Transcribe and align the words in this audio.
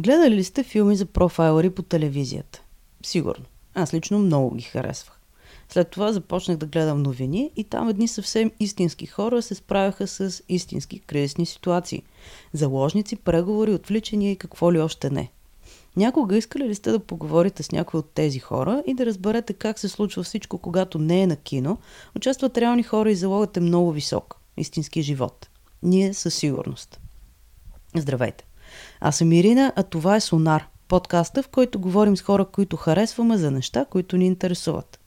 Гледали 0.00 0.34
ли 0.34 0.44
сте 0.44 0.62
филми 0.62 0.96
за 0.96 1.06
профайлери 1.06 1.70
по 1.70 1.82
телевизията? 1.82 2.62
Сигурно. 3.02 3.44
Аз 3.74 3.94
лично 3.94 4.18
много 4.18 4.54
ги 4.54 4.62
харесвах. 4.62 5.20
След 5.68 5.90
това 5.90 6.12
започнах 6.12 6.56
да 6.56 6.66
гледам 6.66 7.02
новини 7.02 7.50
и 7.56 7.64
там 7.64 7.88
едни 7.88 8.08
съвсем 8.08 8.50
истински 8.60 9.06
хора 9.06 9.42
се 9.42 9.54
справяха 9.54 10.06
с 10.06 10.42
истински 10.48 10.98
кризисни 10.98 11.46
ситуации. 11.46 12.02
Заложници, 12.52 13.16
преговори, 13.16 13.74
отвличания 13.74 14.32
и 14.32 14.36
какво 14.36 14.72
ли 14.72 14.80
още 14.80 15.10
не. 15.10 15.30
Някога 15.96 16.36
искали 16.36 16.68
ли 16.68 16.74
сте 16.74 16.90
да 16.90 16.98
поговорите 16.98 17.62
с 17.62 17.72
някой 17.72 17.98
от 17.98 18.10
тези 18.10 18.38
хора 18.38 18.82
и 18.86 18.94
да 18.94 19.06
разберете 19.06 19.52
как 19.52 19.78
се 19.78 19.88
случва 19.88 20.22
всичко, 20.22 20.58
когато 20.58 20.98
не 20.98 21.22
е 21.22 21.26
на 21.26 21.36
кино, 21.36 21.78
участват 22.16 22.58
реални 22.58 22.82
хора 22.82 23.10
и 23.10 23.16
залогът 23.16 23.56
е 23.56 23.60
много 23.60 23.92
висок. 23.92 24.36
Истински 24.56 25.02
живот. 25.02 25.48
Ние 25.82 26.14
със 26.14 26.34
сигурност. 26.34 27.00
Здравейте! 27.96 28.49
Аз 29.00 29.16
съм 29.16 29.32
Ирина, 29.32 29.72
а 29.76 29.82
това 29.82 30.16
е 30.16 30.20
Сонар, 30.20 30.66
подкаста, 30.88 31.42
в 31.42 31.48
който 31.48 31.80
говорим 31.80 32.16
с 32.16 32.22
хора, 32.22 32.44
които 32.44 32.76
харесваме 32.76 33.36
за 33.36 33.50
неща, 33.50 33.84
които 33.90 34.16
ни 34.16 34.26
интересуват. 34.26 35.00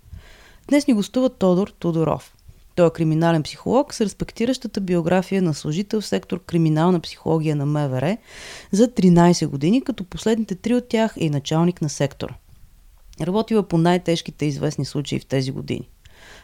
Днес 0.68 0.88
ни 0.88 0.94
гостува 0.94 1.30
Тодор 1.30 1.68
Тодоров. 1.68 2.34
Той 2.76 2.88
е 2.88 2.90
криминален 2.90 3.44
психолог 3.44 3.94
с 3.94 4.02
респектиращата 4.02 4.82
биография 4.82 5.42
на 5.42 5.54
служител 5.54 6.02
в 6.02 6.06
сектор 6.06 6.44
криминална 6.44 7.00
психология 7.00 7.56
на 7.56 7.66
МВР 7.66 8.18
за 8.72 8.88
13 8.88 9.48
години, 9.48 9.84
като 9.84 10.04
последните 10.04 10.56
три 10.56 10.76
от 10.76 10.88
тях 10.88 11.14
е 11.18 11.26
и 11.26 11.30
началник 11.30 11.82
на 11.82 11.90
сектора. 11.90 12.34
Работила 13.22 13.64
по 13.64 13.78
най-тежките 13.78 14.46
известни 14.46 14.86
случаи 14.86 15.20
в 15.20 15.26
тези 15.26 15.52
години. 15.52 15.90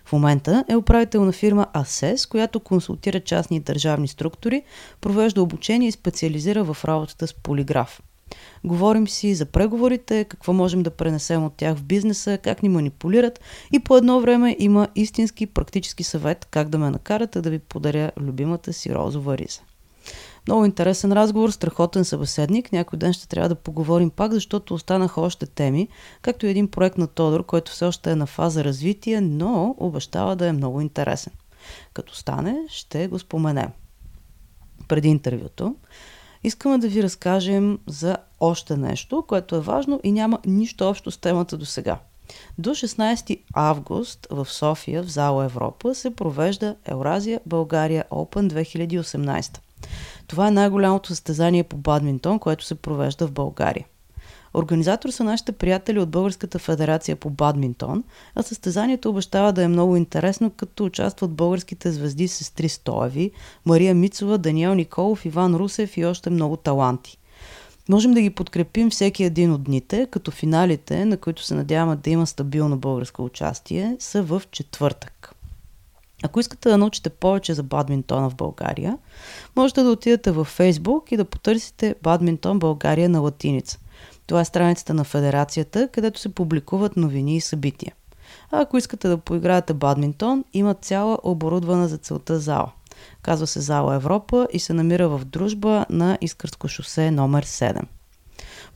В 0.06 0.14
момента 0.14 0.66
е 0.70 0.76
управител 0.76 1.26
на 1.26 1.32
фирма 1.32 1.68
АСЕС, 1.74 2.26
която 2.26 2.60
консултира 2.60 3.20
частни 3.20 3.58
и 3.58 3.60
държавни 3.60 4.08
структури, 4.08 4.64
провежда 5.02 5.42
обучение 5.42 5.88
и 5.88 5.92
специализира 5.92 6.64
в 6.64 6.86
работата 6.86 7.28
с 7.28 7.34
полиграф. 7.34 8.02
Говорим 8.64 9.08
си 9.08 9.36
за 9.36 9.46
преговорите, 9.46 10.24
какво 10.24 10.54
можем 10.54 10.84
да 10.84 10.90
пренесем 10.90 11.46
от 11.46 11.54
тях 11.56 11.78
в 11.78 11.84
бизнеса, 11.84 12.38
как 12.38 12.64
ни 12.64 12.70
манипулират 12.70 13.40
и 13.72 13.80
по 13.80 13.98
едно 13.98 14.20
време 14.20 14.56
има 14.60 14.88
истински 14.96 15.46
практически 15.46 16.04
съвет 16.04 16.48
как 16.52 16.70
да 16.70 16.78
ме 16.78 16.90
накарате 16.90 17.42
да 17.42 17.50
ви 17.50 17.60
подаря 17.60 18.12
любимата 18.18 18.74
си 18.74 18.96
розова 18.96 19.38
риза. 19.38 19.60
Много 20.50 20.66
интересен 20.66 21.14
разговор, 21.14 21.50
страхотен 21.50 22.06
събеседник. 22.06 22.72
Някой 22.72 23.00
ден 23.00 23.14
ще 23.14 23.28
трябва 23.28 23.50
да 23.50 23.56
поговорим 23.56 24.10
пак, 24.10 24.34
защото 24.34 24.74
останаха 24.74 25.22
още 25.22 25.46
теми, 25.46 25.88
както 26.22 26.46
и 26.46 26.50
един 26.50 26.68
проект 26.68 26.98
на 26.98 27.08
Тодор, 27.08 27.46
който 27.46 27.72
все 27.72 27.86
още 27.86 28.12
е 28.12 28.16
на 28.16 28.26
фаза 28.26 28.64
развитие, 28.64 29.22
но 29.22 29.76
обещава 29.78 30.36
да 30.36 30.48
е 30.48 30.52
много 30.52 30.82
интересен. 30.82 31.34
Като 31.94 32.16
стане, 32.16 32.58
ще 32.68 33.08
го 33.08 33.20
споменем. 33.20 33.70
Преди 34.88 35.08
интервюто, 35.08 35.76
искаме 36.44 36.78
да 36.78 36.88
ви 36.88 37.04
разкажем 37.04 37.80
за 37.88 38.18
още 38.40 38.78
нещо, 38.78 39.26
което 39.28 39.56
е 39.56 39.60
важно 39.62 40.00
и 40.04 40.12
няма 40.12 40.40
нищо 40.46 40.90
общо 40.90 41.12
с 41.12 41.18
темата 41.18 41.58
до 41.58 41.66
сега. 41.66 42.00
До 42.58 42.70
16 42.70 43.42
август 43.54 44.28
в 44.30 44.46
София, 44.46 45.04
в 45.04 45.12
зала 45.12 45.46
Европа, 45.46 45.96
се 45.96 46.16
провежда 46.16 46.76
Евразия 46.86 47.42
България 47.46 48.06
Open 48.12 48.66
2018. 48.66 49.60
Това 50.28 50.48
е 50.48 50.52
най-голямото 50.52 51.10
състезание 51.10 51.64
по 51.64 51.78
бадминтон, 51.78 52.40
което 52.40 52.66
се 52.66 52.76
провежда 52.76 53.28
в 53.28 53.32
България. 53.32 53.86
Организатор 54.54 55.10
са 55.10 55.24
нашите 55.24 55.52
приятели 55.52 56.00
от 56.00 56.10
Българската 56.10 56.60
федерация 56.60 57.16
по 57.16 57.30
бадминтон, 57.30 58.04
а 58.36 58.44
състезанието 58.44 59.10
обещава 59.10 59.54
да 59.54 59.64
е 59.64 59.68
много 59.68 59.96
интересно, 59.96 60.50
като 60.50 60.86
участват 60.86 61.32
българските 61.32 61.92
звезди 61.92 62.28
сестри 62.28 62.70
Стоеви, 62.70 63.32
Мария 63.66 63.96
Мицова, 63.96 64.38
Даниел 64.38 64.74
Николов, 64.74 65.26
Иван 65.26 65.56
Русев 65.56 65.98
и 65.98 66.06
още 66.06 66.30
много 66.30 66.58
таланти. 66.58 67.18
Можем 67.90 68.14
да 68.14 68.22
ги 68.22 68.30
подкрепим 68.30 68.90
всеки 68.90 69.24
един 69.24 69.52
от 69.54 69.64
дните, 69.64 70.08
като 70.12 70.32
финалите, 70.32 71.06
на 71.06 71.18
които 71.18 71.44
се 71.44 71.56
надяваме 71.56 71.96
да 71.96 72.10
има 72.10 72.28
стабилно 72.28 72.78
българско 72.78 73.26
участие, 73.26 73.96
са 74.00 74.24
в 74.24 74.42
четвъртък. 74.52 75.36
Ако 76.24 76.40
искате 76.40 76.70
да 76.70 76.78
научите 76.78 77.10
повече 77.10 77.54
за 77.54 77.64
бадминтона 77.64 78.30
в 78.30 78.36
България, 78.36 78.98
можете 79.56 79.84
да 79.84 79.92
отидете 79.92 80.32
във 80.32 80.58
Facebook 80.58 81.14
и 81.14 81.18
да 81.18 81.26
потърсите 81.26 81.96
Бадминтон 82.04 82.60
България 82.60 83.10
на 83.10 83.20
латиница. 83.20 83.80
Това 84.28 84.42
е 84.42 84.46
страницата 84.46 84.94
на 84.94 85.04
федерацията, 85.04 85.88
където 85.92 86.20
се 86.20 86.36
публикуват 86.36 86.98
новини 86.98 87.36
и 87.36 87.42
събития. 87.42 87.94
А 88.52 88.62
ако 88.62 88.78
искате 88.78 89.08
да 89.08 89.18
поиграете 89.18 89.74
бадминтон, 89.74 90.44
има 90.54 90.74
цяла 90.74 91.18
оборудвана 91.24 91.88
за 91.88 91.98
целта 91.98 92.40
зала. 92.40 92.72
Казва 93.22 93.48
се 93.48 93.62
Зала 93.62 93.96
Европа 93.96 94.48
и 94.54 94.60
се 94.60 94.74
намира 94.74 95.10
в 95.10 95.26
дружба 95.26 95.86
на 95.90 96.18
Искърско 96.22 96.68
шосе 96.68 97.12
номер 97.12 97.46
7. 97.46 97.82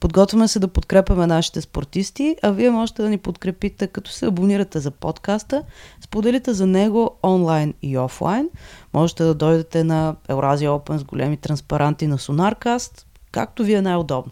Подготвяме 0.03 0.47
се 0.47 0.59
да 0.59 0.67
подкрепяме 0.67 1.27
нашите 1.27 1.61
спортисти, 1.61 2.35
а 2.41 2.51
вие 2.51 2.69
можете 2.69 3.01
да 3.01 3.09
ни 3.09 3.17
подкрепите 3.17 3.87
като 3.87 4.11
се 4.11 4.25
абонирате 4.25 4.79
за 4.79 4.91
подкаста, 4.91 5.63
споделите 6.01 6.53
за 6.53 6.67
него 6.67 7.19
онлайн 7.23 7.73
и 7.81 7.97
офлайн. 7.97 8.49
Можете 8.93 9.23
да 9.23 9.35
дойдете 9.35 9.83
на 9.83 10.15
Евразия 10.27 10.71
Open 10.71 10.97
с 10.97 11.03
големи 11.03 11.37
транспаранти 11.37 12.07
на 12.07 12.17
Sonarcast, 12.17 13.05
както 13.31 13.63
ви 13.63 13.73
е 13.73 13.81
най-удобно. 13.81 14.31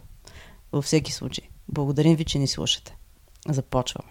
Във 0.72 0.86
всеки 0.86 1.12
случай, 1.12 1.50
благодарим 1.70 2.16
ви, 2.16 2.26
че 2.26 2.40
ни 2.40 2.48
слушате. 2.48 2.98
Започваме. 3.50 4.10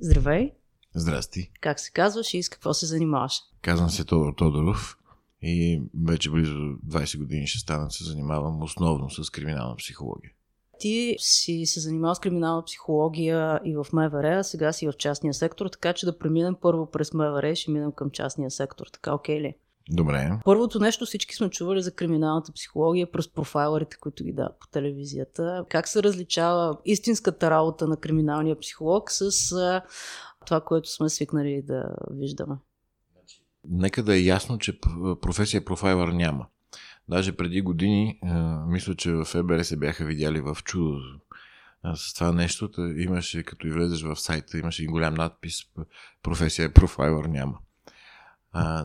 Здравей! 0.00 0.52
Здрасти. 0.94 1.50
Как 1.60 1.80
се 1.80 1.90
казваш 1.90 2.34
и 2.34 2.42
с 2.42 2.48
какво 2.48 2.74
се 2.74 2.86
занимаваш? 2.86 3.40
Казвам 3.62 3.90
се 3.90 4.04
Тодор 4.04 4.34
Тодоров 4.36 4.96
и 5.42 5.82
вече 6.06 6.30
близо 6.30 6.54
20 6.54 7.18
години 7.18 7.46
ще 7.46 7.58
стана 7.58 7.90
се 7.90 8.04
занимавам 8.04 8.62
основно 8.62 9.10
с 9.10 9.30
криминална 9.30 9.76
психология. 9.76 10.30
Ти 10.78 11.16
си 11.18 11.62
се 11.66 11.80
занимавал 11.80 12.14
с 12.14 12.18
криминална 12.18 12.64
психология 12.64 13.60
и 13.64 13.76
в 13.76 13.86
МВР, 13.92 14.38
а 14.38 14.42
сега 14.42 14.72
си 14.72 14.86
в 14.86 14.92
частния 14.92 15.34
сектор, 15.34 15.66
така 15.66 15.92
че 15.92 16.06
да 16.06 16.18
преминем 16.18 16.56
първо 16.60 16.90
през 16.90 17.12
МВР 17.12 17.48
и 17.48 17.56
ще 17.56 17.70
минем 17.70 17.92
към 17.92 18.10
частния 18.10 18.50
сектор. 18.50 18.86
Така 18.92 19.14
окей 19.14 19.40
ли? 19.40 19.54
Добре. 19.90 20.30
Първото 20.44 20.80
нещо 20.80 21.06
всички 21.06 21.34
сме 21.34 21.50
чували 21.50 21.82
за 21.82 21.94
криминалната 21.94 22.52
психология 22.52 23.12
през 23.12 23.28
профайлерите, 23.28 23.96
които 24.00 24.24
ги 24.24 24.32
дават 24.32 24.58
по 24.60 24.66
телевизията. 24.66 25.64
Как 25.68 25.88
се 25.88 26.02
различава 26.02 26.78
истинската 26.84 27.50
работа 27.50 27.88
на 27.88 27.96
криминалния 27.96 28.58
психолог 28.58 29.10
с 29.10 29.30
това, 30.46 30.60
което 30.60 30.90
сме 30.90 31.08
свикнали 31.08 31.62
да 31.62 31.96
виждаме? 32.10 32.56
Нека 33.68 34.02
да 34.02 34.16
е 34.16 34.22
ясно, 34.22 34.58
че 34.58 34.80
професия 35.22 35.64
профайлър 35.64 36.08
няма. 36.08 36.46
Даже 37.08 37.36
преди 37.36 37.60
години, 37.60 38.20
мисля, 38.66 38.94
че 38.94 39.12
в 39.12 39.24
ФБР 39.24 39.62
се 39.62 39.76
бяха 39.76 40.04
видяли 40.04 40.40
в 40.40 40.56
чудо 40.64 41.00
с 41.94 42.14
това 42.14 42.32
нещо. 42.32 42.70
Имаше, 42.96 43.42
като 43.42 43.66
и 43.66 43.70
влезеш 43.70 44.02
в 44.02 44.16
сайта, 44.16 44.58
имаше 44.58 44.84
и 44.84 44.86
голям 44.86 45.14
надпис 45.14 45.62
професия 46.22 46.74
профайлър 46.74 47.24
няма. 47.24 47.58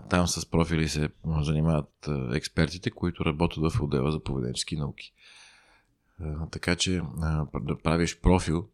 там 0.09 0.27
с 0.27 0.45
профили 0.51 0.89
се 0.89 1.09
занимават 1.25 2.09
експертите, 2.33 2.91
които 2.91 3.25
работят 3.25 3.71
в 3.71 3.81
отдела 3.81 4.11
за 4.11 4.23
поведенчески 4.23 4.75
науки. 4.75 5.13
така 6.51 6.75
че 6.75 7.01
да 7.61 7.77
правиш 7.83 8.19
профил 8.21 8.69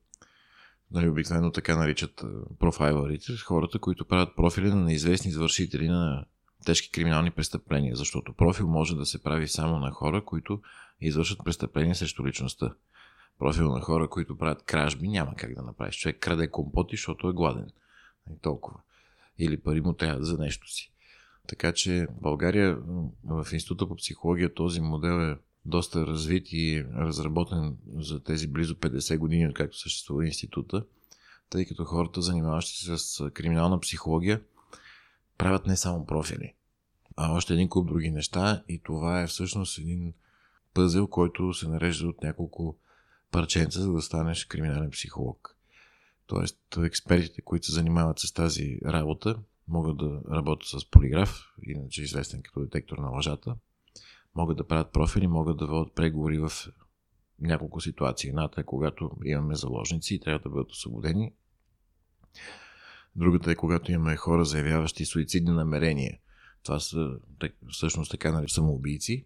нали, 0.94 1.10
обикновено 1.10 1.52
така 1.52 1.78
наричат 1.78 2.26
профайлерите, 2.60 3.38
хората, 3.46 3.80
които 3.80 4.06
правят 4.06 4.36
профили 4.36 4.70
на 4.70 4.82
неизвестни 4.82 5.30
извършители 5.30 5.88
на 5.88 6.26
тежки 6.66 6.92
криминални 6.92 7.32
престъпления, 7.32 7.96
защото 7.96 8.34
профил 8.34 8.68
може 8.68 8.96
да 8.96 9.06
се 9.06 9.24
прави 9.24 9.48
само 9.48 9.80
на 9.80 9.92
хора, 9.92 10.26
които 10.26 10.62
извършат 11.02 11.40
престъпления 11.46 11.96
срещу 11.96 12.26
личността. 12.26 12.74
Профил 13.40 13.70
на 13.70 13.82
хора, 13.82 14.10
които 14.10 14.38
правят 14.38 14.64
кражби, 14.64 15.08
няма 15.08 15.36
как 15.36 15.56
да 15.56 15.62
направиш. 15.62 15.96
Човек 15.96 16.20
краде 16.20 16.48
компоти, 16.48 16.96
защото 16.96 17.30
е 17.30 17.34
гладен. 17.34 17.66
И 17.66 17.70
нали, 18.30 18.40
толкова. 18.42 18.80
Или 19.40 19.58
пари 19.58 19.82
му 19.82 19.94
трябва 19.94 20.26
за 20.26 20.38
нещо 20.38 20.68
си. 20.72 20.92
Така 21.48 21.72
че 21.72 22.08
в 22.18 22.22
България 22.22 22.78
в 23.24 23.48
Института 23.54 23.88
по 23.88 23.96
психология 23.96 24.54
този 24.54 24.82
модел 24.82 25.32
е 25.32 25.38
доста 25.66 26.08
развит 26.08 26.48
и 26.52 26.86
разработен 26.96 27.78
за 27.96 28.24
тези 28.24 28.48
близо 28.48 28.76
50 28.76 29.18
години, 29.18 29.48
откакто 29.48 29.78
съществува 29.78 30.26
института, 30.26 30.86
тъй 31.50 31.66
като 31.66 31.86
хората, 31.86 32.22
занимаващи 32.22 32.86
се 32.86 32.98
с 32.98 33.30
криминална 33.30 33.80
психология, 33.80 34.42
правят 35.38 35.68
не 35.68 35.78
само 35.78 36.06
профили, 36.06 36.54
а 37.16 37.32
още 37.32 37.54
един 37.54 37.70
куп 37.70 37.88
други 37.88 38.12
неща 38.12 38.64
и 38.70 38.82
това 38.84 39.22
е 39.22 39.28
всъщност 39.28 39.78
един 39.78 40.14
пъзел, 40.74 41.08
който 41.08 41.54
се 41.54 41.68
нарежда 41.68 42.08
от 42.08 42.24
няколко 42.24 42.78
парченца, 43.32 43.82
за 43.82 43.94
да 43.94 44.02
станеш 44.02 44.46
криминален 44.46 44.92
психолог. 44.92 45.58
Тоест, 46.28 46.78
експертите, 46.78 47.42
които 47.42 47.66
се 47.66 47.74
занимават 47.74 48.20
с 48.20 48.34
тази 48.34 48.80
работа, 48.86 49.40
могат 49.68 49.98
да 49.98 50.22
работят 50.32 50.82
с 50.82 50.90
полиграф, 50.90 51.54
иначе 51.64 52.04
известен 52.04 52.42
като 52.42 52.60
детектор 52.60 52.98
на 52.98 53.10
лъжата, 53.10 53.56
могат 54.36 54.58
да 54.58 54.68
правят 54.68 54.92
профили, 54.92 55.28
могат 55.28 55.58
да 55.58 55.68
водят 55.68 55.94
преговори 55.94 56.40
в 56.40 56.52
няколко 57.40 57.82
ситуации. 57.82 58.30
Едната 58.30 58.62
е 58.62 58.64
когато 58.64 59.12
имаме 59.26 59.56
заложници 59.56 60.16
и 60.16 60.20
трябва 60.20 60.40
да 60.40 60.50
бъдат 60.50 60.72
освободени. 60.72 61.34
Другата 63.16 63.52
е 63.52 63.56
когато 63.56 63.92
имаме 63.92 64.16
хора, 64.16 64.46
заявяващи 64.46 65.06
суицидни 65.06 65.52
намерения. 65.52 66.20
Това 66.64 66.80
са 66.80 67.12
всъщност 67.72 68.12
така 68.12 68.32
нали, 68.32 68.50
самоубийци. 68.50 69.26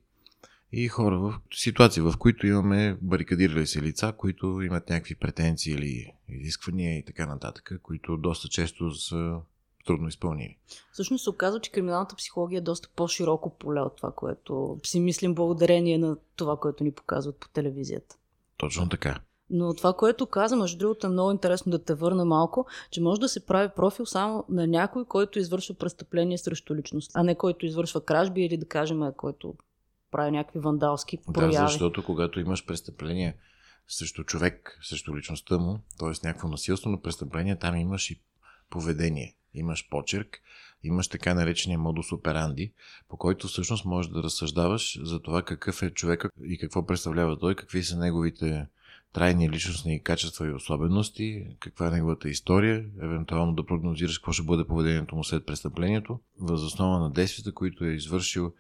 и 0.72 0.88
хора 0.88 1.20
в 1.20 1.42
ситуации, 1.54 2.02
в 2.02 2.14
които 2.20 2.48
имаме 2.48 2.98
барикадирали 3.02 3.68
се 3.68 3.82
лица, 3.82 4.14
които 4.18 4.62
имат 4.62 4.90
някакви 4.90 5.16
претенции 5.16 5.74
или 5.74 6.14
изисквания 6.30 6.98
и 6.98 7.06
така 7.06 7.26
нататък, 7.26 7.80
които 7.84 8.18
доста 8.18 8.48
често 8.48 8.92
са 8.92 9.40
трудно 9.88 10.08
изпълними. 10.08 10.58
Всъщност 10.92 11.24
се 11.24 11.30
оказва, 11.30 11.60
че 11.60 11.72
криминалната 11.72 12.16
психология 12.16 12.58
е 12.58 12.62
доста 12.62 12.90
по-широко 12.96 13.58
поле 13.58 13.82
от 13.82 13.96
това, 13.96 14.12
което 14.12 14.80
си 14.84 15.00
мислим 15.00 15.36
благодарение 15.36 15.98
на 15.98 16.18
това, 16.36 16.58
което 16.58 16.84
ни 16.84 16.92
показват 16.92 17.38
по 17.38 17.50
телевизията. 17.50 18.16
Точно 18.58 18.90
така. 18.90 19.20
Но 19.50 19.74
това, 19.74 19.94
което 19.94 20.26
каза, 20.26 20.56
между 20.56 20.78
другото 20.78 21.08
е 21.08 21.10
много 21.10 21.32
интересно 21.32 21.70
да 21.70 21.84
те 21.84 21.94
върна 21.94 22.26
малко, 22.26 22.66
че 22.92 23.02
може 23.02 23.22
да 23.22 23.30
се 23.30 23.46
прави 23.46 23.70
профил 23.76 24.06
само 24.06 24.46
на 24.50 24.68
някой, 24.68 25.06
който 25.06 25.40
извършва 25.40 25.76
престъпление 25.76 26.38
срещу 26.38 26.76
личност, 26.76 27.12
а 27.14 27.24
не 27.24 27.36
който 27.36 27.66
извършва 27.66 28.02
кражби 28.02 28.42
или 28.42 28.58
да 28.58 28.66
кажем, 28.66 29.02
който 29.18 29.56
прави 30.12 30.32
някакви 30.32 30.60
вандалски 30.60 31.18
прояви. 31.34 31.54
Да, 31.54 31.68
защото 31.68 32.04
когато 32.04 32.40
имаш 32.40 32.66
престъпление 32.66 33.38
срещу 33.88 34.24
човек, 34.24 34.80
срещу 34.84 35.18
личността 35.18 35.58
му, 35.58 35.80
т.е. 36.00 36.28
някакво 36.28 36.48
насилствено 36.48 37.02
престъпление, 37.02 37.60
там 37.60 37.76
имаш 37.76 38.12
и 38.12 38.22
поведение, 38.70 39.36
имаш 39.60 39.90
почерк, 39.90 40.42
имаш 40.84 41.08
така 41.08 41.34
наречения 41.34 41.80
модус 41.80 42.12
операнди, 42.12 42.74
по 43.10 43.18
който 43.18 43.48
всъщност 43.48 43.86
можеш 43.86 44.12
да 44.12 44.24
разсъждаваш 44.24 45.00
за 45.04 45.20
това 45.20 45.42
какъв 45.42 45.84
е 45.84 45.90
човека 45.90 46.30
и 46.44 46.58
какво 46.58 46.86
представлява 46.86 47.40
той, 47.40 47.56
какви 47.56 47.84
са 47.84 47.98
неговите 47.98 48.68
трайни 49.14 49.50
личностни 49.50 50.04
качества 50.04 50.48
и 50.48 50.54
особености, 50.54 51.48
каква 51.60 51.88
е 51.88 51.92
неговата 51.92 52.30
история, 52.30 52.86
евентуално 53.02 53.54
да 53.54 53.66
прогнозираш 53.66 54.18
какво 54.18 54.32
ще 54.32 54.44
бъде 54.44 54.68
поведението 54.68 55.16
му 55.16 55.24
след 55.24 55.46
престъплението, 55.46 56.20
възоснова 56.40 57.00
на 57.00 57.12
действията, 57.12 57.54
които 57.54 57.86
е 57.86 57.94
извършил 57.94 58.54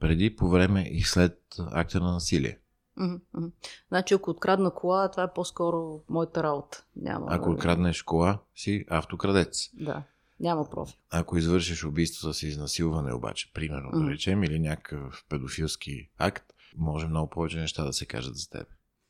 преди, 0.00 0.36
по 0.36 0.48
време 0.48 0.88
и 0.90 1.02
след 1.02 1.38
акта 1.58 2.00
на 2.00 2.12
насилие. 2.12 2.58
Mm-hmm. 2.98 3.50
Значи, 3.88 4.14
ако 4.14 4.30
открадна 4.30 4.74
кола, 4.74 5.10
това 5.10 5.22
е 5.22 5.32
по-скоро 5.34 6.00
моята 6.08 6.42
работа. 6.42 6.84
Няма 6.96 7.26
ако 7.28 7.50
откраднеш 7.50 8.02
кола, 8.02 8.38
си 8.54 8.84
автокрадец. 8.88 9.70
Да, 9.74 10.02
няма 10.44 10.70
профил. 10.70 10.96
Ако 11.10 11.36
извършиш 11.36 11.84
убийство 11.84 12.32
с 12.32 12.42
изнасилване, 12.42 13.14
обаче, 13.14 13.50
примерно, 13.54 13.90
mm-hmm. 13.90 14.04
да 14.04 14.10
речем, 14.10 14.44
или 14.44 14.58
някакъв 14.58 15.24
педофилски 15.28 16.10
акт, 16.18 16.44
може 16.76 17.06
много 17.06 17.30
повече 17.30 17.58
неща 17.58 17.84
да 17.84 17.92
се 17.92 18.06
кажат 18.06 18.36
за 18.36 18.50
теб, 18.50 18.66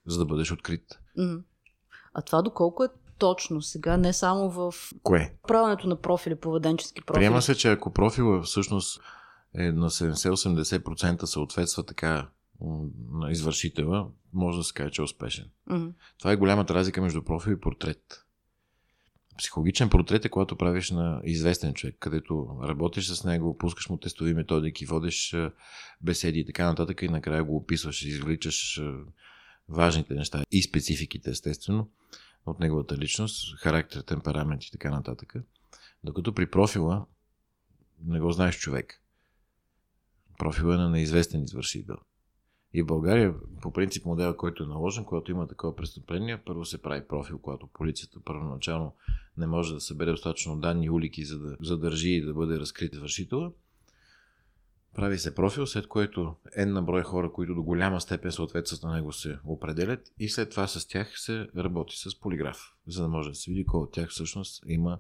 за 0.07 0.19
да 0.19 0.25
бъдеш 0.25 0.53
открит. 0.53 1.01
Mm-hmm. 1.19 1.43
А 2.15 2.23
това 2.23 2.43
доколко 2.43 2.85
е 2.85 2.89
точно 3.19 3.63
сега, 3.63 3.97
не 3.97 4.13
само 4.13 4.51
в 4.51 4.75
Кое? 5.03 5.37
правенето 5.49 5.89
на 5.89 6.01
профили, 6.01 6.35
поведенчески 6.35 7.03
профили. 7.07 7.21
Приема 7.21 7.43
се, 7.43 7.55
че 7.55 7.73
ако 7.73 7.93
профила 7.93 8.43
всъщност 8.43 9.01
е 9.55 9.73
на 9.73 9.91
70-80% 9.91 11.25
съответства 11.25 11.83
така 11.83 12.29
на 13.11 13.31
извършителя, 13.31 14.07
може 14.33 14.59
да 14.59 14.65
се 14.65 14.75
каже, 14.75 14.91
че 14.91 15.03
е 15.03 15.05
успешен. 15.05 15.51
Mm-hmm. 15.71 15.93
Това 16.19 16.33
е 16.33 16.37
голямата 16.37 16.75
разлика 16.75 17.03
между 17.03 17.23
профил 17.23 17.53
и 17.53 17.61
портрет. 17.61 18.24
Психологичен 19.39 19.91
портрет 19.91 20.25
е 20.25 20.29
когато 20.29 20.57
правиш 20.57 20.91
на 20.91 21.21
известен 21.25 21.75
човек, 21.75 21.97
където 21.99 22.59
работиш 22.63 23.07
с 23.09 23.25
него, 23.25 23.59
пускаш 23.59 23.89
му 23.89 23.97
тестови 23.97 24.35
методики, 24.35 24.87
водиш 24.87 25.37
беседи 26.01 26.39
и 26.39 26.47
така 26.47 26.67
нататък 26.67 27.03
и 27.03 27.09
накрая 27.09 27.45
го 27.45 27.57
описваш, 27.57 28.03
извличаш 28.03 28.81
важните 29.69 30.15
неща 30.15 30.45
и 30.51 30.63
спецификите, 30.63 31.31
естествено, 31.31 31.91
от 32.47 32.61
неговата 32.61 32.99
личност, 32.99 33.59
характер, 33.59 34.01
темперамент 34.01 34.65
и 34.65 34.71
така 34.71 34.91
нататък. 34.91 35.35
Докато 36.05 36.35
при 36.35 36.51
профила 36.51 37.07
не 38.05 38.21
го 38.21 38.33
знаеш 38.33 38.59
човек. 38.59 39.03
Профила 40.39 40.75
е 40.75 40.79
на 40.79 40.91
неизвестен 40.91 41.43
извършител. 41.43 41.97
И 42.75 42.82
в 42.82 42.87
България, 42.87 43.35
по 43.62 43.73
принцип, 43.73 44.05
модела, 44.05 44.37
който 44.37 44.62
е 44.62 44.67
наложен, 44.67 45.05
когато 45.05 45.31
има 45.31 45.49
такова 45.49 45.76
престъпление, 45.76 46.43
първо 46.47 46.65
се 46.65 46.82
прави 46.82 47.09
профил, 47.09 47.38
когато 47.38 47.67
полицията 47.67 48.21
първоначално 48.25 48.94
не 49.37 49.47
може 49.47 49.75
да 49.75 49.81
събере 49.81 50.11
достатъчно 50.11 50.61
данни, 50.61 50.91
улики, 50.91 51.25
за 51.25 51.38
да 51.38 51.56
задържи 51.61 52.11
и 52.11 52.21
да 52.21 52.35
бъде 52.35 52.59
разкрит 52.59 52.93
извършителя. 52.93 53.53
Прави 54.94 55.19
се 55.19 55.35
профил, 55.35 55.67
след 55.67 55.87
което 55.87 56.35
една 56.56 56.82
брой 56.82 57.03
хора, 57.03 57.32
които 57.32 57.55
до 57.55 57.62
голяма 57.62 58.00
степен 58.00 58.32
съответстват 58.32 58.82
на 58.82 58.94
него, 58.94 59.12
се 59.12 59.38
определят 59.44 60.12
и 60.19 60.29
след 60.29 60.50
това 60.50 60.67
с 60.67 60.88
тях 60.88 61.21
се 61.21 61.49
работи 61.56 61.97
с 61.97 62.21
полиграф, 62.21 62.75
за 62.87 63.03
да 63.03 63.09
може 63.09 63.29
да 63.29 63.35
се 63.35 63.50
види 63.50 63.67
кой 63.67 63.81
от 63.81 63.93
тях 63.93 64.11
всъщност 64.11 64.62
има 64.67 64.99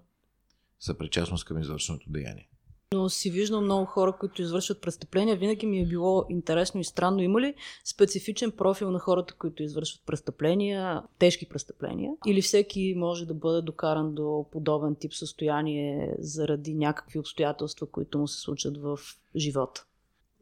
съпричастност 0.80 1.44
към 1.44 1.58
извършеното 1.58 2.10
деяние 2.10 2.48
но 2.94 3.08
си 3.08 3.30
виждам 3.30 3.64
много 3.64 3.84
хора, 3.84 4.12
които 4.20 4.42
извършват 4.42 4.80
престъпления. 4.80 5.36
Винаги 5.36 5.66
ми 5.66 5.80
е 5.80 5.86
било 5.86 6.24
интересно 6.28 6.80
и 6.80 6.84
странно. 6.84 7.22
Има 7.22 7.40
ли 7.40 7.54
специфичен 7.84 8.50
профил 8.50 8.90
на 8.90 8.98
хората, 8.98 9.34
които 9.34 9.62
извършват 9.62 10.06
престъпления, 10.06 11.02
тежки 11.18 11.48
престъпления? 11.48 12.12
Или 12.26 12.42
всеки 12.42 12.94
може 12.96 13.26
да 13.26 13.34
бъде 13.34 13.62
докаран 13.62 14.14
до 14.14 14.46
подобен 14.52 14.94
тип 14.94 15.14
състояние 15.14 16.14
заради 16.18 16.74
някакви 16.74 17.18
обстоятелства, 17.18 17.86
които 17.86 18.18
му 18.18 18.28
се 18.28 18.40
случат 18.40 18.76
в 18.76 18.98
живота? 19.36 19.84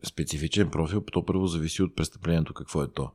Специфичен 0.05 0.71
профил, 0.71 1.01
то 1.13 1.25
първо 1.25 1.47
зависи 1.47 1.83
от 1.83 1.97
престъплението, 1.97 2.55
какво 2.55 2.83
е 2.83 2.89
то. 2.89 3.11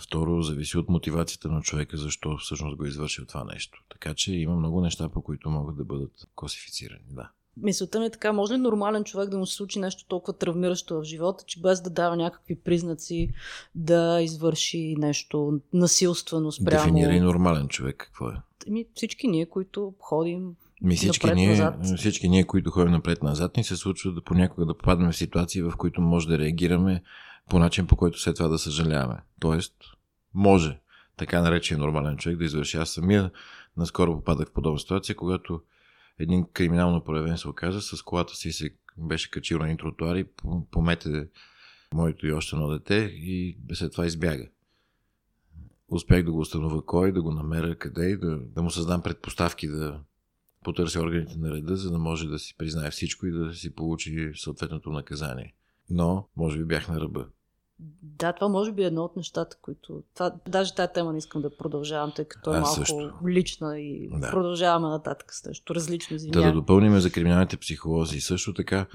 Второ, 0.00 0.42
зависи 0.42 0.78
от 0.78 0.88
мотивацията 0.88 1.48
на 1.48 1.62
човека, 1.62 1.96
защо 1.96 2.36
всъщност 2.36 2.76
го 2.76 2.84
е 2.84 2.88
извършил 2.88 3.26
това 3.26 3.44
нещо. 3.44 3.84
Така 3.88 4.14
че 4.14 4.32
има 4.32 4.56
много 4.56 4.80
неща, 4.80 5.08
по 5.08 5.22
които 5.22 5.50
могат 5.50 5.76
да 5.76 5.84
бъдат 5.84 6.12
класифицирани. 6.34 7.04
Да 7.10 7.30
мисълта 7.62 8.00
ми 8.00 8.06
е 8.06 8.10
така, 8.10 8.32
може 8.32 8.54
ли 8.54 8.58
нормален 8.58 9.04
човек 9.04 9.28
да 9.28 9.38
му 9.38 9.46
се 9.46 9.54
случи 9.54 9.78
нещо 9.78 10.04
толкова 10.08 10.38
травмиращо 10.38 11.00
в 11.00 11.04
живота, 11.04 11.44
че 11.46 11.60
без 11.60 11.80
да 11.80 11.90
дава 11.90 12.16
някакви 12.16 12.54
признаци 12.54 13.30
да 13.74 14.20
извърши 14.22 14.94
нещо 14.98 15.60
насилствено 15.72 16.52
спрямо... 16.52 16.84
Дефинирай 16.84 17.20
нормален 17.20 17.68
човек, 17.68 17.96
какво 17.96 18.28
е? 18.28 18.34
Ми, 18.68 18.86
всички 18.94 19.28
ние, 19.28 19.46
които 19.46 19.94
ходим 20.00 20.54
ми 20.82 20.96
всички, 20.96 21.34
ние, 21.34 21.72
всички 21.96 22.28
ние, 22.28 22.44
които 22.44 22.70
ходим 22.70 22.92
напред-назад, 22.92 23.56
ни 23.56 23.64
се 23.64 23.76
случва 23.76 24.12
да 24.12 24.20
понякога 24.20 24.66
да 24.66 24.74
попаднем 24.74 25.12
в 25.12 25.16
ситуации, 25.16 25.62
в 25.62 25.72
които 25.78 26.00
може 26.00 26.28
да 26.28 26.38
реагираме 26.38 27.02
по 27.50 27.58
начин, 27.58 27.86
по 27.86 27.96
който 27.96 28.20
след 28.20 28.36
това 28.36 28.48
да 28.48 28.58
съжаляваме. 28.58 29.20
Тоест, 29.40 29.74
може 30.34 30.78
така 31.16 31.42
наречен 31.42 31.78
нормален 31.78 32.16
човек 32.16 32.38
да 32.38 32.44
извърши. 32.44 32.76
Аз 32.76 32.90
самия 32.90 33.30
наскоро 33.76 34.14
попадах 34.14 34.48
в 34.48 34.52
подобна 34.52 34.78
ситуация, 34.78 35.16
когато 35.16 35.60
един 36.18 36.44
криминално 36.52 37.04
проявен 37.04 37.38
се 37.38 37.48
оказа, 37.48 37.80
с 37.80 38.02
колата 38.02 38.34
си 38.34 38.52
се 38.52 38.70
беше 38.98 39.30
качил 39.30 39.58
на 39.58 39.64
един 39.64 39.76
тротуар 39.76 40.16
и 40.16 40.26
помете 40.70 41.28
моето 41.94 42.26
и 42.26 42.32
още 42.32 42.56
едно 42.56 42.68
дете 42.68 42.94
и 43.14 43.58
след 43.72 43.92
това 43.92 44.06
избяга. 44.06 44.48
Успях 45.88 46.24
да 46.24 46.32
го 46.32 46.40
установя 46.40 46.86
кой, 46.86 47.12
да 47.12 47.22
го 47.22 47.32
намеря 47.32 47.78
къде 47.78 48.10
и 48.10 48.16
да, 48.16 48.38
да 48.38 48.62
му 48.62 48.70
създам 48.70 49.02
предпоставки 49.02 49.68
да 49.68 50.00
потърся 50.64 51.00
органите 51.00 51.38
на 51.38 51.50
реда, 51.50 51.76
за 51.76 51.90
да 51.90 51.98
може 51.98 52.28
да 52.28 52.38
си 52.38 52.54
признае 52.58 52.90
всичко 52.90 53.26
и 53.26 53.30
да 53.30 53.54
си 53.54 53.74
получи 53.74 54.32
съответното 54.34 54.90
наказание. 54.90 55.54
Но, 55.90 56.28
може 56.36 56.58
би 56.58 56.64
бях 56.64 56.88
на 56.88 57.00
ръба. 57.00 57.28
Да, 58.02 58.32
това 58.32 58.48
може 58.48 58.72
би 58.72 58.82
е 58.82 58.86
едно 58.86 59.02
от 59.02 59.16
нещата, 59.16 59.56
които... 59.62 60.02
Това, 60.14 60.32
даже 60.48 60.74
тази 60.74 60.92
тема 60.92 61.12
не 61.12 61.18
искам 61.18 61.42
да 61.42 61.56
продължавам, 61.56 62.12
тъй 62.16 62.24
като 62.24 62.54
е 62.54 62.60
малко 62.60 62.74
също. 62.74 63.12
лична 63.26 63.80
и 63.80 64.08
да. 64.12 64.30
продължаваме 64.30 64.88
нататък 64.88 65.34
с 65.34 65.44
нещо 65.44 65.74
различно. 65.74 66.16
Да, 66.20 66.42
да 66.42 66.52
допълним 66.52 67.00
за 67.00 67.12
криминалните 67.12 67.56
психолози. 67.56 68.20
Също 68.20 68.54
така, 68.54 68.86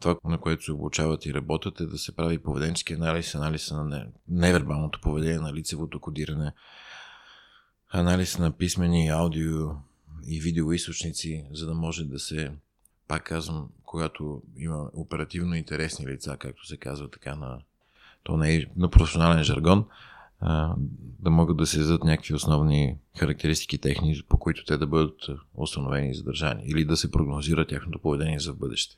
това, 0.00 0.16
на 0.24 0.40
което 0.40 0.64
се 0.64 0.72
обучават 0.72 1.26
и 1.26 1.34
работят, 1.34 1.80
е 1.80 1.86
да 1.86 1.98
се 1.98 2.16
прави 2.16 2.38
поведенчески 2.38 2.92
анализ, 2.92 3.34
анализ 3.34 3.70
на 3.70 4.06
невербалното 4.28 5.00
поведение, 5.00 5.38
на 5.38 5.52
лицевото 5.52 6.00
кодиране, 6.00 6.52
анализ 7.88 8.38
на 8.38 8.52
писмени, 8.52 9.08
аудио 9.08 9.68
и 10.26 10.40
видеоисточници, 10.40 11.46
за 11.52 11.66
да 11.66 11.74
може 11.74 12.04
да 12.04 12.18
се, 12.18 12.52
пак 13.08 13.24
казвам, 13.24 13.68
когато 13.84 14.42
има 14.56 14.90
оперативно 14.94 15.54
интересни 15.54 16.06
лица, 16.06 16.36
както 16.38 16.66
се 16.66 16.76
казва 16.76 17.10
така 17.10 17.34
на 17.34 17.58
то 18.26 18.36
не 18.36 18.54
е 18.54 18.64
на 18.76 18.90
професионален 18.90 19.44
жаргон, 19.44 19.84
а, 20.40 20.74
да 21.20 21.30
могат 21.30 21.56
да 21.56 21.66
се 21.66 21.80
издадат 21.80 22.04
някакви 22.04 22.34
основни 22.34 22.96
характеристики 23.18 23.78
техни, 23.78 24.22
по 24.28 24.38
които 24.38 24.64
те 24.64 24.76
да 24.76 24.86
бъдат 24.86 25.20
установени 25.54 26.10
и 26.10 26.14
задържани 26.14 26.62
или 26.66 26.84
да 26.84 26.96
се 26.96 27.10
прогнозира 27.10 27.66
тяхното 27.66 27.98
поведение 27.98 28.38
за 28.38 28.52
бъдеще. 28.52 28.96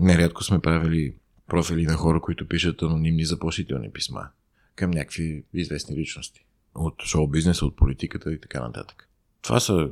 Нерядко 0.00 0.44
сме 0.44 0.58
правили 0.58 1.14
профили 1.48 1.86
на 1.86 1.94
хора, 1.94 2.20
които 2.20 2.48
пишат 2.48 2.82
анонимни 2.82 3.24
заплашителни 3.24 3.92
писма 3.92 4.28
към 4.76 4.90
някакви 4.90 5.44
известни 5.54 5.96
личности. 5.96 6.46
От 6.74 7.02
шоу-бизнеса, 7.02 7.66
от 7.66 7.76
политиката 7.76 8.32
и 8.32 8.40
така 8.40 8.60
нататък. 8.60 9.08
Това 9.42 9.60
са 9.60 9.88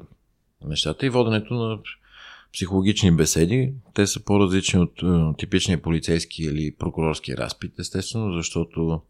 нещата 0.65 1.07
и 1.07 1.11
воденето 1.11 1.55
на 1.55 1.79
психологични 2.53 3.11
беседи. 3.11 3.73
Те 3.95 4.07
са 4.07 4.25
по-различни 4.25 4.81
от 4.81 5.03
е, 5.03 5.37
типичния 5.39 5.83
полицейски 5.83 6.43
или 6.43 6.75
прокурорски 6.75 7.37
разпит, 7.37 7.79
естествено, 7.79 8.33
защото 8.33 9.01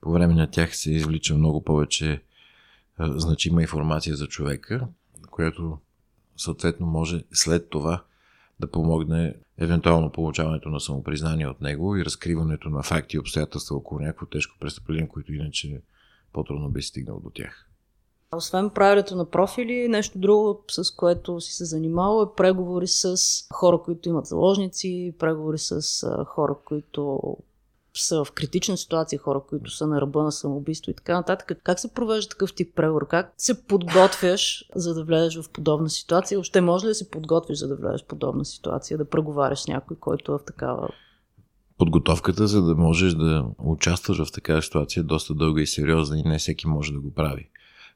по 0.00 0.12
време 0.12 0.34
на 0.34 0.50
тях 0.50 0.76
се 0.76 0.92
извлича 0.92 1.34
много 1.34 1.64
повече 1.64 2.12
е, 2.12 2.20
значима 2.98 3.62
информация 3.62 4.16
за 4.16 4.26
човека, 4.26 4.86
която 5.30 5.78
съответно 6.36 6.86
може 6.86 7.22
след 7.32 7.70
това 7.70 8.04
да 8.60 8.70
помогне 8.70 9.34
евентуално 9.58 10.12
получаването 10.12 10.68
на 10.68 10.80
самопризнание 10.80 11.46
от 11.46 11.60
него 11.60 11.96
и 11.96 12.04
разкриването 12.04 12.68
на 12.68 12.82
факти 12.82 13.16
и 13.16 13.18
обстоятелства 13.18 13.76
около 13.76 14.00
някакво 14.00 14.26
тежко 14.26 14.58
престъпление, 14.60 15.08
които 15.08 15.32
иначе 15.32 15.80
по-трудно 16.32 16.70
би 16.70 16.82
стигнал 16.82 17.20
до 17.20 17.30
тях. 17.30 17.68
Освен 18.36 18.70
правилето 18.70 19.16
на 19.16 19.24
профили, 19.24 19.88
нещо 19.88 20.18
друго, 20.18 20.64
с 20.70 20.90
което 20.90 21.40
си 21.40 21.52
се 21.52 21.64
занимавал 21.64 22.22
е 22.22 22.36
преговори 22.36 22.86
с 22.86 23.16
хора, 23.52 23.78
които 23.84 24.08
имат 24.08 24.26
заложници, 24.26 25.14
преговори 25.18 25.58
с 25.58 26.06
хора, 26.26 26.56
които 26.64 27.20
са 27.94 28.24
в 28.24 28.32
критична 28.32 28.76
ситуация, 28.76 29.18
хора, 29.18 29.40
които 29.48 29.70
са 29.70 29.86
на 29.86 30.00
ръба 30.00 30.22
на 30.22 30.32
самоубийство 30.32 30.90
и 30.90 30.94
така 30.94 31.14
нататък. 31.14 31.60
Как 31.64 31.80
се 31.80 31.94
провежда 31.94 32.28
такъв 32.28 32.54
тип 32.54 32.74
преговор? 32.74 33.06
Как 33.08 33.34
се 33.36 33.66
подготвяш, 33.66 34.64
за 34.74 34.94
да 34.94 35.04
влезеш 35.04 35.42
в 35.42 35.50
подобна 35.50 35.90
ситуация? 35.90 36.40
Още 36.40 36.60
може 36.60 36.84
ли 36.84 36.88
да 36.88 36.94
се 36.94 37.10
подготвиш, 37.10 37.58
за 37.58 37.68
да 37.68 37.76
влезеш 37.76 38.02
в 38.02 38.06
подобна 38.06 38.44
ситуация, 38.44 38.98
да 38.98 39.08
преговаряш 39.08 39.60
с 39.60 39.68
някой, 39.68 39.96
който 39.96 40.32
е 40.32 40.38
в 40.38 40.44
такава 40.46 40.88
подготовката, 41.78 42.46
за 42.46 42.62
да 42.62 42.74
можеш 42.74 43.14
да 43.14 43.46
участваш 43.58 44.24
в 44.24 44.32
такава 44.32 44.62
ситуация 44.62 45.00
е 45.00 45.04
доста 45.04 45.34
дълга 45.34 45.62
и 45.62 45.66
сериозна 45.66 46.18
и 46.18 46.22
не 46.22 46.38
всеки 46.38 46.66
може 46.66 46.92
да 46.92 47.00
го 47.00 47.14
прави. 47.14 47.48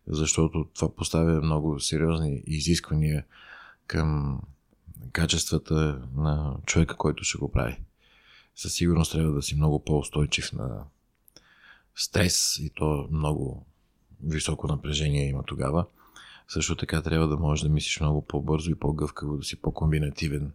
Защото 0.09 0.67
това 0.75 0.95
поставя 0.95 1.43
много 1.43 1.81
сериозни 1.81 2.43
изисквания 2.47 3.25
към 3.87 4.41
качествата 5.13 6.03
на 6.17 6.57
човека, 6.67 6.97
който 6.97 7.25
ще 7.25 7.39
го 7.39 7.53
прави 7.53 7.79
със 8.57 8.75
сигурност 8.75 9.13
трябва 9.13 9.33
да 9.33 9.43
си 9.43 9.57
много 9.57 9.85
по-устойчив 9.85 10.53
на 10.53 10.85
стрес 11.95 12.59
и 12.59 12.71
то 12.71 13.09
много 13.11 13.67
високо 14.25 14.67
напрежение 14.67 15.29
има 15.29 15.43
тогава. 15.43 15.87
Също 16.49 16.77
така 16.77 17.03
трябва 17.03 17.29
да 17.29 17.37
можеш 17.37 17.63
да 17.63 17.69
мислиш 17.69 18.01
много 18.01 18.27
по-бързо 18.27 18.71
и 18.71 18.75
по-гъвкаво, 18.75 19.37
да 19.37 19.45
си 19.45 19.57
по-комбинативен. 19.57 20.53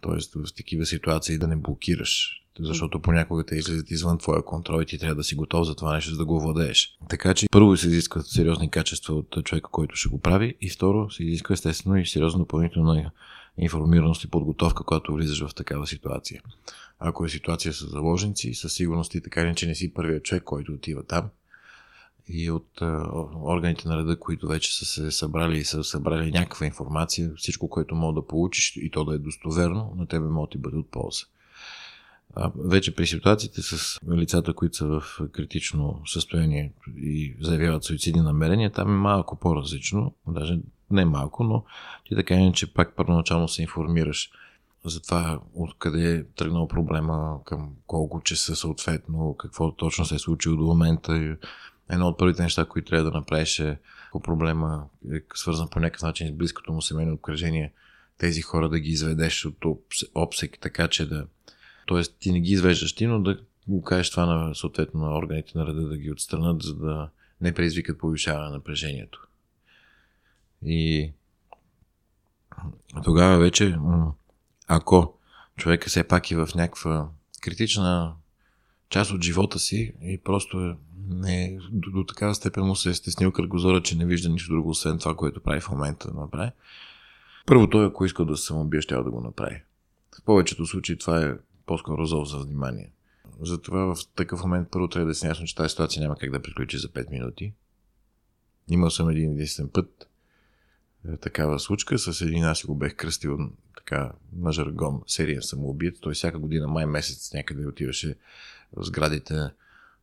Тоест 0.00 0.34
в 0.34 0.54
такива 0.56 0.86
ситуации 0.86 1.38
да 1.38 1.46
не 1.46 1.56
блокираш, 1.56 2.42
защото 2.60 3.02
понякога 3.02 3.44
те 3.44 3.56
излизат 3.56 3.90
извън 3.90 4.18
твоя 4.18 4.44
контрол 4.44 4.82
и 4.82 4.86
ти 4.86 4.98
трябва 4.98 5.14
да 5.14 5.24
си 5.24 5.34
готов 5.34 5.66
за 5.66 5.74
това 5.74 5.94
нещо, 5.94 6.10
за 6.10 6.16
да 6.16 6.24
го 6.24 6.40
владееш. 6.40 6.98
Така 7.08 7.34
че 7.34 7.46
първо 7.50 7.76
се 7.76 7.86
изискват 7.86 8.26
сериозни 8.26 8.70
качества 8.70 9.14
от 9.14 9.44
човека, 9.44 9.70
който 9.70 9.96
ще 9.96 10.08
го 10.08 10.20
прави 10.20 10.54
и 10.60 10.70
второ 10.70 11.10
се 11.10 11.24
изисква 11.24 11.52
естествено 11.52 11.96
и 11.96 12.06
сериозно 12.06 12.38
допълнителна 12.38 13.10
информираност 13.58 14.24
и 14.24 14.30
подготовка, 14.30 14.84
когато 14.84 15.14
влизаш 15.14 15.46
в 15.46 15.54
такава 15.54 15.86
ситуация. 15.86 16.42
Ако 16.98 17.24
е 17.24 17.28
ситуация 17.28 17.72
с 17.72 17.90
заложници, 17.90 18.54
със 18.54 18.72
сигурност 18.72 19.14
и 19.14 19.20
така 19.20 19.54
че 19.54 19.66
не 19.66 19.74
си 19.74 19.94
първият 19.94 20.24
човек, 20.24 20.42
който 20.42 20.72
отива 20.72 21.02
там. 21.02 21.28
И 22.28 22.50
от 22.50 22.80
органите 23.44 23.88
на 23.88 23.98
реда, 23.98 24.18
които 24.18 24.48
вече 24.48 24.76
са 24.76 24.84
се 24.84 25.10
събрали 25.10 25.58
и 25.58 25.64
са 25.64 25.84
събрали 25.84 26.30
някаква 26.30 26.66
информация, 26.66 27.32
всичко, 27.36 27.68
което 27.68 27.94
мога 27.94 28.20
да 28.20 28.26
получиш 28.26 28.76
и 28.76 28.90
то 28.90 29.04
да 29.04 29.14
е 29.14 29.18
достоверно, 29.18 29.92
на 29.96 30.06
тебе 30.06 30.26
може 30.26 30.46
да 30.46 30.50
ти 30.50 30.58
бъде 30.58 30.76
от 30.76 30.90
полза. 30.90 31.24
А, 32.34 32.52
вече 32.64 32.94
при 32.94 33.06
ситуациите 33.06 33.62
с 33.62 34.00
лицата, 34.10 34.54
които 34.54 34.76
са 34.76 34.86
в 34.86 35.02
критично 35.32 36.00
състояние 36.06 36.72
и 36.96 37.36
заявяват 37.40 37.84
суицидни 37.84 38.20
намерения, 38.20 38.72
там 38.72 38.88
е 38.88 38.98
малко 38.98 39.36
по-различно, 39.36 40.14
даже 40.28 40.58
не 40.90 41.04
малко, 41.04 41.44
но 41.44 41.64
ти 42.04 42.14
така 42.14 42.52
че 42.54 42.74
пак 42.74 42.96
първоначално 42.96 43.48
се 43.48 43.62
информираш 43.62 44.30
за 44.84 45.00
това 45.00 45.40
откъде 45.54 46.16
е 46.16 46.24
тръгнал 46.24 46.68
проблема, 46.68 47.40
към 47.44 47.70
колко 47.86 48.20
часа 48.20 48.56
съответно, 48.56 49.36
какво 49.38 49.72
точно 49.72 50.04
се 50.04 50.14
е 50.14 50.18
случило 50.18 50.56
до 50.56 50.64
момента. 50.64 51.36
Едно 51.90 52.08
от 52.08 52.18
първите 52.18 52.42
неща, 52.42 52.64
които 52.64 52.88
трябва 52.88 53.10
да 53.10 53.18
направиш 53.18 53.58
е, 53.58 53.78
ако 54.08 54.20
проблема 54.20 54.88
е 55.12 55.20
свързан 55.34 55.68
по 55.68 55.80
някакъв 55.80 56.02
начин 56.02 56.28
с 56.28 56.32
близкото 56.32 56.72
му 56.72 56.82
семейно 56.82 57.14
обкръжение, 57.14 57.72
тези 58.18 58.42
хора 58.42 58.68
да 58.68 58.80
ги 58.80 58.90
изведеш 58.90 59.44
от 59.44 59.64
обсек, 60.14 60.58
така 60.60 60.88
че 60.88 61.08
да... 61.08 61.26
Тоест 61.86 62.16
ти 62.18 62.32
не 62.32 62.40
ги 62.40 62.52
извеждаш 62.52 62.94
ти, 62.94 63.06
но 63.06 63.22
да 63.22 63.40
го 63.68 63.82
кажеш 63.82 64.10
това 64.10 64.26
на 64.26 64.54
съответно 64.54 65.00
на 65.00 65.18
органите 65.18 65.58
на 65.58 65.66
реда 65.66 65.88
да 65.88 65.96
ги 65.96 66.10
отстранат, 66.10 66.62
за 66.62 66.74
да 66.74 67.10
не 67.40 67.54
предизвикат 67.54 67.98
повишаване 67.98 68.44
на 68.44 68.50
напрежението. 68.50 69.26
И 70.62 71.12
тогава 73.04 73.38
вече 73.38 73.78
ако 74.66 75.18
човека 75.56 75.88
все 75.88 76.04
пак 76.04 76.30
е 76.30 76.36
в 76.36 76.48
някаква 76.54 77.08
критична 77.40 78.14
част 78.88 79.10
от 79.10 79.22
живота 79.22 79.58
си 79.58 79.92
и 80.02 80.18
просто 80.18 80.60
е, 80.60 80.76
не, 81.08 81.58
до, 81.72 81.90
до 81.90 82.04
такава 82.04 82.34
степен 82.34 82.64
му 82.64 82.76
се 82.76 82.90
е 82.90 82.94
стеснил 82.94 83.32
кръгозора, 83.32 83.82
че 83.82 83.96
не 83.96 84.06
вижда 84.06 84.28
нищо 84.28 84.52
друго, 84.52 84.70
освен 84.70 84.98
това, 84.98 85.16
което 85.16 85.40
прави 85.40 85.60
в 85.60 85.70
момента 85.70 86.10
да 86.10 86.20
направи. 86.20 86.50
Първо 87.46 87.70
той, 87.70 87.86
ако 87.86 88.04
иска 88.04 88.24
да 88.24 88.36
се 88.36 88.46
самоубие, 88.46 88.80
ще 88.80 88.94
да 88.94 89.10
го 89.10 89.20
направи. 89.20 89.62
В 90.18 90.22
повечето 90.24 90.66
случаи 90.66 90.98
това 90.98 91.24
е 91.24 91.34
по-скоро 91.66 92.06
зов 92.06 92.28
за 92.28 92.38
внимание. 92.38 92.90
Затова 93.40 93.94
в 93.94 93.96
такъв 94.16 94.42
момент 94.42 94.68
първо 94.70 94.88
трябва 94.88 95.08
да 95.08 95.14
си 95.14 95.26
ясно, 95.26 95.46
че 95.46 95.54
тази 95.54 95.70
ситуация 95.70 96.02
няма 96.02 96.16
как 96.16 96.30
да 96.30 96.42
приключи 96.42 96.78
за 96.78 96.88
5 96.88 97.10
минути. 97.10 97.52
Имал 98.70 98.90
съм 98.90 99.08
един 99.08 99.32
единствен 99.32 99.68
път, 99.68 100.08
е, 101.08 101.16
такава 101.16 101.58
случка. 101.58 101.98
С 101.98 102.20
един 102.20 102.44
аз 102.44 102.66
го 102.66 102.74
бех 102.74 102.96
кръстил 102.96 103.38
така 103.76 104.12
на 104.36 104.52
жаргон 104.52 105.02
серия 105.06 105.42
самоубиец. 105.42 106.00
Той 106.00 106.14
всяка 106.14 106.38
година, 106.38 106.68
май 106.68 106.86
месец, 106.86 107.32
някъде 107.34 107.66
отиваше 107.66 108.16
сградите 108.76 109.50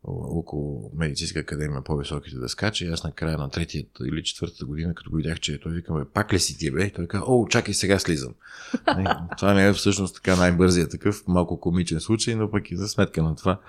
около 0.08 0.92
медицинска 0.96 1.40
академия 1.40 1.82
по-високите 1.82 2.38
да 2.38 2.50
скача. 2.50 2.86
И 2.86 2.88
аз 2.88 3.04
на 3.04 3.12
края 3.12 3.38
на 3.38 3.50
третията 3.50 4.08
или 4.08 4.24
четвъртата 4.24 4.66
година, 4.66 4.96
като 4.96 5.10
го 5.10 5.16
видях, 5.16 5.40
че 5.40 5.60
той 5.60 5.72
викаме, 5.72 6.06
пак 6.14 6.34
ли 6.34 6.40
си 6.40 6.58
ти 6.58 6.72
бе? 6.72 6.86
И 6.86 6.92
той 6.92 7.08
каза, 7.08 7.24
о, 7.28 7.48
чакай, 7.48 7.74
сега 7.74 8.00
слизам. 8.00 8.34
и, 9.00 9.06
това 9.38 9.54
ми 9.54 9.64
е 9.64 9.74
всъщност 9.74 10.16
така 10.16 10.36
най-бързия 10.36 10.90
такъв, 10.90 11.24
малко 11.28 11.60
комичен 11.60 12.00
случай, 12.00 12.36
но 12.36 12.52
пък 12.52 12.72
и 12.72 12.78
за 12.78 12.88
сметка 12.88 13.24
на 13.24 13.36
това. 13.36 13.60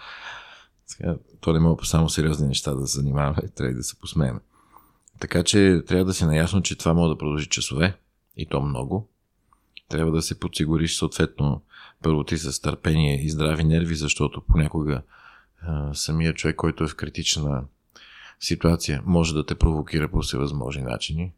Сега, 0.87 1.17
то 1.41 1.53
не 1.53 1.59
мога 1.59 1.77
по 1.77 1.85
само 1.85 2.09
сериозни 2.09 2.49
неща 2.49 2.75
да 2.75 2.87
се 2.87 2.99
занимаваме, 2.99 3.49
трябва 3.55 3.75
да 3.75 3.83
се 3.83 3.99
посмеем. 3.99 4.41
Така 5.21 5.43
че 5.43 5.83
трябва 5.87 6.05
да 6.05 6.15
си 6.15 6.25
наясно, 6.25 6.63
че 6.63 6.79
това 6.79 6.95
може 6.95 7.09
да 7.09 7.19
продължи 7.19 7.49
часове 7.49 7.97
и 8.37 8.47
то 8.47 8.61
много. 8.61 9.09
Трябва 9.89 10.13
да 10.13 10.23
се 10.23 10.41
подсигуриш 10.41 10.97
съответно 10.97 11.63
първо 12.05 12.25
ти 12.25 12.39
с 12.39 12.61
търпение 12.61 13.25
и 13.25 13.31
здрави 13.31 13.65
нерви, 13.65 13.95
защото 13.95 14.41
понякога 14.41 15.03
а, 15.63 15.95
самия 15.95 16.35
човек, 16.35 16.57
който 16.57 16.85
е 16.85 16.89
в 16.89 16.97
критична 16.97 17.65
ситуация, 18.41 19.03
може 19.07 19.35
да 19.35 19.47
те 19.47 19.55
провокира 19.55 20.09
по 20.09 20.21
всевъзможни 20.21 20.83
начини. 20.83 21.33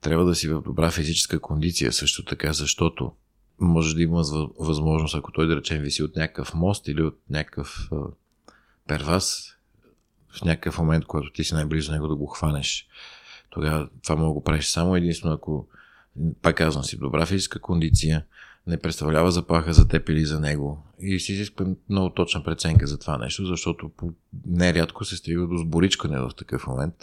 Трябва 0.00 0.24
да 0.24 0.34
си 0.34 0.48
в 0.48 0.62
добра 0.62 0.90
физическа 0.90 1.40
кондиция 1.40 1.92
също 1.92 2.24
така, 2.24 2.52
защото 2.52 3.12
може 3.60 3.94
да 3.94 4.02
има 4.02 4.22
възможност, 4.58 5.14
ако 5.14 5.32
той 5.32 5.46
да 5.46 5.56
речем 5.56 5.82
виси 5.82 6.02
от 6.02 6.16
някакъв 6.16 6.54
мост 6.54 6.88
или 6.88 7.02
от 7.02 7.18
някакъв 7.30 7.88
а, 7.92 7.96
первас, 8.88 9.56
в 10.28 10.44
някакъв 10.44 10.78
момент, 10.78 11.04
когато 11.04 11.32
ти 11.32 11.44
си 11.44 11.54
най-близо 11.54 11.92
него 11.92 12.08
да 12.08 12.16
го 12.16 12.26
хванеш. 12.26 12.86
Тогава 13.50 13.88
това 14.02 14.16
мога 14.16 14.28
да 14.28 14.32
го 14.32 14.44
правиш 14.44 14.66
само 14.66 14.96
единствено 14.96 15.34
ако, 15.34 15.68
пак 16.42 16.56
казвам 16.56 16.84
си, 16.84 16.98
добра 16.98 17.26
физическа 17.26 17.60
кондиция, 17.60 18.24
не 18.66 18.78
представлява 18.78 19.32
заплаха 19.32 19.72
за 19.72 19.88
теб 19.88 20.08
или 20.08 20.24
за 20.24 20.40
него. 20.40 20.86
И 20.98 21.20
си 21.20 21.32
изисква 21.32 21.66
много 21.88 22.10
точна 22.10 22.44
преценка 22.44 22.86
за 22.86 22.98
това 22.98 23.18
нещо, 23.18 23.46
защото 23.46 23.90
нерядко 24.46 25.04
се 25.04 25.16
стига 25.16 25.46
до 25.46 25.56
сборичкане 25.56 26.18
в 26.18 26.30
такъв 26.36 26.66
момент. 26.66 26.94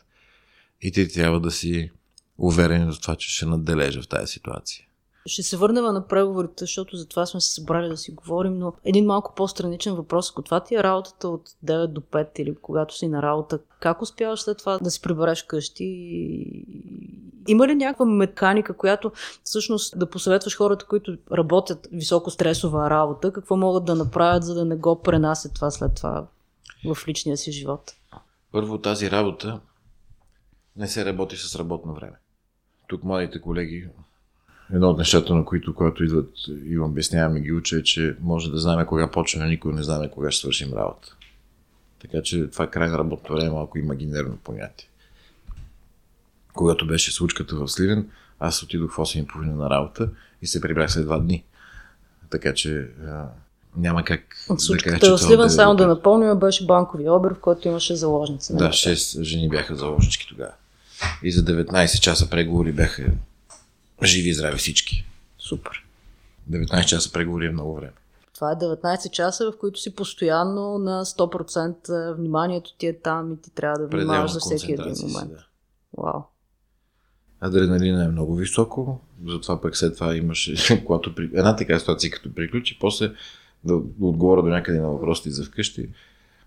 И 0.82 0.92
ти 0.92 1.08
трябва 1.08 1.40
да 1.40 1.52
си 1.52 1.92
уверен 2.38 2.92
в 2.92 3.02
това, 3.02 3.16
че 3.16 3.30
ще 3.30 3.46
надележа 3.46 4.02
в 4.02 4.08
тази 4.08 4.28
ситуация. 4.28 4.86
Ще 5.30 5.44
се 5.44 5.58
върнем 5.58 5.84
на 5.84 6.08
преговорите, 6.08 6.54
защото 6.60 6.98
за 6.98 7.08
това 7.08 7.26
сме 7.26 7.42
се 7.42 7.54
събрали 7.54 7.90
да 7.90 7.98
си 7.98 8.12
говорим, 8.12 8.58
но 8.58 8.74
един 8.84 9.06
малко 9.06 9.34
по-страничен 9.36 9.96
въпрос. 9.96 10.32
Ако 10.32 10.42
това 10.42 10.60
ти 10.60 10.76
е 10.76 10.84
работата 10.84 11.30
от 11.30 11.50
9 11.66 11.88
до 11.88 12.02
5 12.02 12.40
или 12.40 12.56
когато 12.62 12.98
си 12.98 13.08
на 13.08 13.22
работа, 13.22 13.60
как 13.80 14.02
успяваш 14.02 14.42
след 14.42 14.58
това 14.58 14.78
да 14.78 14.92
си 14.92 15.02
прибереш 15.02 15.44
къщи? 15.44 15.86
Има 17.48 17.68
ли 17.68 17.76
някаква 17.76 18.06
механика, 18.06 18.78
която 18.78 19.12
всъщност 19.44 20.00
да 20.00 20.10
посъветваш 20.10 20.58
хората, 20.58 20.86
които 20.86 21.18
работят 21.32 21.88
високо 21.92 22.30
стресова 22.30 22.90
работа, 22.90 23.34
какво 23.34 23.58
могат 23.58 23.86
да 23.86 23.96
направят, 23.96 24.44
за 24.44 24.54
да 24.54 24.66
не 24.66 24.76
го 24.76 25.02
пренасят 25.02 25.54
това 25.54 25.72
след 25.72 25.96
това 25.96 26.28
в 26.86 27.08
личния 27.08 27.38
си 27.38 27.52
живот? 27.52 27.92
Първо 28.52 28.78
тази 28.78 29.12
работа 29.12 29.60
не 30.76 30.88
се 30.88 31.06
работи 31.06 31.38
с 31.38 31.56
работно 31.56 31.94
време. 31.94 32.16
Тук 32.88 33.04
младите 33.04 33.42
колеги 33.42 33.90
едно 34.74 34.90
от 34.90 34.98
нещата, 34.98 35.36
на 35.36 35.46
които, 35.46 35.76
когато 35.76 36.04
идват 36.04 36.30
и 36.66 36.80
обяснявам 36.80 37.38
и 37.38 37.42
ги 37.42 37.54
уча, 37.54 37.78
е, 37.78 37.84
че 37.84 38.16
може 38.22 38.52
да 38.52 38.58
знаем 38.58 38.86
кога 38.86 39.12
почваме, 39.12 39.48
никой 39.48 39.74
не 39.74 39.84
знаме 39.84 40.10
кога 40.10 40.32
ще 40.32 40.42
свършим 40.42 40.74
работа. 40.74 41.16
Така 42.02 42.22
че 42.22 42.48
това 42.48 42.66
е 42.66 42.70
край 42.70 42.90
на 42.90 42.98
работно 42.98 43.36
време, 43.36 43.50
малко 43.50 43.78
имагинерно 43.78 44.38
понятие. 44.44 44.88
Когато 46.54 46.88
беше 46.88 47.12
случката 47.12 47.56
в 47.56 47.68
Сливен, 47.68 48.10
аз 48.40 48.64
отидох 48.64 48.92
в 48.92 48.98
8.30 48.98 49.56
на 49.56 49.70
работа 49.70 50.10
и 50.42 50.48
се 50.48 50.62
прибрах 50.62 50.92
след 50.92 51.06
два 51.06 51.20
дни. 51.20 51.44
Така 52.30 52.54
че 52.54 52.88
а, 53.08 53.26
няма 53.78 54.04
как 54.04 54.22
От 54.50 54.62
случката 54.62 54.96
да 54.96 55.00
кажа, 55.00 55.18
в 55.18 55.22
Сливен, 55.22 55.50
само 55.50 55.76
да 55.76 55.88
напомним, 55.88 56.40
беше 56.40 56.66
банкови 56.66 57.10
обер, 57.10 57.34
в 57.34 57.40
който 57.40 57.68
имаше 57.68 57.96
заложници. 57.96 58.56
Да, 58.56 58.70
6 58.70 59.24
жени 59.24 59.50
бяха 59.50 59.76
заложнички 59.76 60.28
тогава. 60.28 60.52
И 61.24 61.32
за 61.32 61.46
19 61.46 62.00
часа 62.00 62.30
преговори 62.30 62.72
бяха 62.72 63.06
Живи 64.04 64.30
и 64.30 64.34
здрави 64.34 64.58
всички. 64.58 65.06
Супер. 65.40 65.86
19 66.52 66.86
часа 66.86 67.12
преговори 67.12 67.46
е 67.46 67.52
много 67.52 67.76
време. 67.76 67.94
Това 68.36 68.52
е 68.52 68.56
19 68.56 69.12
часа, 69.12 69.52
в 69.52 69.58
които 69.58 69.80
си 69.80 69.96
постоянно 69.96 70.78
на 70.78 71.06
100% 71.06 72.16
вниманието 72.16 72.76
ти 72.78 72.88
е 72.88 73.00
там 73.00 73.34
и 73.34 73.42
ти 73.42 73.52
трябва 73.52 73.80
да 73.80 73.88
внимаваш 73.88 74.32
за 74.32 74.40
всеки 74.40 74.72
един 74.72 74.94
момент. 75.02 75.32
Да. 75.32 75.46
Вау. 75.98 76.22
Адреналина 77.42 78.06
е 78.06 78.08
много 78.08 78.36
високо, 78.36 79.00
затова 79.28 79.62
пък 79.62 79.78
след 79.78 79.96
това 79.96 80.16
имаше, 80.16 80.82
когато 80.86 81.16
при... 81.16 81.24
една 81.24 81.56
така 81.56 81.80
ситуация 81.80 82.12
като 82.12 82.36
приключи, 82.36 82.78
после 82.80 83.12
да 83.64 83.76
отговоря 84.02 84.42
до 84.42 84.48
някъде 84.48 84.80
на 84.80 84.90
въпросите 84.90 85.30
за 85.30 85.44
вкъщи, 85.44 85.90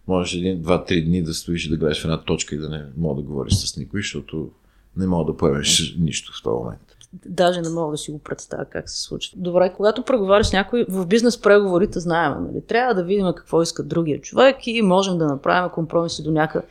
можеш 0.09 0.35
един, 0.35 0.63
два, 0.63 0.85
три 0.85 1.05
дни 1.05 1.23
да 1.23 1.35
стоиш 1.35 1.67
и 1.67 1.71
да 1.71 1.77
гледаш 1.77 2.01
в 2.01 2.05
една 2.05 2.25
точка 2.25 2.55
и 2.55 2.59
да 2.59 2.69
не 2.69 2.85
мога 2.97 3.23
да 3.23 3.27
говориш 3.27 3.55
с 3.55 3.77
никой, 3.77 4.01
защото 4.01 4.51
не 4.97 5.07
мога 5.07 5.33
да 5.33 5.37
поемеш 5.37 5.95
нищо 5.99 6.33
в 6.39 6.43
този 6.43 6.65
момент. 6.65 6.92
Даже 7.27 7.61
не 7.61 7.69
мога 7.69 7.91
да 7.91 7.99
си 7.99 8.11
го 8.11 8.19
представя 8.19 8.65
как 8.65 8.91
се 8.91 9.03
случва. 9.03 9.33
Добре, 9.37 9.73
когато 9.77 10.03
преговаряш 10.03 10.47
с 10.47 10.53
някой, 10.53 10.87
в 10.89 11.07
бизнес 11.07 11.41
преговорите 11.41 12.01
знаем, 12.01 12.33
нали? 12.41 12.67
Трябва 12.67 12.95
да 12.95 13.05
видим 13.05 13.27
какво 13.37 13.63
иска 13.63 13.83
другия 13.83 14.21
човек 14.21 14.67
и 14.67 14.83
можем 14.83 15.19
да 15.19 15.27
направим 15.27 15.71
компромиси 15.71 16.23
до 16.23 16.31
някъде. 16.31 16.67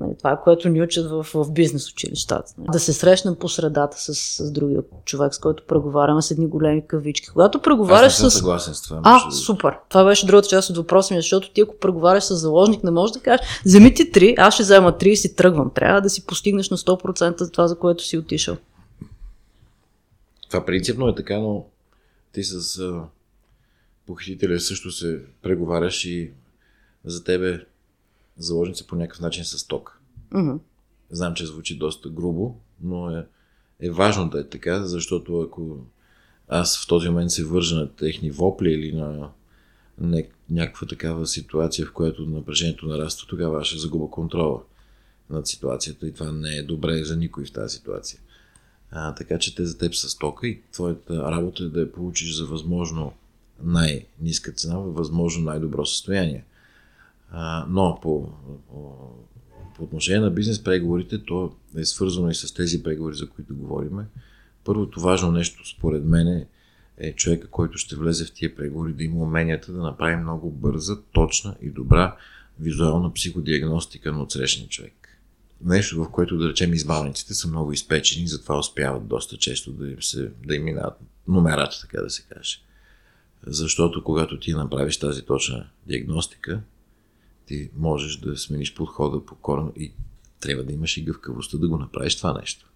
Нали, 0.00 0.14
това 0.18 0.32
е 0.32 0.40
което 0.44 0.68
ни 0.68 0.82
учат 0.82 1.10
в, 1.10 1.26
в 1.34 1.52
бизнес 1.52 1.92
училищата. 1.92 2.52
Нали. 2.58 2.68
Да 2.72 2.80
се 2.80 2.92
срещнем 2.92 3.34
по 3.34 3.48
средата 3.48 3.96
с, 4.00 4.14
с 4.14 4.52
другия 4.52 4.82
човек, 5.04 5.34
с 5.34 5.38
който 5.38 5.62
преговаряме 5.68 6.22
с 6.22 6.30
едни 6.30 6.46
големи 6.46 6.86
кавички. 6.86 7.28
Когато 7.28 7.62
преговаряш 7.62 8.12
с... 8.12 8.30
съгласен 8.30 8.74
с 8.74 8.82
това. 8.82 9.00
А, 9.02 9.30
супер. 9.30 9.74
Това 9.88 10.04
беше 10.04 10.26
другата 10.26 10.48
част 10.48 10.70
от 10.70 10.76
въпроса 10.76 11.14
ми, 11.14 11.20
защото 11.20 11.52
ти 11.52 11.60
ако 11.60 11.74
преговаряш 11.80 12.24
с 12.24 12.36
заложник, 12.36 12.84
не 12.84 12.90
можеш 12.90 13.12
да 13.12 13.20
кажеш, 13.20 13.46
вземи 13.64 13.94
ти 13.94 14.12
три, 14.12 14.34
аз 14.38 14.54
ще 14.54 14.62
взема 14.62 14.98
три 14.98 15.10
и 15.10 15.16
си 15.16 15.36
тръгвам. 15.36 15.70
Трябва 15.74 16.00
да 16.00 16.10
си 16.10 16.26
постигнеш 16.26 16.70
на 16.70 16.76
100% 16.76 17.38
за 17.38 17.50
това, 17.50 17.68
за 17.68 17.78
което 17.78 18.04
си 18.04 18.18
отишъл. 18.18 18.56
Това 20.50 20.64
принципно 20.64 21.08
е 21.08 21.14
така, 21.14 21.38
но 21.38 21.66
ти 22.32 22.44
с 22.44 22.78
а, 22.78 23.04
похитителя 24.06 24.60
също 24.60 24.90
се 24.90 25.22
преговаряш 25.42 26.04
и 26.04 26.30
за 27.04 27.24
тебе 27.24 27.66
заложници 28.38 28.86
по 28.86 28.96
някакъв 28.96 29.20
начин 29.20 29.44
с 29.44 29.66
ток. 29.66 30.00
Mm-hmm. 30.32 30.58
Знам, 31.10 31.34
че 31.34 31.46
звучи 31.46 31.78
доста 31.78 32.08
грубо, 32.08 32.56
но 32.82 33.10
е, 33.10 33.26
е 33.80 33.90
важно 33.90 34.28
да 34.28 34.40
е 34.40 34.48
така, 34.48 34.82
защото 34.82 35.40
ако 35.40 35.78
аз 36.48 36.84
в 36.84 36.86
този 36.86 37.08
момент 37.08 37.30
се 37.30 37.44
вържа 37.44 37.76
на 37.76 37.92
техни 37.92 38.30
вопли 38.30 38.72
или 38.72 38.92
на 38.92 39.30
не, 40.00 40.28
някаква 40.50 40.86
такава 40.86 41.26
ситуация, 41.26 41.86
в 41.86 41.92
която 41.92 42.26
напрежението 42.26 42.86
нараства, 42.86 43.26
тогава 43.28 43.60
аз 43.60 43.66
ще 43.66 43.78
загуба 43.78 44.10
контрола 44.10 44.62
над 45.30 45.46
ситуацията 45.46 46.06
и 46.06 46.12
това 46.12 46.32
не 46.32 46.56
е 46.56 46.62
добре 46.62 47.04
за 47.04 47.16
никой 47.16 47.44
в 47.44 47.52
тази 47.52 47.76
ситуация. 47.76 48.20
А, 48.92 49.14
така 49.14 49.38
че 49.38 49.54
те 49.54 49.64
за 49.64 49.78
теб 49.78 49.94
са 49.94 50.08
стока 50.08 50.46
и 50.46 50.60
твоята 50.72 51.30
работа 51.30 51.64
е 51.64 51.66
да 51.66 51.80
я 51.80 51.92
получиш 51.92 52.36
за 52.36 52.46
възможно 52.46 53.12
най-ниска 53.62 54.52
цена, 54.52 54.78
възможно 54.78 55.44
най-добро 55.44 55.86
състояние. 55.86 56.44
А, 57.30 57.66
но 57.68 57.98
по, 58.02 58.28
по, 58.68 58.94
по 59.76 59.84
отношение 59.84 60.20
на 60.20 60.30
бизнес 60.30 60.64
преговорите, 60.64 61.24
то 61.24 61.52
е 61.76 61.84
свързано 61.84 62.30
и 62.30 62.34
с 62.34 62.54
тези 62.54 62.82
преговори, 62.82 63.16
за 63.16 63.28
които 63.28 63.56
говорим. 63.56 63.98
Първото 64.64 65.00
важно 65.00 65.32
нещо, 65.32 65.68
според 65.68 66.04
мен, 66.04 66.28
е, 66.28 66.46
е 66.98 67.12
човека, 67.12 67.48
който 67.48 67.78
ще 67.78 67.96
влезе 67.96 68.24
в 68.24 68.32
тия 68.32 68.56
преговори, 68.56 68.92
да 68.92 69.04
има 69.04 69.22
уменията 69.22 69.72
да 69.72 69.82
направи 69.82 70.16
много 70.16 70.50
бърза, 70.50 70.96
точна 71.12 71.56
и 71.62 71.70
добра 71.70 72.16
визуална 72.60 73.12
психодиагностика 73.12 74.12
на 74.12 74.22
отсрещния 74.22 74.68
човек. 74.68 74.99
Нещо, 75.64 76.04
в 76.04 76.10
което, 76.10 76.38
да 76.38 76.48
речем, 76.48 76.74
избавниците 76.74 77.34
са 77.34 77.48
много 77.48 77.72
изпечени, 77.72 78.28
затова 78.28 78.58
успяват 78.58 79.08
доста 79.08 79.36
често 79.36 79.72
да 79.72 79.90
им, 79.90 80.02
се, 80.02 80.30
да 80.46 80.54
им 80.54 80.64
минават 80.64 80.94
номерата, 81.28 81.80
така 81.80 82.02
да 82.02 82.10
се 82.10 82.22
каже. 82.22 82.60
Защото 83.46 84.04
когато 84.04 84.38
ти 84.38 84.54
направиш 84.54 84.98
тази 84.98 85.22
точна 85.22 85.66
диагностика, 85.86 86.60
ти 87.46 87.70
можеш 87.76 88.16
да 88.16 88.36
смениш 88.36 88.74
подхода 88.74 89.24
по 89.26 89.34
корено 89.34 89.72
и 89.76 89.92
трябва 90.40 90.64
да 90.64 90.72
имаш 90.72 90.96
и 90.96 91.04
гъвкавостта 91.04 91.58
да 91.58 91.68
го 91.68 91.78
направиш 91.78 92.16
това 92.16 92.38
нещо. 92.40 92.70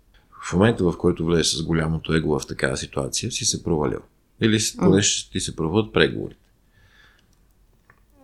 В 0.45 0.53
момента, 0.53 0.85
в 0.85 0.99
който 0.99 1.25
влезеш 1.25 1.53
с 1.53 1.63
голямото 1.63 2.15
его 2.15 2.39
в 2.39 2.47
такава 2.47 2.77
ситуация, 2.77 3.33
си 3.33 3.45
се 3.45 3.63
провалил. 3.63 4.01
Или 4.41 4.59
поне 4.79 5.01
ти 5.33 5.41
се 5.41 5.57
провалят 5.57 5.93
преговорите. 5.93 6.41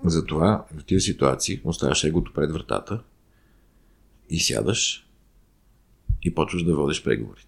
Затова 0.05 0.67
в 0.77 0.85
тези 0.85 1.01
ситуации 1.01 1.61
оставяш 1.65 2.05
егото 2.05 2.33
пред 2.33 2.53
вратата 2.53 3.01
и 4.31 4.41
сядаш 4.41 5.07
и 6.23 6.35
почваш 6.35 6.63
да 6.63 6.77
водиш 6.77 7.03
преговорите. 7.03 7.47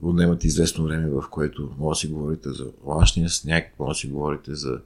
Отнемат 0.00 0.44
известно 0.44 0.84
време, 0.84 1.10
в 1.10 1.24
което 1.30 1.74
може 1.78 1.96
да 1.96 2.00
си 2.00 2.06
говорите 2.06 2.50
за 2.50 2.70
лашния 2.84 3.30
сняг, 3.30 3.78
може 3.78 3.88
да 3.88 3.94
си 3.94 4.06
говорите 4.06 4.54
за 4.54 4.80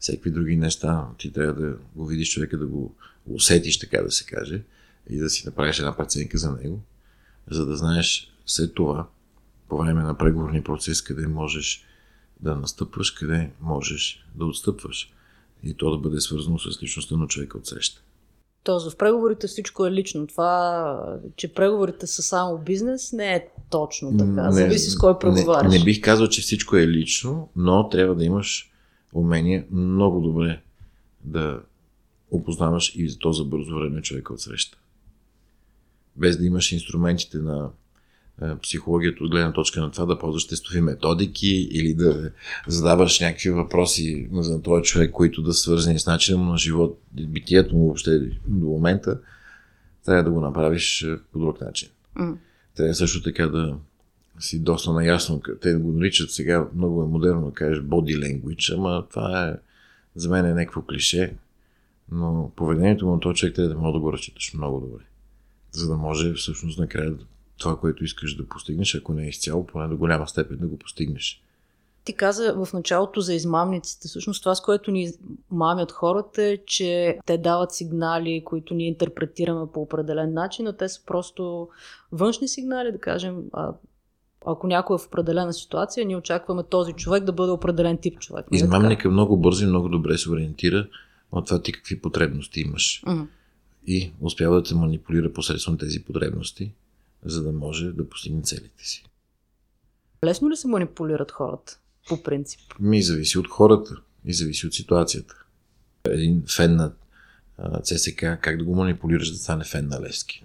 всеки 0.00 0.30
други 0.30 0.56
неща. 0.56 1.08
Ти 1.18 1.32
трябва 1.32 1.52
да 1.52 1.76
го 1.94 2.06
видиш 2.06 2.32
човека, 2.32 2.58
да 2.58 2.66
го 2.66 2.94
усетиш, 3.26 3.78
така 3.78 4.02
да 4.02 4.10
се 4.10 4.24
каже, 4.24 4.62
и 5.10 5.18
да 5.18 5.30
си 5.30 5.46
направиш 5.46 5.78
една 5.78 5.96
преценка 5.96 6.38
за 6.38 6.52
него, 6.52 6.80
за 7.50 7.66
да 7.66 7.76
знаеш 7.76 8.32
след 8.46 8.74
това, 8.74 9.08
по 9.68 9.78
време 9.78 10.02
на 10.02 10.18
преговорния 10.18 10.64
процес, 10.64 11.02
къде 11.02 11.26
можеш 11.26 11.84
да 12.40 12.56
настъпваш, 12.56 13.10
къде 13.10 13.50
можеш 13.60 14.26
да 14.34 14.44
отстъпваш. 14.44 15.12
И 15.62 15.74
то 15.74 15.90
да 15.90 15.98
бъде 15.98 16.20
свързано 16.20 16.58
с 16.58 16.82
личността 16.82 17.16
на 17.16 17.26
човека 17.26 17.58
от 17.58 17.66
среща. 17.66 18.02
Тоест 18.68 18.90
в 18.90 18.96
преговорите 18.96 19.46
всичко 19.46 19.86
е 19.86 19.92
лично. 19.92 20.26
Това, 20.26 21.18
че 21.36 21.54
преговорите 21.54 22.06
са 22.06 22.22
само 22.22 22.58
бизнес, 22.58 23.12
не 23.12 23.34
е 23.34 23.46
точно 23.70 24.16
така. 24.16 24.46
Не, 24.46 24.52
Зависи 24.52 24.90
с 24.90 24.98
кой 24.98 25.18
преговаряш. 25.18 25.72
Не, 25.72 25.78
не 25.78 25.84
бих 25.84 26.00
казал, 26.00 26.28
че 26.28 26.42
всичко 26.42 26.76
е 26.76 26.88
лично, 26.88 27.48
но 27.56 27.88
трябва 27.88 28.14
да 28.14 28.24
имаш 28.24 28.72
умение 29.12 29.66
много 29.70 30.20
добре 30.20 30.62
да 31.24 31.60
опознаваш 32.30 32.92
и 32.96 33.08
за 33.08 33.18
то 33.18 33.32
за 33.32 33.44
бързо 33.44 33.74
време 33.74 34.02
човека 34.02 34.32
от 34.32 34.40
среща. 34.40 34.78
Без 36.16 36.38
да 36.38 36.46
имаш 36.46 36.72
инструментите 36.72 37.38
на 37.38 37.70
психологията 38.62 39.24
от 39.24 39.30
гледна 39.30 39.52
точка 39.52 39.80
на 39.80 39.90
това 39.90 40.06
да 40.06 40.18
ползваш 40.18 40.46
тестови 40.46 40.80
методики 40.80 41.68
или 41.70 41.94
да 41.94 42.30
задаваш 42.66 43.20
някакви 43.20 43.50
въпроси 43.50 44.28
за 44.32 44.62
този 44.62 44.82
човек, 44.82 45.10
които 45.10 45.42
да 45.42 45.52
свързани 45.52 45.98
с 45.98 46.06
начина 46.06 46.38
му 46.38 46.52
на 46.52 46.58
живот, 46.58 47.00
битието 47.12 47.76
му 47.76 47.84
въобще 47.84 48.18
до 48.46 48.66
момента, 48.66 49.20
трябва 50.04 50.24
да 50.24 50.30
го 50.30 50.40
направиш 50.40 51.02
е, 51.02 51.18
по 51.32 51.38
друг 51.38 51.60
начин. 51.60 51.88
Mm. 52.16 52.36
Трябва 52.76 52.94
също 52.94 53.22
така 53.22 53.46
да 53.46 53.76
си 54.40 54.58
доста 54.58 54.92
наясно. 54.92 55.42
Те 55.60 55.74
го 55.74 55.92
наричат 55.92 56.30
сега, 56.30 56.68
много 56.74 57.02
е 57.02 57.06
модерно 57.06 57.46
да 57.46 57.52
кажеш 57.52 57.78
body 57.78 58.18
language, 58.18 58.74
ама 58.74 59.06
това 59.10 59.48
е 59.48 59.56
за 60.14 60.30
мен 60.30 60.46
е 60.46 60.54
някакво 60.54 60.82
клише, 60.82 61.34
но 62.12 62.52
поведението 62.56 63.06
му 63.06 63.12
на 63.12 63.20
този 63.20 63.36
човек 63.36 63.54
трябва 63.54 63.74
да 63.74 63.80
може 63.80 63.92
да 63.92 64.00
го 64.00 64.12
разчиташ 64.12 64.54
много 64.54 64.80
добре. 64.80 65.04
За 65.72 65.88
да 65.88 65.96
може 65.96 66.32
всъщност 66.32 66.78
накрая 66.78 67.14
това, 67.58 67.76
което 67.76 68.04
искаш 68.04 68.36
да 68.36 68.48
постигнеш, 68.48 68.94
ако 68.94 69.12
не 69.12 69.24
е 69.24 69.28
изцяло, 69.28 69.66
поне 69.66 69.88
до 69.88 69.96
голяма 69.96 70.28
степен 70.28 70.56
да 70.56 70.66
го 70.66 70.78
постигнеш. 70.78 71.42
Ти 72.04 72.12
каза 72.12 72.54
в 72.64 72.72
началото 72.72 73.20
за 73.20 73.34
измамниците. 73.34 74.08
Всъщност 74.08 74.42
това, 74.42 74.54
с 74.54 74.62
което 74.62 74.90
ни 74.90 75.12
мамят 75.50 75.92
хората 75.92 76.42
е, 76.42 76.58
че 76.66 77.18
те 77.26 77.38
дават 77.38 77.72
сигнали, 77.72 78.42
които 78.44 78.74
ние 78.74 78.88
интерпретираме 78.88 79.66
по 79.74 79.82
определен 79.82 80.32
начин, 80.32 80.64
но 80.64 80.72
те 80.72 80.88
са 80.88 81.04
просто 81.06 81.68
външни 82.12 82.48
сигнали, 82.48 82.92
да 82.92 82.98
кажем, 82.98 83.42
а, 83.52 83.72
ако 84.46 84.66
някой 84.66 84.94
е 84.94 84.98
в 84.98 85.06
определена 85.06 85.52
ситуация, 85.52 86.06
ние 86.06 86.16
очакваме 86.16 86.62
този 86.62 86.92
човек 86.92 87.24
да 87.24 87.32
бъде 87.32 87.52
определен 87.52 87.98
тип 87.98 88.18
човек. 88.18 88.46
Нали 88.50 88.62
Измамника 88.62 89.10
много 89.10 89.36
бързо 89.36 89.64
и 89.64 89.68
много 89.68 89.88
добре 89.88 90.18
се 90.18 90.30
ориентира 90.30 90.88
от 91.32 91.46
това 91.46 91.62
ти 91.62 91.72
какви 91.72 92.00
потребности 92.00 92.60
имаш. 92.60 93.02
Mm-hmm. 93.06 93.26
И 93.86 94.12
успява 94.20 94.54
да 94.54 94.62
те 94.62 94.74
манипулира 94.74 95.32
посредством 95.32 95.78
тези 95.78 96.04
потребности, 96.04 96.72
за 97.24 97.42
да 97.42 97.52
може 97.52 97.92
да 97.92 98.08
постигне 98.08 98.42
целите 98.42 98.84
си. 98.84 99.04
Лесно 100.24 100.50
ли 100.50 100.56
се 100.56 100.68
манипулират 100.68 101.30
хората, 101.30 101.78
по 102.08 102.22
принцип? 102.22 102.60
Ми 102.80 103.02
зависи 103.02 103.38
от 103.38 103.48
хората 103.48 103.96
и 104.24 104.34
зависи 104.34 104.66
от 104.66 104.74
ситуацията. 104.74 105.34
Един 106.04 106.44
фен 106.56 106.76
на 106.76 106.92
ЦСК, 107.82 108.18
как 108.18 108.58
да 108.58 108.64
го 108.64 108.74
манипулираш 108.74 109.30
да 109.30 109.36
стане 109.36 109.64
фен 109.64 109.88
на 109.88 110.00
Левски? 110.00 110.44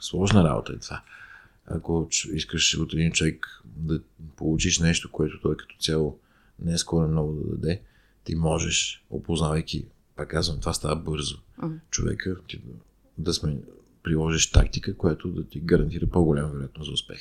Сложна 0.00 0.44
работа 0.44 0.72
е 0.72 0.78
това 0.78 1.02
ако 1.66 2.08
искаш 2.32 2.78
от 2.78 2.92
един 2.92 3.12
човек 3.12 3.62
да 3.64 4.00
получиш 4.36 4.78
нещо, 4.78 5.12
което 5.12 5.40
той 5.40 5.56
като 5.56 5.76
цяло 5.80 6.18
не 6.58 6.72
е 6.72 6.78
скоро 6.78 7.08
много 7.08 7.32
да 7.32 7.56
даде, 7.56 7.80
ти 8.24 8.34
можеш, 8.34 9.04
опознавайки, 9.10 9.86
пак 10.16 10.30
казвам, 10.30 10.60
това 10.60 10.72
става 10.72 10.96
бързо. 10.96 11.38
Mm. 11.62 11.78
Човека 11.90 12.36
ти 12.48 12.60
да 13.18 13.34
сме, 13.34 13.56
приложиш 14.04 14.50
тактика, 14.50 14.96
която 14.96 15.28
да 15.28 15.48
ти 15.48 15.60
гарантира 15.60 16.06
по-голяма 16.06 16.48
вероятност 16.48 16.86
за 16.86 16.92
успех. 16.92 17.20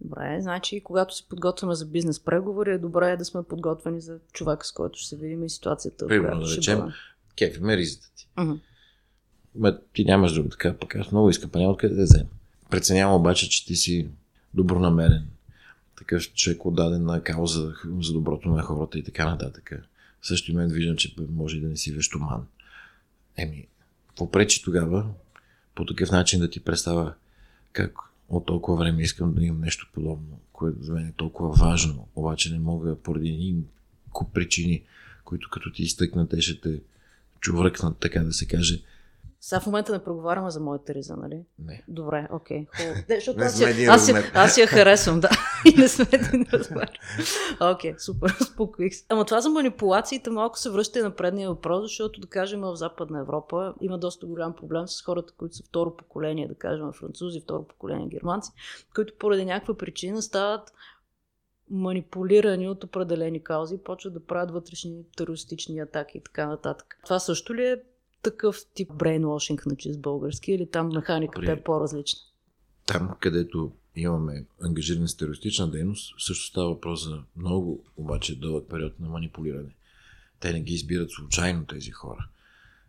Добре, 0.00 0.38
значи 0.40 0.80
когато 0.84 1.16
се 1.16 1.28
подготвяме 1.28 1.74
за 1.74 1.86
бизнес 1.86 2.20
преговори, 2.20 2.70
е 2.70 2.78
добре 2.78 3.16
да 3.16 3.24
сме 3.24 3.42
подготвени 3.42 4.00
за 4.00 4.18
човека, 4.32 4.66
с 4.66 4.72
който 4.72 4.98
ще 4.98 5.08
се 5.08 5.16
видим 5.16 5.44
и 5.44 5.50
ситуацията. 5.50 6.06
Примерно, 6.06 6.40
да 6.40 6.56
речем, 6.56 6.80
кефи 7.38 7.60
ме 7.60 7.76
ризата 7.76 8.10
ти. 8.16 8.28
Mm-hmm. 8.38 8.60
Ма, 9.54 9.78
ти 9.92 10.04
нямаш 10.04 10.32
друго 10.32 10.48
така, 10.48 10.76
пък 10.78 10.96
аз 10.96 11.12
много 11.12 11.30
искам, 11.30 11.50
па 11.50 11.58
няма 11.58 11.72
откъде 11.72 11.94
да 11.94 12.02
взема. 12.02 12.28
Преценявам 12.70 13.20
обаче, 13.20 13.48
че 13.48 13.66
ти 13.66 13.76
си 13.76 14.08
добронамерен. 14.54 15.26
такъв 15.98 16.32
човек 16.34 16.66
отдаден 16.66 17.04
на 17.04 17.22
кауза 17.22 17.74
за 18.00 18.12
доброто 18.12 18.48
на 18.48 18.62
хората 18.62 18.98
и 18.98 19.04
така 19.04 19.30
нататък. 19.30 19.72
В 20.20 20.26
същия 20.26 20.54
момент 20.54 20.72
виждам, 20.72 20.96
че 20.96 21.14
може 21.32 21.60
да 21.60 21.68
не 21.68 21.76
си 21.76 21.92
вещоман. 21.92 22.46
Еми, 23.36 23.66
какво 24.08 24.30
пречи 24.30 24.62
тогава 24.62 25.06
по 25.74 25.86
такъв 25.86 26.10
начин 26.10 26.40
да 26.40 26.50
ти 26.50 26.60
представя 26.60 27.14
как 27.72 27.98
от 28.28 28.46
толкова 28.46 28.78
време 28.78 29.02
искам 29.02 29.34
да 29.34 29.44
имам 29.44 29.60
нещо 29.60 29.90
подобно, 29.94 30.40
което 30.52 30.82
за 30.82 30.92
мен 30.92 31.06
е 31.06 31.12
толкова 31.16 31.52
важно, 31.52 32.08
обаче 32.14 32.52
не 32.52 32.58
мога 32.58 32.96
поради 32.96 33.28
един 33.28 33.64
куп 34.10 34.32
причини, 34.32 34.82
които 35.24 35.50
като 35.50 35.72
ти 35.72 35.82
изтъкнат, 35.82 36.30
те 36.30 36.40
ще 36.40 36.60
те 36.60 36.80
чувръкнат, 37.40 37.98
така 37.98 38.22
да 38.22 38.32
се 38.32 38.46
каже, 38.46 38.82
сега 39.44 39.60
в 39.60 39.66
момента 39.66 39.92
не 39.92 40.04
проговаряме 40.04 40.50
за 40.50 40.60
моята 40.60 40.94
риза, 40.94 41.16
нали? 41.16 41.44
Не. 41.58 41.84
Добре, 41.88 42.28
окей. 42.32 42.66
Okay, 42.66 43.14
защото 43.14 43.38
не 43.38 43.44
аз, 43.44 44.06
сме 44.06 44.18
аз, 44.18 44.30
аз 44.34 44.58
я 44.58 44.66
харесвам, 44.76 45.20
да. 45.20 45.28
И 45.72 45.80
не 45.80 45.88
сме 45.88 46.06
един 46.12 46.46
размер. 46.52 47.00
Окей, 47.60 47.94
супер, 47.98 48.36
успокоих 48.40 48.94
се. 48.94 49.06
Ама 49.08 49.24
това 49.24 49.40
за 49.40 49.48
манипулациите 49.48 50.30
малко 50.30 50.58
се 50.58 50.70
връща 50.70 50.98
и 50.98 51.02
на 51.02 51.16
предния 51.16 51.48
въпрос, 51.48 51.82
защото, 51.82 52.20
да 52.20 52.26
кажем, 52.26 52.60
в 52.60 52.76
Западна 52.76 53.20
Европа 53.20 53.74
има 53.80 53.98
доста 53.98 54.26
голям 54.26 54.54
проблем 54.54 54.88
с 54.88 55.02
хората, 55.02 55.32
които 55.36 55.56
са 55.56 55.62
второ 55.68 55.96
поколение, 55.96 56.48
да 56.48 56.54
кажем, 56.54 56.92
французи, 56.92 57.40
второ 57.40 57.66
поколение 57.66 58.08
германци, 58.08 58.52
които 58.94 59.14
поради 59.18 59.44
някаква 59.44 59.74
причина 59.74 60.22
стават 60.22 60.72
манипулирани 61.70 62.68
от 62.68 62.84
определени 62.84 63.44
каузи 63.44 63.74
и 63.74 63.78
почват 63.84 64.14
да 64.14 64.26
правят 64.26 64.50
вътрешни 64.50 65.04
терористични 65.16 65.80
атаки 65.80 66.18
и 66.18 66.22
така 66.22 66.46
нататък. 66.46 66.98
Това 67.04 67.18
също 67.18 67.54
ли 67.54 67.66
е 67.66 67.82
такъв 68.22 68.56
тип 68.74 68.92
брейнвошинг 68.94 69.66
на 69.66 69.76
чист 69.76 70.00
български 70.00 70.52
или 70.52 70.70
там 70.70 70.88
механиката 70.88 71.46
При- 71.46 71.58
е 71.58 71.62
по-различна? 71.62 72.20
Там, 72.86 73.16
където 73.20 73.72
имаме 73.96 74.44
ангажиране 74.62 75.08
с 75.08 75.16
терористична 75.16 75.70
дейност, 75.70 76.14
също 76.18 76.46
става 76.46 76.68
въпрос 76.68 77.04
за 77.04 77.22
много, 77.36 77.84
обаче 77.96 78.40
дълъг 78.40 78.70
период 78.70 79.00
на 79.00 79.08
манипулиране. 79.08 79.74
Те 80.40 80.52
не 80.52 80.60
ги 80.60 80.74
избират 80.74 81.10
случайно 81.10 81.66
тези 81.66 81.90
хора. 81.90 82.28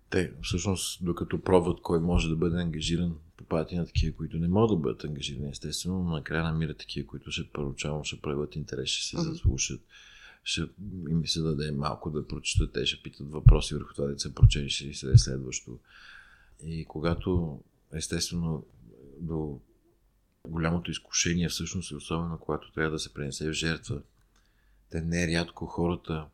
Те, 0.10 0.32
всъщност, 0.42 1.06
докато 1.06 1.42
пробват 1.42 1.82
кой 1.82 2.00
може 2.00 2.30
да 2.30 2.36
бъде 2.36 2.62
ангажиран, 2.62 3.16
попадат 3.38 3.72
и 3.72 3.76
на 3.76 3.86
такива, 3.86 4.18
които 4.18 4.38
не 4.38 4.48
могат 4.48 4.78
да 4.78 4.82
бъдат 4.82 5.04
ангажирани, 5.04 5.50
естествено, 5.50 6.04
но 6.04 6.12
накрая 6.12 6.44
намират 6.44 6.78
такива, 6.78 7.08
които 7.08 7.32
ще 7.32 7.50
първоначално 7.54 8.04
ще 8.04 8.22
проявят 8.22 8.56
интерес, 8.56 8.90
ще 8.90 9.06
се 9.06 9.22
заслушат, 9.22 9.82
ще 10.44 10.62
им 11.10 11.28
се 11.28 11.42
даде 11.42 11.72
малко 11.72 12.12
да 12.12 12.28
прочитат, 12.28 12.74
те 12.74 12.86
ще 12.86 13.04
питат 13.04 13.32
въпроси 13.32 13.74
върху 13.74 13.94
това, 13.94 14.08
деца 14.08 14.30
прочели, 14.36 14.70
ще 14.70 14.94
се 14.94 15.18
следващо. 15.18 15.80
И 16.64 16.86
когато, 16.86 17.62
естествено, 17.94 18.66
до 19.20 19.60
голямото 20.48 20.92
изкушение 20.92 21.50
всъщност 21.50 21.92
е 21.92 21.96
особено 21.96 22.38
когато 22.38 22.72
трябва 22.72 22.92
да 22.92 23.00
се 23.00 23.14
пренесе 23.14 23.50
в 23.50 23.54
жертва. 23.54 24.02
Те 24.90 25.02
не 25.02 25.28
рядко 25.28 25.66
хората, 25.66 26.28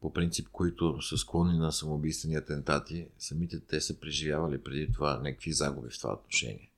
по 0.00 0.12
принцип, 0.12 0.48
които 0.52 1.02
са 1.02 1.16
склонни 1.18 1.58
на 1.58 1.72
самоубийствени 1.72 2.34
атентати, 2.34 3.08
самите 3.18 3.60
те 3.60 3.80
са 3.80 4.00
преживявали 4.00 4.62
преди 4.62 4.92
това 4.92 5.20
някакви 5.20 5.52
загуби 5.52 5.88
в 5.90 5.98
това 5.98 6.14
отношение. 6.14 6.70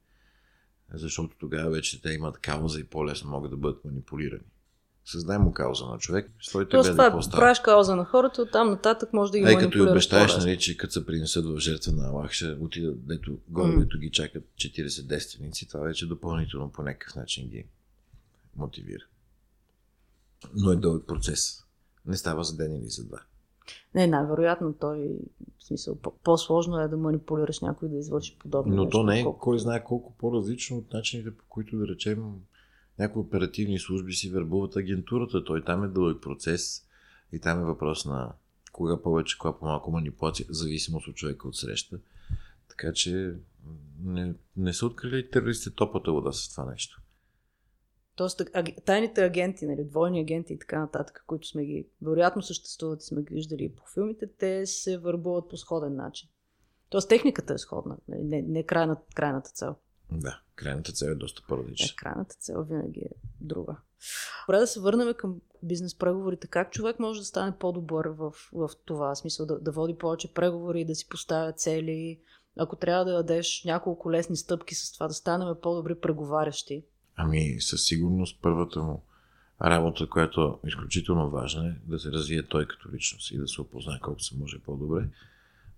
Защото 0.92 1.36
тогава 1.38 1.70
вече 1.70 2.02
те 2.02 2.12
имат 2.12 2.38
кауза 2.38 2.80
и 2.80 2.84
по-лесно 2.84 3.30
могат 3.30 3.50
да 3.50 3.56
бъдат 3.56 3.84
манипулирани. 3.84 4.44
Създай 5.06 5.38
му 5.38 5.52
кауза 5.52 5.84
на 5.84 5.98
човек, 5.98 6.30
стой 6.40 6.68
Тоест, 6.68 6.84
гледай 6.84 6.94
това 6.94 7.04
какво 7.04 7.18
е, 7.18 7.22
става. 7.22 7.40
правиш 7.40 7.60
кауза 7.60 7.96
на 7.96 8.04
хората, 8.04 8.42
оттам 8.42 8.70
нататък 8.70 9.12
може 9.12 9.32
да 9.32 9.38
ги 9.38 9.44
Ей, 9.44 9.56
като 9.56 9.78
и 9.78 9.82
обещаеш, 9.82 10.26
по-лесно. 10.26 10.46
нали, 10.46 10.58
че 10.58 10.76
като 10.76 10.92
се 10.92 11.06
принесат 11.06 11.44
в 11.46 11.58
жертва 11.58 11.92
на 11.92 12.08
Аллах, 12.08 12.32
ще 12.32 12.46
отидат 12.50 13.06
дето, 13.06 13.38
горе, 13.48 13.76
дето 13.76 13.98
ги 13.98 14.10
чакат 14.10 14.44
40 14.56 15.02
действеници, 15.02 15.68
това 15.68 15.80
вече 15.80 16.06
допълнително 16.06 16.68
по 16.70 16.82
някакъв 16.82 17.14
начин 17.16 17.48
ги 17.48 17.64
мотивира. 18.56 19.02
Но 20.54 20.72
е 20.72 20.76
дълъг 20.76 21.06
процес. 21.06 21.64
Не 22.06 22.16
става 22.16 22.44
за 22.44 22.56
ден 22.56 22.72
или 22.72 22.88
за 22.88 23.04
два. 23.04 23.18
Не, 23.94 24.06
най-вероятно 24.06 24.74
той, 24.74 25.08
в 25.58 25.64
смисъл, 25.64 25.96
по- 25.96 26.14
по-сложно 26.14 26.78
е 26.78 26.88
да 26.88 26.96
манипулираш 26.96 27.60
някой 27.60 27.88
да 27.88 27.96
извърши 27.96 28.36
подобно 28.38 28.74
Но 28.74 28.82
нещо. 28.82 28.90
то 28.90 29.02
не 29.02 29.14
е 29.14 29.20
отколкото- 29.20 29.40
кой 29.40 29.58
знае 29.58 29.84
колко 29.84 30.12
по-различно 30.12 30.76
от 30.76 30.92
начините, 30.92 31.30
по 31.30 31.44
които 31.44 31.76
да 31.76 31.86
речем 31.86 32.24
някои 32.98 33.22
оперативни 33.22 33.78
служби 33.78 34.12
си 34.12 34.30
вербуват 34.30 34.76
агентурата. 34.76 35.44
Той 35.44 35.64
там 35.64 35.84
е 35.84 35.88
дълъг 35.88 36.22
процес 36.22 36.86
и 37.32 37.40
там 37.40 37.60
е 37.60 37.64
въпрос 37.64 38.04
на 38.04 38.32
кога 38.72 39.02
повече, 39.02 39.38
кога 39.38 39.58
по-малко 39.58 39.90
манипулация, 39.90 40.46
зависимост 40.50 41.08
от 41.08 41.16
човека 41.16 41.48
от 41.48 41.56
среща. 41.56 41.98
Така 42.68 42.92
че 42.92 43.34
не, 44.04 44.34
не 44.56 44.72
са 44.72 44.86
открили 44.86 45.30
терористите 45.30 45.76
топлата 45.76 46.12
вода 46.12 46.32
с 46.32 46.50
това 46.50 46.70
нещо. 46.70 47.02
Тоест, 48.16 48.42
тайните 48.84 49.24
агенти, 49.24 49.66
нали, 49.66 49.84
двойни 49.84 50.20
агенти 50.20 50.52
и 50.52 50.58
така 50.58 50.80
нататък, 50.80 51.24
които 51.26 51.48
сме 51.48 51.64
ги, 51.64 51.88
вероятно 52.02 52.42
съществуват 52.42 53.02
и 53.02 53.06
сме 53.06 53.22
ги 53.22 53.34
виждали 53.34 53.74
по 53.74 53.82
филмите, 53.94 54.26
те 54.38 54.66
се 54.66 54.98
върбуват 54.98 55.48
по 55.48 55.56
сходен 55.56 55.96
начин. 55.96 56.28
Тоест, 56.88 57.08
техниката 57.08 57.54
е 57.54 57.58
сходна, 57.58 57.96
нали, 58.08 58.24
не, 58.24 58.42
не 58.42 58.62
крайната, 58.62 59.02
крайната 59.14 59.50
цел. 59.50 59.76
Да, 60.12 60.40
крайната 60.54 60.92
цел 60.92 61.06
е 61.06 61.14
доста 61.14 61.42
Е, 61.44 61.48
по-различна. 61.48 61.96
крайната 61.96 62.34
цел 62.34 62.62
винаги 62.62 63.00
е 63.00 63.10
друга. 63.40 63.76
Добре 64.46 64.58
да 64.58 64.66
се 64.66 64.80
върнем 64.80 65.14
към 65.14 65.40
бизнес 65.62 65.98
преговорите. 65.98 66.46
Как 66.46 66.72
човек 66.72 66.98
може 66.98 67.20
да 67.20 67.24
стане 67.26 67.58
по-добър 67.58 68.06
в, 68.06 68.32
в 68.52 68.70
това? 68.84 69.14
В 69.14 69.18
смисъл 69.18 69.46
да, 69.46 69.58
да 69.58 69.72
води 69.72 69.98
повече 69.98 70.34
преговори, 70.34 70.84
да 70.84 70.94
си 70.94 71.08
поставя 71.08 71.52
цели. 71.52 72.20
Ако 72.58 72.76
трябва 72.76 73.04
да 73.04 73.12
дадеш 73.12 73.62
няколко 73.64 74.12
лесни 74.12 74.36
стъпки 74.36 74.74
с 74.74 74.92
това, 74.92 75.08
да 75.08 75.14
станем 75.14 75.54
по-добри 75.62 75.94
преговарящи. 75.94 76.84
Ами, 77.16 77.60
със 77.60 77.84
сигурност 77.84 78.38
първата 78.42 78.82
му 78.82 79.02
работа, 79.62 80.08
която 80.08 80.58
е 80.64 80.68
изключително 80.68 81.30
важна 81.30 81.68
е 81.68 81.90
да 81.90 81.98
се 81.98 82.12
развие 82.12 82.42
той 82.42 82.66
като 82.66 82.88
личност 82.92 83.30
и 83.30 83.38
да 83.38 83.48
се 83.48 83.60
опознае 83.60 83.98
колко 84.02 84.20
се 84.20 84.36
може 84.36 84.58
по-добре. 84.58 85.08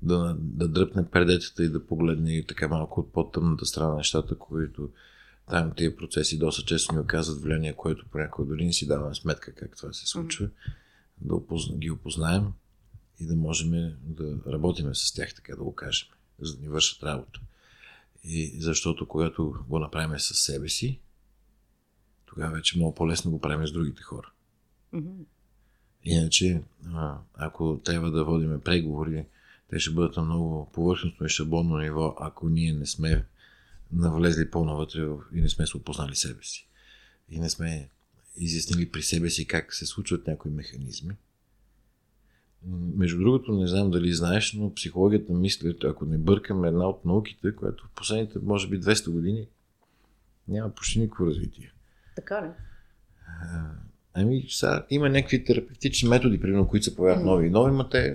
Да, 0.03 0.37
да 0.39 0.69
дръпне 0.69 1.11
предетата 1.11 1.65
и 1.65 1.69
да 1.69 1.87
погледне 1.87 2.37
и 2.37 2.47
така 2.47 2.69
малко 2.69 3.01
от 3.01 3.13
по-тъмната 3.13 3.67
страна 3.67 3.89
на 3.89 3.97
нещата, 3.97 4.39
които 4.39 4.91
там 5.51 5.73
тези 5.77 5.97
процеси 5.97 6.39
доста 6.39 6.63
често 6.63 6.95
ни 6.95 7.01
оказват 7.01 7.43
влияние, 7.43 7.73
което 7.73 8.07
понякога 8.11 8.49
дори 8.49 8.65
не 8.65 8.73
си 8.73 8.87
даваме 8.87 9.15
сметка 9.15 9.55
как 9.55 9.77
това 9.77 9.93
се 9.93 10.07
случва. 10.07 10.49
Да 11.21 11.35
опозна, 11.35 11.77
ги 11.77 11.91
опознаем 11.91 12.53
и 13.21 13.27
да 13.27 13.37
можем 13.37 13.71
да 14.03 14.39
работиме 14.47 14.95
с 14.95 15.13
тях, 15.13 15.35
така 15.35 15.57
да 15.57 15.63
го 15.63 15.75
кажем, 15.75 16.09
за 16.41 16.57
да 16.57 16.63
ни 16.63 16.69
вършат 16.69 17.03
работа. 17.03 17.41
И 18.25 18.61
защото 18.61 19.09
когато 19.09 19.55
го 19.69 19.79
направим 19.79 20.19
със 20.19 20.39
себе 20.39 20.69
си, 20.69 21.01
тогава 22.27 22.55
вече 22.57 22.79
много 22.79 22.95
по-лесно 22.95 23.31
го 23.31 23.41
правим 23.41 23.67
с 23.67 23.73
другите 23.73 24.03
хора. 24.03 24.31
Мгм. 24.93 25.11
Иначе, 26.05 26.63
а, 26.95 27.19
ако 27.35 27.81
трябва 27.85 28.11
да 28.11 28.25
водиме 28.25 28.61
преговори, 28.61 29.25
те 29.71 29.79
ще 29.79 29.95
бъдат 29.95 30.17
на 30.17 30.23
много 30.23 30.71
повърхностно 30.73 31.27
и 31.27 31.29
шаблонно 31.29 31.77
ниво, 31.77 32.17
ако 32.21 32.49
ние 32.49 32.73
не 32.73 32.87
сме 32.87 33.25
навлезли 33.93 34.51
по-навътре 34.51 35.09
и 35.35 35.41
не 35.41 35.49
сме 35.49 35.67
се 35.67 35.77
опознали 35.77 36.15
себе 36.15 36.43
си. 36.43 36.69
И 37.31 37.41
не 37.41 37.51
сме 37.51 37.89
изяснили 38.37 38.91
при 38.91 39.03
себе 39.03 39.31
си 39.31 39.47
как 39.47 39.75
се 39.75 39.87
случват 39.87 40.27
някои 40.27 40.51
механизми. 40.51 41.15
Между 42.97 43.19
другото, 43.19 43.53
не 43.53 43.67
знам 43.67 43.91
дали 43.91 44.15
знаеш, 44.15 44.53
но 44.53 44.75
психологията 44.75 45.33
мисли, 45.33 45.77
ако 45.85 46.05
не 46.05 46.19
бъркаме 46.19 46.69
една 46.69 46.89
от 46.89 47.05
науките, 47.05 47.57
която 47.57 47.85
в 47.87 47.91
последните, 47.91 48.39
може 48.43 48.69
би, 48.69 48.81
200 48.81 49.11
години 49.11 49.47
няма 50.49 50.75
почти 50.75 50.99
никакво 50.99 51.27
развитие. 51.27 51.73
Така 52.17 52.43
ли? 52.43 52.51
Ами, 54.15 54.47
сега 54.49 54.87
има 54.91 55.09
някакви 55.09 55.45
терапевтични 55.45 56.09
методи, 56.09 56.41
примерно, 56.41 56.69
които 56.69 56.85
се 56.85 56.97
появяват 56.97 57.25
нови 57.25 57.47
и 57.47 57.51
нови, 57.51 57.73
но 57.73 57.89
те 57.89 58.15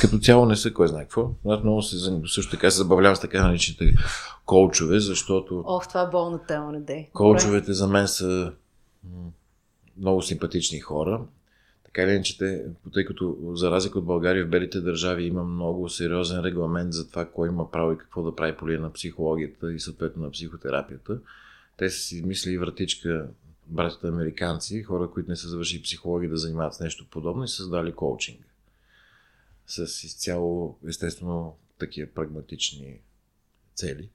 като 0.00 0.18
цяло 0.18 0.46
не 0.46 0.56
са 0.56 0.72
кой 0.72 0.88
знае 0.88 1.02
какво. 1.02 1.30
Аз 1.48 1.62
много 1.62 1.82
се 1.82 1.96
занимавам, 1.96 2.28
също 2.28 2.50
така 2.50 2.70
се 2.70 2.78
забавлявам 2.78 3.16
с 3.16 3.20
така 3.20 3.46
наречените 3.46 3.94
коучове, 4.46 5.00
защото 5.00 5.64
Ох, 5.66 5.88
това 5.88 6.02
е 6.02 6.10
болна 6.10 6.40
тема, 6.46 6.72
не 6.72 6.80
дей. 6.80 7.08
коучовете 7.12 7.72
за 7.72 7.86
мен 7.86 8.08
са 8.08 8.52
много 9.96 10.22
симпатични 10.22 10.80
хора. 10.80 11.20
Така 11.84 12.02
или 12.02 12.10
иначе, 12.10 12.38
те, 12.38 12.64
тъй 12.94 13.04
като 13.04 13.36
за 13.54 13.70
разлика 13.70 13.98
от 13.98 14.04
България 14.04 14.46
в 14.46 14.50
белите 14.50 14.80
държави 14.80 15.24
има 15.24 15.44
много 15.44 15.88
сериозен 15.88 16.40
регламент 16.40 16.92
за 16.92 17.08
това 17.08 17.24
кой 17.24 17.48
има 17.48 17.70
право 17.70 17.92
и 17.92 17.98
какво 17.98 18.22
да 18.22 18.36
прави 18.36 18.56
по 18.56 18.68
линия 18.68 18.80
на 18.80 18.92
психологията 18.92 19.72
и 19.72 19.80
съответно 19.80 20.22
на 20.22 20.30
психотерапията. 20.30 21.18
Те 21.76 21.90
са 21.90 21.98
си 21.98 22.16
измислили 22.16 22.58
вратичка 22.58 23.26
братята 23.66 24.08
американци, 24.08 24.82
хора, 24.82 25.10
които 25.10 25.30
не 25.30 25.36
са 25.36 25.48
завършили 25.48 25.82
психология 25.82 26.30
да 26.30 26.36
занимават 26.36 26.74
с 26.74 26.80
нещо 26.80 27.06
подобно 27.10 27.44
и 27.44 27.48
създали 27.48 27.92
коучинг. 27.92 28.47
С 29.68 30.04
изцяло, 30.04 30.78
естествено, 30.88 31.56
такива 31.78 32.08
прагматични 32.14 33.00
цели. 33.74 34.10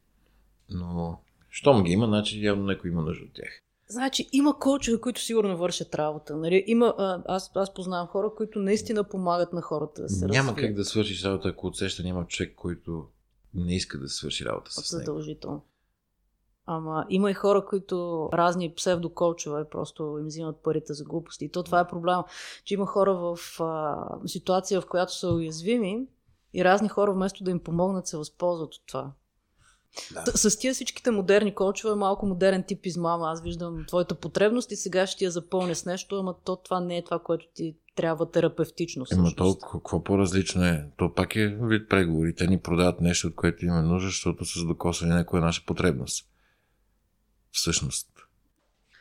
Но, 0.69 1.19
щом 1.49 1.83
ги 1.83 1.91
има, 1.91 2.05
значи 2.05 2.45
явно 2.45 2.63
някой 2.63 2.89
има 2.89 3.01
нужда 3.01 3.25
от 3.25 3.33
тях. 3.33 3.59
Значи 3.87 4.29
има 4.31 4.59
коучове, 4.59 5.01
които 5.01 5.21
сигурно 5.21 5.57
вършат 5.57 5.95
работа. 5.95 6.35
Нали? 6.37 6.63
Има, 6.67 6.95
а, 6.97 7.23
аз, 7.25 7.51
аз 7.55 7.73
познавам 7.73 8.07
хора, 8.07 8.31
които 8.37 8.59
наистина 8.59 9.03
помагат 9.03 9.53
на 9.53 9.61
хората 9.61 10.01
да 10.01 10.09
се 10.09 10.25
Няма 10.25 10.49
развият. 10.49 10.67
как 10.67 10.75
да 10.75 10.85
свършиш 10.85 11.23
работа, 11.23 11.49
ако 11.49 11.67
отсеща 11.67 12.03
няма 12.03 12.27
човек, 12.27 12.55
който 12.55 13.07
не 13.53 13.75
иска 13.75 13.99
да 13.99 14.09
свърши 14.09 14.45
работа 14.45 14.71
с 14.71 14.91
него. 14.93 14.99
Задължително. 15.05 15.61
Ама 16.65 17.05
има 17.09 17.31
и 17.31 17.33
хора, 17.33 17.65
които 17.65 18.29
разни 18.33 18.73
псевдоколчове 18.73 19.69
просто 19.69 20.17
им 20.19 20.25
взимат 20.25 20.63
парите 20.63 20.93
за 20.93 21.03
глупости. 21.03 21.45
И 21.45 21.49
то 21.49 21.63
това 21.63 21.79
е 21.79 21.87
проблем, 21.87 22.17
че 22.65 22.73
има 22.73 22.85
хора 22.85 23.13
в 23.13 23.59
а, 23.59 23.95
ситуация, 24.25 24.81
в 24.81 24.87
която 24.87 25.17
са 25.17 25.33
уязвими 25.33 26.07
и 26.53 26.63
разни 26.63 26.89
хора 26.89 27.13
вместо 27.13 27.43
да 27.43 27.51
им 27.51 27.59
помогнат 27.59 28.07
се 28.07 28.17
възползват 28.17 28.73
от 28.73 28.81
това. 28.87 29.11
Да. 30.13 30.37
С, 30.37 30.49
с 30.49 30.57
тия 30.59 30.73
всичките 30.73 31.11
модерни 31.11 31.55
колчове, 31.55 31.95
малко 31.95 32.25
модерен 32.25 32.63
тип 32.67 32.85
измама. 32.85 33.31
Аз 33.31 33.41
виждам 33.41 33.85
твоята 33.87 34.15
потребност 34.15 34.71
и 34.71 34.75
сега 34.75 35.07
ще 35.07 35.25
я 35.25 35.31
запълня 35.31 35.75
с 35.75 35.85
нещо, 35.85 36.15
ама 36.15 36.35
то 36.43 36.55
това 36.55 36.79
не 36.79 36.97
е 36.97 37.03
това, 37.03 37.19
което 37.19 37.45
ти 37.53 37.75
трябва 37.95 38.31
терапевтично. 38.31 39.05
Ема 39.11 39.31
то 39.37 39.57
какво 39.57 40.03
по-различно 40.03 40.63
е? 40.63 40.89
То 40.97 41.13
пак 41.13 41.35
е 41.35 41.57
вид 41.61 41.89
преговори. 41.89 42.35
Те 42.35 42.47
ни 42.47 42.59
продават 42.59 43.01
нещо, 43.01 43.27
от 43.27 43.35
което 43.35 43.65
има 43.65 43.81
нужда, 43.81 44.07
защото 44.07 44.45
са 44.45 44.65
докосвали 44.65 45.11
някоя 45.11 45.41
наша 45.41 45.63
потребност. 45.65 46.32
Всъщност. 47.53 48.09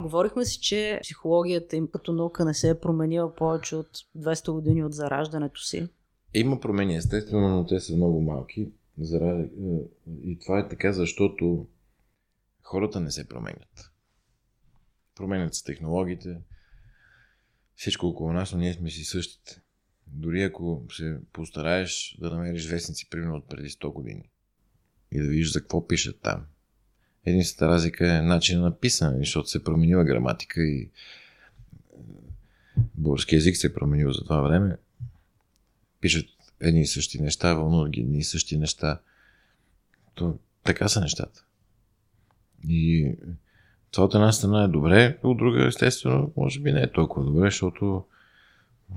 Говорихме 0.01 0.45
си, 0.45 0.61
че 0.61 0.99
психологията 1.03 1.77
им 1.77 1.89
като 1.93 2.13
наука 2.13 2.45
не 2.45 2.55
се 2.55 2.71
е 2.71 2.81
променила 2.81 3.35
повече 3.35 3.77
от 3.77 3.91
200 4.19 4.53
години 4.53 4.85
от 4.85 4.95
зараждането 4.95 5.61
си. 5.61 5.89
Има 6.35 6.61
промени, 6.61 6.97
естествено, 6.97 7.49
но 7.49 7.67
те 7.67 7.81
са 7.81 7.97
много 7.97 8.23
малки. 8.23 8.61
Е, 8.61 9.49
и 10.23 10.39
това 10.39 10.59
е 10.59 10.69
така, 10.69 10.93
защото 10.93 11.67
хората 12.63 13.01
не 13.01 13.11
се 13.11 13.29
променят. 13.29 13.91
Променят 15.15 15.55
се 15.55 15.65
технологиите, 15.65 16.41
всичко 17.75 18.07
около 18.07 18.33
нас, 18.33 18.53
но 18.53 18.59
ние 18.59 18.75
сме 18.75 18.91
си 18.91 19.05
същите. 19.05 19.61
Дори 20.07 20.43
ако 20.43 20.87
се 20.97 21.21
постараеш 21.33 22.17
да 22.21 22.31
намериш 22.31 22.71
вестници, 22.71 23.11
примерно 23.11 23.37
от 23.37 23.49
преди 23.49 23.69
100 23.69 23.93
години 23.93 24.31
и 25.13 25.19
да 25.23 25.29
видиш 25.29 25.53
за 25.53 25.61
какво 25.61 25.87
пишат 25.87 26.21
там. 26.21 26.47
Единствената 27.27 27.75
разлика 27.75 28.15
е 28.15 28.23
начин 28.23 28.61
на 28.61 28.79
писане, 28.79 29.19
защото 29.19 29.49
се 29.49 29.59
е 29.59 29.63
променила 29.63 30.05
граматика 30.05 30.63
и 30.63 30.91
български 32.95 33.35
язик 33.35 33.57
се 33.57 33.67
е 33.67 33.75
променил 33.75 34.13
за 34.13 34.25
това 34.25 34.41
време. 34.41 34.77
Пишат 36.01 36.27
едни 36.61 36.81
и 36.81 36.87
същи 36.87 37.23
неща, 37.23 37.55
вълнуват 37.55 37.91
ги 37.91 38.01
едни 38.01 38.19
и 38.19 38.25
същи 38.25 38.59
неща. 38.59 39.01
То, 40.15 40.39
така 40.65 40.89
са 40.89 41.01
нещата. 41.01 41.45
И 42.69 43.13
това 43.91 44.05
от 44.05 44.15
една 44.15 44.33
страна 44.33 44.65
е 44.65 44.69
добре, 44.69 45.19
от 45.23 45.39
друга 45.39 45.67
естествено 45.67 46.33
може 46.37 46.61
би 46.61 46.73
не 46.73 46.83
е 46.83 46.93
толкова 46.93 47.27
добре, 47.27 47.47
защото 47.47 48.05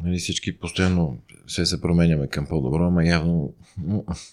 нали, 0.04 0.18
всички 0.18 0.60
постоянно 0.60 1.22
се 1.48 1.66
се 1.66 1.82
променяме 1.82 2.28
към 2.28 2.48
по-добро, 2.48 2.88
ама 2.88 3.06
явно 3.06 3.54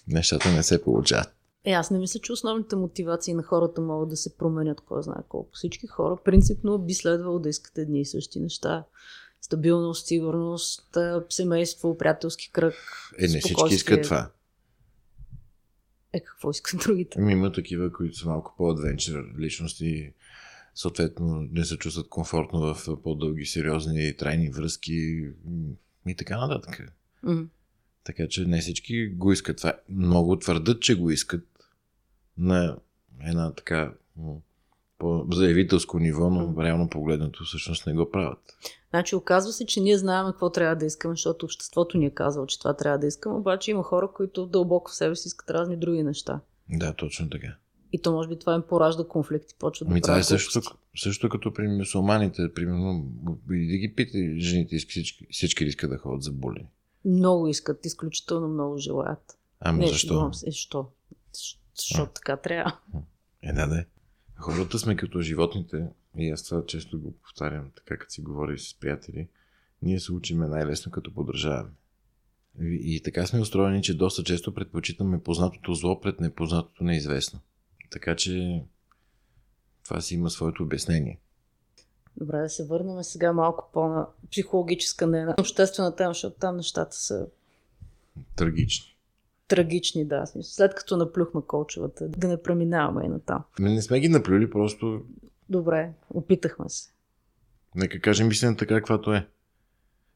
нещата 0.07 0.51
не 0.51 0.63
се 0.63 0.83
получават. 0.83 1.35
Е, 1.65 1.71
аз 1.71 1.91
не 1.91 1.99
мисля, 1.99 2.19
че 2.19 2.31
основните 2.31 2.75
мотивации 2.75 3.33
на 3.33 3.43
хората 3.43 3.81
могат 3.81 4.09
да 4.09 4.17
се 4.17 4.37
променят, 4.37 4.81
кой 4.81 5.03
знае 5.03 5.23
колко. 5.29 5.49
Всички 5.53 5.87
хора, 5.87 6.17
принципно, 6.25 6.77
би 6.77 6.93
следвало 6.93 7.39
да 7.39 7.49
искат 7.49 7.77
едни 7.77 8.01
и 8.01 8.05
същи 8.05 8.39
неща. 8.39 8.85
Стабилност, 9.41 10.07
сигурност, 10.07 10.97
семейство, 11.29 11.97
приятелски 11.97 12.51
кръг. 12.51 12.75
Е, 13.19 13.27
не 13.27 13.39
всички 13.39 13.73
искат 13.73 14.03
това. 14.03 14.31
Е, 16.13 16.19
какво 16.19 16.51
искат 16.51 16.79
другите? 16.79 17.21
Ми 17.21 17.31
има 17.31 17.51
такива, 17.51 17.93
които 17.93 18.17
са 18.17 18.27
малко 18.27 18.53
по-адвенчър 18.57 19.25
личности, 19.39 20.13
съответно 20.75 21.47
не 21.51 21.65
се 21.65 21.77
чувстват 21.77 22.09
комфортно 22.09 22.73
в 22.73 23.01
по-дълги, 23.03 23.45
сериозни, 23.45 24.17
трайни 24.17 24.49
връзки 24.49 25.31
и 26.07 26.15
така 26.17 26.47
нататък. 26.47 26.93
Mm-hmm. 27.25 27.47
Така 28.03 28.27
че 28.27 28.45
не 28.45 28.61
всички 28.61 29.07
го 29.07 29.31
искат 29.31 29.57
това. 29.57 29.73
Много 29.89 30.39
твърдат, 30.39 30.81
че 30.81 30.95
го 30.95 31.09
искат 31.09 31.47
на 32.37 32.77
една 33.27 33.51
така 33.51 33.93
по-заявителско 34.97 35.99
ниво, 35.99 36.29
но 36.29 36.63
реално 36.63 36.89
погледнато 36.89 37.43
всъщност 37.43 37.87
не 37.87 37.93
го 37.93 38.11
правят. 38.11 38.39
Значи 38.89 39.15
оказва 39.15 39.51
се, 39.53 39.65
че 39.65 39.81
ние 39.81 39.97
знаем 39.97 40.25
какво 40.25 40.49
трябва 40.49 40.75
да 40.75 40.85
искаме, 40.85 41.13
защото 41.13 41.45
обществото 41.45 41.97
ни 41.97 42.05
е 42.05 42.09
казало, 42.09 42.45
че 42.45 42.59
това 42.59 42.73
трябва 42.75 42.97
да 42.97 43.07
искаме, 43.07 43.35
обаче 43.35 43.71
има 43.71 43.83
хора, 43.83 44.09
които 44.15 44.45
дълбоко 44.45 44.91
в 44.91 44.95
себе 44.95 45.15
си 45.15 45.27
искат 45.27 45.49
разни 45.49 45.77
други 45.77 46.03
неща. 46.03 46.39
Да, 46.69 46.93
точно 46.93 47.29
така. 47.29 47.55
И 47.93 48.01
то 48.01 48.11
може 48.11 48.29
би 48.29 48.39
това 48.39 48.55
им 48.55 48.61
поражда 48.69 49.03
конфликти, 49.03 49.55
почва 49.59 49.85
да 49.85 49.93
Ми, 49.93 50.01
това 50.01 50.17
е 50.17 50.23
също, 50.23 50.61
също 50.97 51.29
като 51.29 51.53
при 51.53 51.67
мусулманите, 51.67 52.53
примерно, 52.53 53.11
и 53.51 53.67
да 53.67 53.77
ги 53.77 53.93
пита 53.95 54.17
жените, 54.37 54.77
всички, 54.77 55.27
всички 55.31 55.63
искат 55.63 55.89
да 55.89 55.97
ходят 55.97 56.23
за 56.23 56.31
боли. 56.31 56.65
Много 57.05 57.47
искат, 57.47 57.85
изключително 57.85 58.47
много 58.47 58.77
желаят. 58.77 59.37
Ами 59.59 59.79
Не, 59.79 59.87
защо? 59.87 60.31
Е, 60.33 60.49
защо? 60.51 60.85
Защото 61.75 62.11
така 62.13 62.37
трябва. 62.37 62.77
Е, 63.41 63.53
да, 63.53 63.67
да. 63.67 63.85
Хората 64.35 64.79
сме 64.79 64.95
като 64.95 65.21
животните, 65.21 65.87
и 66.17 66.29
аз 66.29 66.43
това 66.43 66.65
често 66.65 66.99
го 66.99 67.11
повтарям, 67.11 67.71
така 67.75 67.97
като 67.97 68.13
си 68.13 68.21
говори 68.21 68.59
с 68.59 68.79
приятели, 68.79 69.27
ние 69.81 69.99
се 69.99 70.13
учиме 70.13 70.47
най-лесно 70.47 70.91
като 70.91 71.13
подражаваме. 71.13 71.71
И, 72.61 73.01
така 73.03 73.25
сме 73.25 73.39
устроени, 73.39 73.83
че 73.83 73.97
доста 73.97 74.23
често 74.23 74.53
предпочитаме 74.53 75.23
познатото 75.23 75.73
зло 75.73 76.01
пред 76.01 76.19
непознатото 76.19 76.83
неизвестно. 76.83 77.39
Така 77.91 78.15
че 78.15 78.63
това 79.83 80.01
си 80.01 80.15
има 80.15 80.29
своето 80.29 80.63
обяснение. 80.63 81.19
Добре, 82.17 82.41
да 82.41 82.49
се 82.49 82.65
върнем 82.65 83.03
сега 83.03 83.33
малко 83.33 83.69
по-на 83.73 84.07
психологическа, 84.31 85.07
не 85.07 85.25
на 85.25 85.35
обществена 85.39 85.95
тема, 85.95 86.13
защото 86.13 86.37
там 86.39 86.57
нещата 86.57 86.95
са... 86.95 87.27
Трагични. 88.35 88.92
Трагични, 89.47 90.05
да. 90.05 90.25
След 90.41 90.75
като 90.75 90.97
наплюхме 90.97 91.41
колчевата, 91.47 92.07
да 92.07 92.27
не 92.27 92.41
преминаваме 92.41 93.05
и 93.05 93.07
на 93.07 93.19
там. 93.19 93.43
Не, 93.59 93.73
не 93.73 93.81
сме 93.81 93.99
ги 93.99 94.09
наплюли, 94.09 94.49
просто... 94.49 95.01
Добре, 95.49 95.93
опитахме 96.09 96.69
се. 96.69 96.93
Нека 97.75 98.01
кажем 98.01 98.31
истината 98.31 98.67
каквато 98.67 99.13
е. 99.13 99.27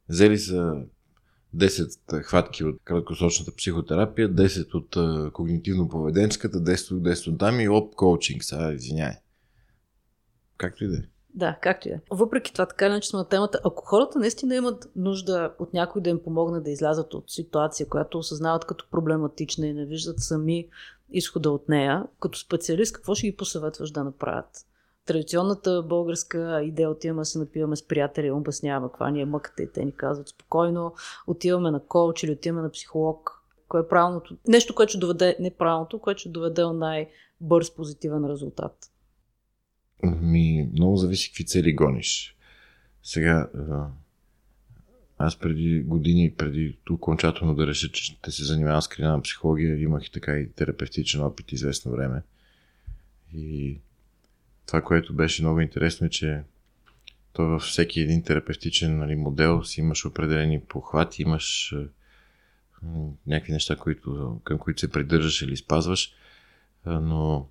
Взели 0.10 0.38
са 0.38 0.82
10 1.56 2.24
хватки 2.24 2.64
от 2.64 2.82
краткосрочната 2.84 3.56
психотерапия, 3.56 4.30
10 4.30 4.74
от 4.74 4.96
когнитивно-поведенската, 5.34 6.56
10 6.56 6.92
от 6.92 7.04
10 7.04 7.32
от 7.32 7.40
там 7.40 7.60
и 7.60 7.70
оп 7.70 7.96
коучинг. 7.96 8.44
Сега, 8.44 8.74
извиняй. 8.74 9.14
Както 10.58 10.84
и 10.84 10.88
да 10.88 10.98
е. 10.98 11.02
Да, 11.38 11.58
както 11.62 11.88
и 11.88 11.92
е. 11.92 12.02
Въпреки 12.12 12.54
това, 12.54 12.66
така 12.66 12.86
иначе 12.86 13.16
на 13.16 13.28
темата, 13.28 13.60
ако 13.64 13.86
хората 13.86 14.20
наистина 14.20 14.56
имат 14.56 14.90
нужда 14.96 15.54
от 15.60 15.74
някой 15.74 16.02
да 16.02 16.10
им 16.10 16.24
помогне 16.24 16.60
да 16.60 16.72
излязат 16.72 17.14
от 17.14 17.32
ситуация, 17.32 17.90
която 17.90 18.18
осъзнават 18.18 18.66
като 18.66 18.88
проблематична 18.92 19.68
и 19.68 19.74
не 19.74 19.86
виждат 19.86 20.20
сами 20.20 20.68
изхода 21.12 21.52
от 21.52 21.70
нея, 21.70 22.06
като 22.20 22.40
специалист, 22.40 22.94
какво 22.94 23.16
ще 23.16 23.28
ги 23.28 23.36
посъветваш 23.36 23.92
да 23.92 24.04
направят? 24.04 24.66
Традиционната 25.06 25.84
българска 25.84 26.62
идея 26.64 26.90
отиваме 26.90 27.22
да 27.22 27.26
се 27.26 27.40
напиваме 27.40 27.76
с 27.76 27.88
приятели, 27.88 28.32
обясняваме 28.32 28.88
каква 28.88 29.10
ни 29.10 29.22
е 29.22 29.26
мъката 29.26 29.64
и 29.64 29.72
те 29.72 29.86
ни 29.86 29.92
казват 29.92 30.28
спокойно, 30.28 30.94
отиваме 31.28 31.72
на 31.72 31.80
коуч 31.80 32.24
или 32.24 32.32
отиваме 32.32 32.62
на 32.62 32.72
психолог. 32.72 33.44
Кое 33.70 33.82
е 33.82 33.88
правилното? 33.88 34.38
Нещо, 34.48 34.76
което 34.76 34.90
ще 34.90 35.00
доведе, 35.00 35.38
не 35.40 35.56
правилното, 35.56 36.00
което 36.00 36.20
ще 36.20 36.30
доведе 36.30 36.62
до 36.62 36.74
най-бърз 36.74 37.72
позитивен 37.76 38.26
резултат. 38.26 38.92
Ми, 40.04 40.70
много 40.74 40.98
зависи 40.98 41.30
какви 41.30 41.46
цели 41.46 41.74
гониш. 41.74 42.36
Сега, 43.04 43.50
аз 45.18 45.40
преди 45.40 45.82
години, 45.82 46.34
преди 46.38 46.78
окончателно 46.90 47.56
да 47.56 47.68
реша, 47.68 47.92
че 47.92 48.04
ще 48.04 48.32
се 48.32 48.46
занимавам 48.46 48.82
с 48.82 48.88
криминална 48.88 49.22
психология, 49.22 49.82
имах 49.82 50.08
и 50.08 50.12
така 50.12 50.38
и 50.38 50.52
терапевтичен 50.52 51.22
опит 51.22 51.52
известно 51.52 51.92
време. 51.92 52.22
И 53.34 53.78
това, 54.66 54.82
което 54.82 55.14
беше 55.14 55.42
много 55.42 55.60
интересно 55.60 56.08
е, 56.08 56.10
че 56.10 56.42
то 57.34 57.46
във 57.46 57.62
всеки 57.62 58.02
един 58.02 58.24
терапевтичен 58.24 58.98
нали, 58.98 59.16
модел 59.16 59.64
си 59.64 59.80
имаш 59.80 60.06
определени 60.06 60.62
похвати, 60.62 61.22
имаш 61.22 61.76
някакви 63.28 63.54
неща, 63.54 63.76
които, 63.76 64.40
към 64.44 64.58
които 64.58 64.80
се 64.80 64.92
придържаш 64.92 65.42
или 65.42 65.58
спазваш, 65.58 66.14
но 66.86 67.50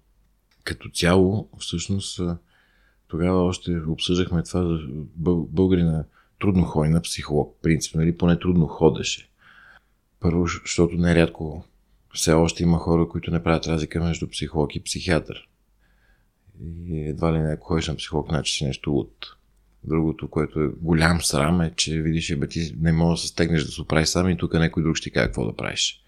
като 0.66 0.88
цяло, 0.88 1.48
всъщност, 1.58 2.20
тогава 3.08 3.44
още 3.44 3.76
обсъждахме 3.88 4.42
това 4.42 4.62
за 4.62 4.78
българина 5.48 6.04
трудно 6.40 6.62
ходи 6.62 6.90
на 6.90 7.02
психолог, 7.02 7.56
принципно, 7.62 8.02
или 8.02 8.18
поне 8.18 8.38
трудно 8.38 8.66
ходеше. 8.66 9.28
Първо, 10.20 10.46
защото 10.46 10.96
нерядко 10.96 11.64
все 12.14 12.32
още 12.32 12.62
има 12.62 12.78
хора, 12.78 13.08
които 13.08 13.30
не 13.30 13.42
правят 13.42 13.66
разлика 13.66 14.00
между 14.00 14.28
психолог 14.28 14.76
и 14.76 14.82
психиатър. 14.82 15.48
И 16.60 17.00
едва 17.08 17.32
ли 17.32 17.38
не, 17.38 17.52
ако 17.52 17.66
ходиш 17.66 17.88
на 17.88 17.96
психолог, 17.96 18.28
значи 18.28 18.52
си 18.52 18.64
нещо 18.64 18.96
от 18.98 19.36
Другото, 19.86 20.28
което 20.28 20.60
е 20.60 20.68
голям 20.68 21.22
срам 21.22 21.60
е, 21.60 21.72
че 21.76 22.02
видиш, 22.02 22.36
бе, 22.36 22.48
ти 22.48 22.74
не 22.80 22.92
можеш 22.92 23.22
да 23.22 23.26
се 23.26 23.32
стегнеш 23.32 23.64
да 23.64 23.72
се 23.72 23.80
оправиш 23.80 24.08
сам 24.08 24.30
и 24.30 24.36
тук 24.36 24.54
някой 24.54 24.82
друг 24.82 24.96
ще 24.96 25.04
ти 25.04 25.14
каже 25.14 25.26
какво 25.26 25.46
да 25.46 25.56
правиш. 25.56 26.02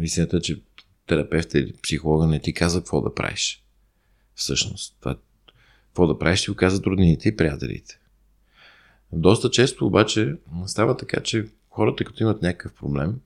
Истината 0.00 0.36
е, 0.36 0.40
че 0.40 0.60
терапевта 1.06 1.58
или 1.58 1.72
психолога 1.82 2.26
не 2.26 2.40
ти 2.40 2.52
казва 2.52 2.80
какво 2.80 3.00
да 3.00 3.14
правиш. 3.14 3.62
Всъщност, 4.34 4.96
това, 5.00 5.16
какво 5.86 6.06
да 6.06 6.18
правиш, 6.18 6.42
ти 6.42 6.50
го 6.50 6.56
казват 6.56 6.86
роднините 6.86 7.28
и 7.28 7.36
приятелите. 7.36 7.98
Доста 9.12 9.50
често 9.50 9.86
обаче 9.86 10.36
става 10.66 10.96
така, 10.96 11.20
че 11.20 11.46
хората 11.70 12.04
като 12.04 12.22
имат 12.22 12.42
някакъв 12.42 12.74
проблем, 12.74 13.20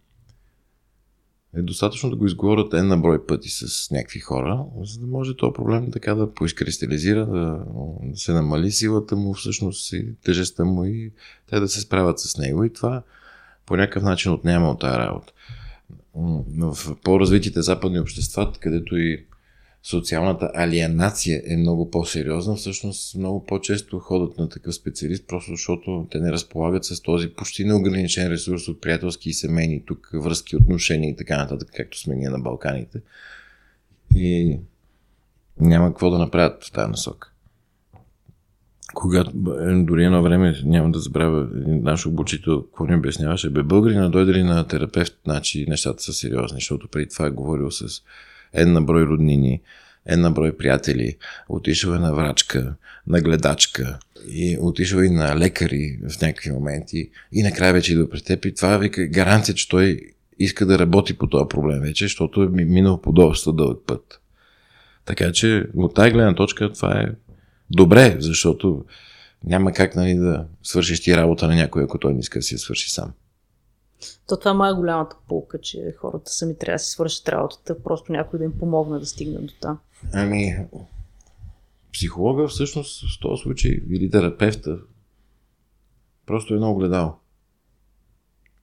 е 1.56 1.62
достатъчно 1.62 2.10
да 2.10 2.16
го 2.16 2.26
изговорят 2.26 2.74
една 2.74 2.96
брой 2.96 3.26
пъти 3.26 3.48
с 3.48 3.90
някакви 3.90 4.20
хора, 4.20 4.64
за 4.82 5.00
да 5.00 5.06
може 5.06 5.36
този 5.36 5.52
проблем 5.52 5.90
така 5.90 6.14
да 6.14 6.34
поизкристализира, 6.34 7.26
да, 7.26 7.64
да 8.02 8.16
се 8.16 8.32
намали 8.32 8.70
силата 8.70 9.16
му 9.16 9.34
всъщност 9.34 9.92
и 9.92 10.14
тежестта 10.24 10.64
му 10.64 10.84
и 10.84 11.12
те 11.50 11.60
да 11.60 11.68
се 11.68 11.80
справят 11.80 12.20
с 12.20 12.38
него 12.38 12.64
и 12.64 12.72
това 12.72 13.02
по 13.66 13.76
някакъв 13.76 14.02
начин 14.02 14.32
отнема 14.32 14.70
от 14.70 14.80
тази 14.80 14.98
работа. 14.98 15.32
В 16.14 16.96
по-развитите 17.02 17.62
западни 17.62 18.00
общества, 18.00 18.52
където 18.60 18.96
и 18.96 19.26
социалната 19.82 20.50
алиенация 20.54 21.42
е 21.46 21.56
много 21.56 21.90
по-сериозна, 21.90 22.54
всъщност 22.54 23.14
много 23.14 23.44
по-често 23.44 23.98
ходят 23.98 24.38
на 24.38 24.48
такъв 24.48 24.74
специалист, 24.74 25.26
просто 25.26 25.50
защото 25.50 26.06
те 26.10 26.20
не 26.20 26.32
разполагат 26.32 26.84
с 26.84 27.02
този 27.02 27.28
почти 27.28 27.64
неограничен 27.64 28.28
ресурс 28.28 28.68
от 28.68 28.80
приятелски 28.80 29.30
и 29.30 29.34
семейни 29.34 29.84
тук 29.86 30.10
връзки, 30.14 30.56
отношения 30.56 31.10
и 31.10 31.16
така 31.16 31.36
нататък, 31.36 31.68
както 31.76 31.98
сме 31.98 32.16
ние 32.16 32.30
на 32.30 32.38
Балканите. 32.38 33.00
И 34.16 34.58
няма 35.60 35.88
какво 35.88 36.10
да 36.10 36.18
направят 36.18 36.64
в 36.64 36.72
тази 36.72 36.90
насока. 36.90 37.32
Когато, 38.94 39.30
е, 39.60 39.82
дори 39.82 40.04
едно 40.04 40.22
време, 40.22 40.60
няма 40.64 40.90
да 40.90 40.98
забравя, 40.98 41.48
наш 41.66 42.06
обучител, 42.06 42.62
какво 42.62 42.86
ни 42.86 42.96
обясняваше, 42.96 43.50
бе, 43.50 43.62
българина 43.62 44.08
дойде 44.08 44.32
ли 44.32 44.42
на 44.42 44.66
терапевт, 44.66 45.18
значи 45.24 45.66
нещата 45.68 46.02
са 46.02 46.12
сериозни, 46.12 46.56
защото 46.56 46.88
преди 46.88 47.08
това 47.08 47.26
е 47.26 47.30
говорил 47.30 47.70
с 47.70 48.02
една 48.52 48.80
брой 48.80 49.02
роднини, 49.02 49.60
една 50.06 50.30
брой 50.30 50.56
приятели, 50.56 51.16
отишъл 51.48 51.92
е 51.92 51.98
на 51.98 52.14
врачка, 52.14 52.74
на 53.06 53.20
гледачка 53.20 53.98
и 54.28 54.58
отишъл 54.60 54.98
и 54.98 55.10
на 55.10 55.36
лекари 55.36 55.98
в 56.10 56.20
някакви 56.20 56.50
моменти 56.50 57.10
и 57.32 57.42
накрая 57.42 57.72
вече 57.72 57.92
идва 57.92 58.10
при 58.10 58.20
теб 58.20 58.44
и 58.44 58.54
това 58.54 58.78
вика 58.78 59.06
гаранция, 59.06 59.54
че 59.54 59.68
той 59.68 60.00
иска 60.38 60.66
да 60.66 60.78
работи 60.78 61.18
по 61.18 61.26
този 61.26 61.48
проблем 61.48 61.80
вече, 61.80 62.04
защото 62.04 62.42
е 62.42 62.48
минал 62.48 63.00
по 63.00 63.12
доста 63.12 63.52
дълъг 63.52 63.78
път. 63.86 64.20
Така 65.04 65.32
че 65.32 65.66
от 65.76 65.94
тази 65.94 66.10
гледна 66.10 66.34
точка 66.34 66.72
това 66.72 67.00
е 67.00 67.06
добре, 67.70 68.16
защото 68.20 68.84
няма 69.44 69.72
как 69.72 69.96
нали, 69.96 70.14
да 70.14 70.46
свършиш 70.62 71.02
ти 71.02 71.16
работа 71.16 71.48
на 71.48 71.54
някой, 71.54 71.84
ако 71.84 71.98
той 71.98 72.14
не 72.14 72.20
иска 72.20 72.38
да 72.38 72.42
си 72.42 72.54
я 72.54 72.58
свърши 72.58 72.90
сам. 72.90 73.12
То 74.28 74.36
това 74.36 74.50
е 74.50 74.54
май 74.54 74.72
голямата 74.72 75.16
полка, 75.28 75.60
че 75.60 75.94
хората 75.98 76.30
сами 76.30 76.58
трябва 76.58 76.74
да 76.74 76.78
си 76.78 76.90
свършат 76.90 77.28
работата, 77.28 77.82
просто 77.82 78.12
някой 78.12 78.38
да 78.38 78.44
им 78.44 78.58
помогне 78.58 78.98
да 78.98 79.06
стигнат 79.06 79.46
до 79.46 79.52
там. 79.60 79.78
Ами, 80.12 80.56
психолога 81.92 82.48
всъщност 82.48 83.16
в 83.16 83.20
този 83.20 83.42
случай 83.42 83.70
или 83.90 84.10
терапевта 84.10 84.78
просто 86.26 86.54
е 86.54 86.56
едно 86.56 86.70
огледало. 86.70 87.12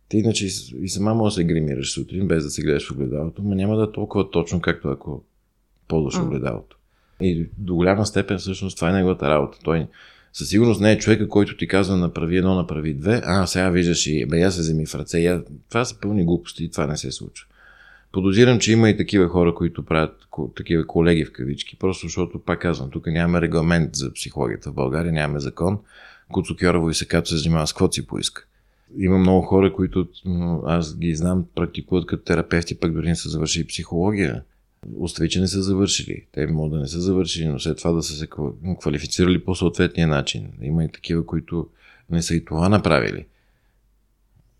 Ти 0.09 0.17
иначе 0.17 0.45
и 0.75 0.89
сама 0.89 1.13
може 1.13 1.33
да 1.33 1.35
се 1.35 1.43
гримираш 1.43 1.93
сутрин, 1.93 2.27
без 2.27 2.43
да 2.43 2.49
се 2.49 2.61
гледаш 2.61 2.87
в 2.87 2.91
огледалото, 2.91 3.41
но 3.41 3.55
няма 3.55 3.77
да 3.77 3.83
е 3.83 3.91
толкова 3.91 4.31
точно, 4.31 4.61
както 4.61 4.89
ако 4.89 5.23
ползваш 5.87 6.15
mm. 6.15 6.25
огледалото. 6.25 6.76
И 7.21 7.47
до 7.57 7.75
голяма 7.75 8.05
степен 8.05 8.37
всъщност 8.37 8.75
това 8.75 8.89
е 8.89 8.93
неговата 8.93 9.29
работа. 9.29 9.57
Той 9.63 9.87
със 10.33 10.49
сигурност 10.49 10.81
не 10.81 10.91
е 10.91 10.97
човека, 10.97 11.27
който 11.27 11.57
ти 11.57 11.67
казва 11.67 11.97
направи 11.97 12.37
едно, 12.37 12.55
направи 12.55 12.93
две, 12.93 13.21
а 13.25 13.47
сега 13.47 13.69
виждаш 13.69 14.07
и 14.07 14.25
бе, 14.25 14.39
я 14.39 14.51
се 14.51 14.61
вземи 14.61 14.85
в 14.85 14.95
ръце. 14.95 15.19
Я... 15.19 15.43
Това 15.69 15.85
са 15.85 15.99
пълни 15.99 16.25
глупости 16.25 16.63
и 16.63 16.71
това 16.71 16.87
не 16.87 16.97
се 16.97 17.11
случва. 17.11 17.47
Подозирам, 18.11 18.59
че 18.59 18.71
има 18.71 18.89
и 18.89 18.97
такива 18.97 19.27
хора, 19.27 19.55
които 19.55 19.85
правят 19.85 20.27
такива 20.55 20.87
колеги 20.87 21.25
в 21.25 21.31
кавички, 21.31 21.75
просто 21.79 22.05
защото, 22.05 22.39
пак 22.39 22.61
казвам, 22.61 22.89
тук 22.89 23.07
нямаме 23.07 23.41
регламент 23.41 23.95
за 23.95 24.13
психологията 24.13 24.71
в 24.71 24.73
България, 24.73 25.13
нямаме 25.13 25.39
закон. 25.39 25.79
Куцо 26.31 26.55
Кьорово 26.55 26.89
и 26.89 26.93
се 26.93 27.07
като 27.07 27.29
се 27.29 27.37
занимава 27.37 27.67
с 27.67 27.73
какво 27.73 27.91
си 27.91 28.07
поиска. 28.07 28.45
Има 28.97 29.17
много 29.17 29.41
хора, 29.41 29.73
които 29.73 30.07
аз 30.65 30.97
ги 30.97 31.15
знам, 31.15 31.45
практикуват 31.55 32.05
като 32.05 32.23
терапевти, 32.23 32.79
пък 32.79 32.93
дори 32.93 33.07
не 33.07 33.15
са 33.15 33.29
завършили 33.29 33.67
психология 33.67 34.43
остави, 34.95 35.29
не 35.39 35.47
са 35.47 35.63
завършили. 35.63 36.25
Те 36.31 36.47
могат 36.47 36.71
да 36.71 36.79
не 36.79 36.87
са 36.87 37.01
завършили, 37.01 37.47
но 37.47 37.59
след 37.59 37.77
това 37.77 37.91
да 37.91 38.03
са 38.03 38.13
се 38.13 38.27
квалифицирали 38.79 39.43
по 39.43 39.55
съответния 39.55 40.07
начин. 40.07 40.53
Има 40.61 40.83
и 40.83 40.91
такива, 40.91 41.25
които 41.25 41.69
не 42.09 42.21
са 42.21 42.35
и 42.35 42.45
това 42.45 42.69
направили. 42.69 43.25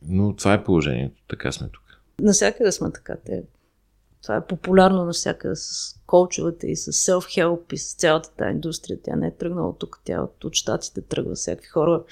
Но 0.01 0.35
това 0.35 0.53
е 0.53 0.63
положението. 0.63 1.21
Така 1.27 1.51
сме 1.51 1.69
тук. 1.69 1.83
Насякъде 2.19 2.71
сме 2.71 2.91
така. 2.91 3.15
Те. 3.25 3.43
Това 4.21 4.35
е 4.35 4.45
популярно 4.45 5.05
навсякъде 5.05 5.55
с 5.55 5.95
коучовете 6.05 6.67
и 6.67 6.75
с 6.75 6.93
self-help 6.93 7.73
и 7.73 7.77
с 7.77 7.93
цялата 7.93 8.31
тази 8.31 8.51
индустрия. 8.51 8.97
Тя 9.03 9.15
не 9.15 9.27
е 9.27 9.35
тръгнала 9.35 9.77
тук, 9.77 10.01
тя 10.03 10.21
от, 10.21 10.43
от 10.43 10.53
щатите 10.53 11.01
тръгва. 11.01 11.35
Всякакви 11.35 11.67
хора, 11.67 12.03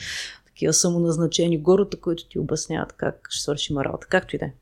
такива 0.45 0.73
самоназначени 0.73 1.61
гората, 1.61 1.99
които 1.99 2.27
ти 2.27 2.39
обясняват 2.39 2.93
как 2.93 3.27
ще 3.29 3.43
свършим 3.43 3.77
работа. 3.77 4.07
Както 4.09 4.35
и 4.35 4.39
да 4.39 4.45
е. 4.45 4.53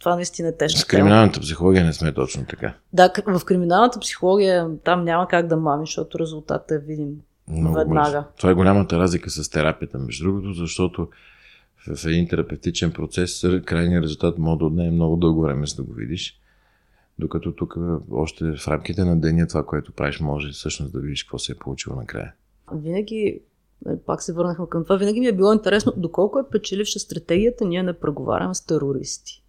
Това 0.00 0.14
наистина 0.14 0.48
е 0.48 0.56
тежко. 0.56 0.80
С 0.80 0.84
криминалната 0.84 1.40
психология 1.40 1.84
не 1.84 1.92
сме 1.92 2.12
точно 2.12 2.44
така. 2.46 2.74
Да, 2.92 3.12
в 3.26 3.44
криминалната 3.44 4.00
психология 4.00 4.68
там 4.84 5.04
няма 5.04 5.28
как 5.28 5.46
да 5.46 5.56
мами, 5.56 5.82
защото 5.82 6.18
резултатът 6.18 6.70
е 6.70 6.78
видим 6.78 7.20
Много 7.48 7.74
веднага. 7.74 8.10
Бързо. 8.10 8.24
Това 8.36 8.50
е 8.50 8.54
голямата 8.54 8.98
разлика 8.98 9.30
с 9.30 9.50
терапията, 9.50 9.98
между 9.98 10.24
другото, 10.24 10.52
защото 10.52 11.08
в 11.96 12.06
един 12.06 12.28
терапевтичен 12.28 12.92
процес 12.92 13.44
крайният 13.66 14.04
резултат 14.04 14.38
може 14.38 14.58
да 14.58 14.64
отнеме 14.64 14.90
много 14.90 15.16
дълго 15.16 15.42
време, 15.42 15.66
за 15.66 15.76
да 15.76 15.82
го 15.82 15.92
видиш. 15.92 16.38
Докато 17.18 17.52
тук 17.52 17.76
още 18.10 18.56
в 18.56 18.68
рамките 18.68 19.04
на 19.04 19.20
деня 19.20 19.46
това, 19.46 19.66
което 19.66 19.92
правиш, 19.92 20.20
може 20.20 20.48
всъщност 20.48 20.92
да 20.92 21.00
видиш 21.00 21.24
какво 21.24 21.38
се 21.38 21.52
е 21.52 21.54
получило 21.54 21.96
накрая. 21.96 22.34
Винаги 22.74 23.40
е, 23.88 23.96
пак 24.06 24.22
се 24.22 24.32
върнахме 24.32 24.66
към 24.70 24.84
това. 24.84 24.96
Винаги 24.96 25.20
ми 25.20 25.26
е 25.26 25.32
било 25.32 25.52
интересно 25.52 25.92
доколко 25.96 26.38
е 26.38 26.48
печеливша 26.50 26.98
стратегията 26.98 27.64
ние 27.64 27.82
не 27.82 27.92
преговаряме 27.92 28.54
с 28.54 28.66
терористи 28.66 29.41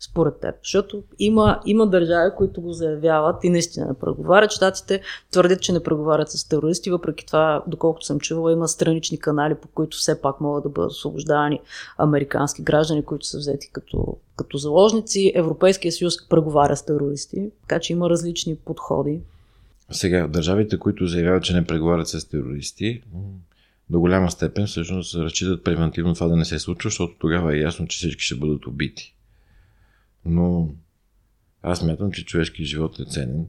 според 0.00 0.40
теб? 0.40 0.54
Защото 0.62 1.02
има, 1.18 1.60
има 1.66 1.86
държави, 1.86 2.30
които 2.36 2.60
го 2.60 2.72
заявяват 2.72 3.44
и 3.44 3.50
наистина 3.50 3.86
не 3.86 3.94
преговарят. 3.94 4.52
Штатите 4.52 5.00
твърдят, 5.30 5.62
че 5.62 5.72
не 5.72 5.82
преговарят 5.82 6.30
с 6.30 6.48
терористи, 6.48 6.90
въпреки 6.90 7.26
това, 7.26 7.62
доколкото 7.66 8.06
съм 8.06 8.20
чувала, 8.20 8.52
има 8.52 8.68
странични 8.68 9.18
канали, 9.18 9.54
по 9.54 9.68
които 9.68 9.96
все 9.96 10.20
пак 10.20 10.40
могат 10.40 10.62
да 10.62 10.68
бъдат 10.68 10.90
освобождавани 10.90 11.60
американски 11.98 12.62
граждани, 12.62 13.04
които 13.04 13.26
са 13.26 13.38
взети 13.38 13.70
като, 13.72 14.16
като 14.36 14.58
заложници. 14.58 15.32
Европейския 15.34 15.92
съюз 15.92 16.28
преговаря 16.28 16.76
с 16.76 16.84
терористи, 16.84 17.50
така 17.60 17.80
че 17.80 17.92
има 17.92 18.10
различни 18.10 18.56
подходи. 18.56 19.20
Сега, 19.90 20.26
държавите, 20.26 20.78
които 20.78 21.06
заявяват, 21.06 21.44
че 21.44 21.54
не 21.54 21.66
преговарят 21.66 22.08
с 22.08 22.28
терористи, 22.28 23.02
до 23.90 24.00
голяма 24.00 24.30
степен 24.30 24.66
всъщност 24.66 25.14
разчитат 25.14 25.64
превентивно 25.64 26.14
това 26.14 26.28
да 26.28 26.36
не 26.36 26.44
се 26.44 26.58
случва, 26.58 26.90
защото 26.90 27.14
тогава 27.18 27.56
е 27.56 27.60
ясно, 27.60 27.86
че 27.86 27.96
всички 27.96 28.24
ще 28.24 28.34
бъдат 28.34 28.66
убити. 28.66 29.15
Но 30.26 30.70
аз 31.62 31.82
мятам, 31.82 32.12
че 32.12 32.24
човешки 32.24 32.64
живот 32.64 32.98
е 32.98 33.04
ценен 33.04 33.46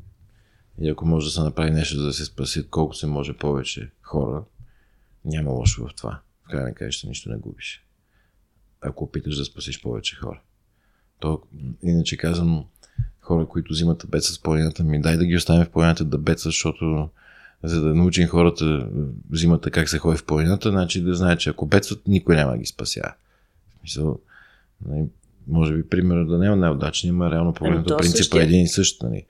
и 0.81 0.89
ако 0.89 1.05
може 1.05 1.25
да 1.25 1.31
се 1.31 1.41
направи 1.41 1.71
нещо, 1.71 2.03
да 2.03 2.13
се 2.13 2.25
спасят 2.25 2.69
колко 2.69 2.93
се 2.93 3.07
може 3.07 3.37
повече 3.37 3.91
хора, 4.01 4.43
няма 5.25 5.51
лошо 5.51 5.87
в 5.87 5.95
това. 5.95 6.19
В 6.45 6.49
край 6.49 6.63
на 6.63 6.73
краища 6.73 7.07
нищо 7.07 7.29
не 7.29 7.37
губиш. 7.37 7.85
Ако 8.81 9.03
опиташ 9.03 9.37
да 9.37 9.45
спасиш 9.45 9.81
повече 9.81 10.15
хора. 10.15 10.41
То, 11.19 11.41
иначе 11.83 12.17
казвам, 12.17 12.65
хора, 13.21 13.47
които 13.47 13.73
взимат 13.73 14.05
беца 14.09 14.33
с 14.33 14.41
планината, 14.41 14.83
ми 14.83 15.01
дай 15.01 15.17
да 15.17 15.25
ги 15.25 15.35
оставим 15.35 15.65
в 15.65 15.69
планината 15.69 16.05
да 16.05 16.17
беца, 16.17 16.49
защото 16.49 17.09
за 17.63 17.81
да 17.81 17.95
научим 17.95 18.27
хората 18.27 18.89
зимата 19.31 19.71
как 19.71 19.89
се 19.89 19.99
ходи 19.99 20.17
в 20.17 20.25
планината, 20.25 20.69
значи 20.69 21.01
да 21.01 21.15
знаят, 21.15 21.39
че 21.39 21.49
ако 21.49 21.65
бедстват, 21.65 22.07
никой 22.07 22.35
няма 22.35 22.51
да 22.51 22.57
ги 22.57 22.65
спася. 22.65 23.01
Мисъл, 23.83 24.19
нали, 24.85 25.05
може 25.47 25.73
би, 25.73 25.89
примерно 25.89 26.25
да 26.25 26.37
няма 26.37 26.55
най-удачни, 26.55 27.09
има 27.09 27.31
реално 27.31 27.53
погледнато 27.53 27.93
ами, 27.93 27.99
принципа 27.99 28.39
е 28.39 28.43
един 28.43 28.63
и 28.63 28.67
същ. 28.67 29.03
Нали? 29.03 29.25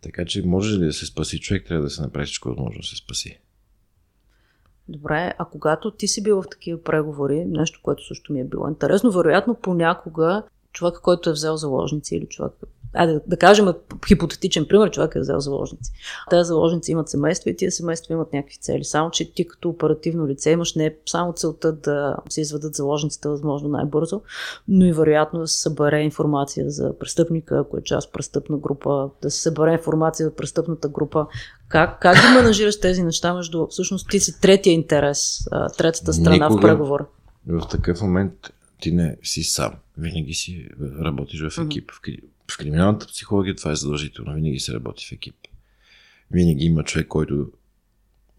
Така 0.00 0.24
че 0.24 0.46
може 0.46 0.78
ли 0.78 0.86
да 0.86 0.92
се 0.92 1.06
спаси 1.06 1.40
човек, 1.40 1.66
трябва 1.66 1.84
да 1.84 1.90
се 1.90 2.02
направи 2.02 2.26
всичко 2.26 2.48
възможно 2.48 2.80
да 2.80 2.86
се 2.86 2.96
спаси. 2.96 3.38
Добре, 4.88 5.34
а 5.38 5.44
когато 5.44 5.90
ти 5.90 6.08
си 6.08 6.22
бил 6.22 6.42
в 6.42 6.48
такива 6.50 6.82
преговори, 6.82 7.44
нещо, 7.44 7.80
което 7.82 8.06
също 8.06 8.32
ми 8.32 8.40
е 8.40 8.44
било 8.44 8.68
интересно, 8.68 9.10
вероятно 9.10 9.54
понякога 9.54 10.42
човек, 10.72 10.94
който 11.02 11.30
е 11.30 11.32
взел 11.32 11.56
заложници 11.56 12.16
или 12.16 12.26
човек, 12.26 12.52
айде 12.92 13.12
да, 13.12 13.20
да 13.26 13.36
кажем 13.36 13.66
хипотетичен 14.08 14.66
пример, 14.68 14.90
човек 14.90 15.14
е 15.14 15.20
взел 15.20 15.40
заложници. 15.40 15.92
Тези 16.30 16.46
заложници 16.46 16.92
имат 16.92 17.08
семейства 17.08 17.50
и 17.50 17.56
тия 17.56 17.72
семейства 17.72 18.14
имат 18.14 18.32
някакви 18.32 18.56
цели. 18.56 18.84
Само, 18.84 19.10
че 19.10 19.34
ти 19.34 19.48
като 19.48 19.68
оперативно 19.68 20.26
лице 20.26 20.50
имаш 20.50 20.74
не 20.74 20.96
само 21.06 21.32
целта 21.32 21.72
да 21.72 22.16
се 22.28 22.40
изведат 22.40 22.74
заложниците 22.74 23.28
възможно 23.28 23.68
най-бързо, 23.68 24.20
но 24.68 24.84
и 24.84 24.92
вероятно 24.92 25.40
да 25.40 25.46
се 25.46 25.60
събере 25.60 26.00
информация 26.00 26.70
за 26.70 26.98
престъпника, 26.98 27.58
ако 27.58 27.78
е 27.78 27.82
част 27.82 28.12
престъпна 28.12 28.58
група, 28.58 29.10
да 29.22 29.30
се 29.30 29.42
събере 29.42 29.72
информация 29.72 30.26
за 30.26 30.34
престъпната 30.34 30.88
група. 30.88 31.26
Как, 31.68 32.00
как 32.00 32.14
да 32.14 32.40
менажираш 32.40 32.80
тези 32.80 33.02
неща 33.02 33.34
между 33.34 33.66
всъщност 33.66 34.10
ти 34.10 34.20
си 34.20 34.40
третия 34.40 34.72
интерес, 34.72 35.48
третата 35.78 36.12
страна 36.12 36.48
Никога 36.48 36.58
в 36.58 36.60
преговора? 36.60 37.06
В 37.46 37.68
такъв 37.70 38.00
момент 38.00 38.32
ти 38.80 38.92
не 38.92 39.16
си 39.22 39.42
сам. 39.42 39.72
Винаги 39.98 40.34
си 40.34 40.68
работиш 41.04 41.40
в 41.40 41.64
екип. 41.64 41.90
Mm-hmm. 41.90 42.20
В 42.50 42.58
криминалната 42.58 43.06
психология 43.06 43.54
това 43.54 43.72
е 43.72 43.76
задължително. 43.76 44.34
Винаги 44.34 44.60
се 44.60 44.74
работи 44.74 45.06
в 45.06 45.12
екип. 45.12 45.34
Винаги 46.30 46.64
има 46.64 46.84
човек, 46.84 47.08
който 47.08 47.52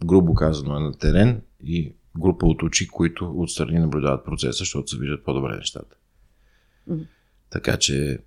грубо 0.06 0.34
казано 0.34 0.78
е 0.78 0.80
на 0.80 0.98
терен 0.98 1.42
и 1.64 1.94
група 2.20 2.46
от 2.46 2.64
очи, 2.64 2.88
които 2.88 3.34
отстрани 3.36 3.80
наблюдават 3.80 4.26
процеса, 4.26 4.58
защото 4.58 4.88
се 4.88 4.98
виждат 4.98 5.26
по-добре 5.26 5.56
нещата. 5.56 5.96
Mm-hmm. 6.90 7.08
Така 7.50 7.78
че 7.78 8.20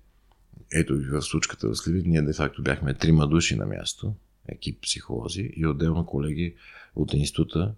ето 0.73 1.01
в 1.11 1.21
случката 1.21 1.69
в 1.69 1.75
Сливи, 1.75 2.03
ние 2.05 2.21
де 2.21 2.33
факто 2.33 2.63
бяхме 2.63 2.93
трима 2.93 3.27
души 3.27 3.55
на 3.55 3.65
място, 3.65 4.15
екип 4.47 4.81
психолози 4.81 5.51
и 5.55 5.67
отделно 5.67 6.05
колеги 6.05 6.55
от 6.95 7.13
института, 7.13 7.73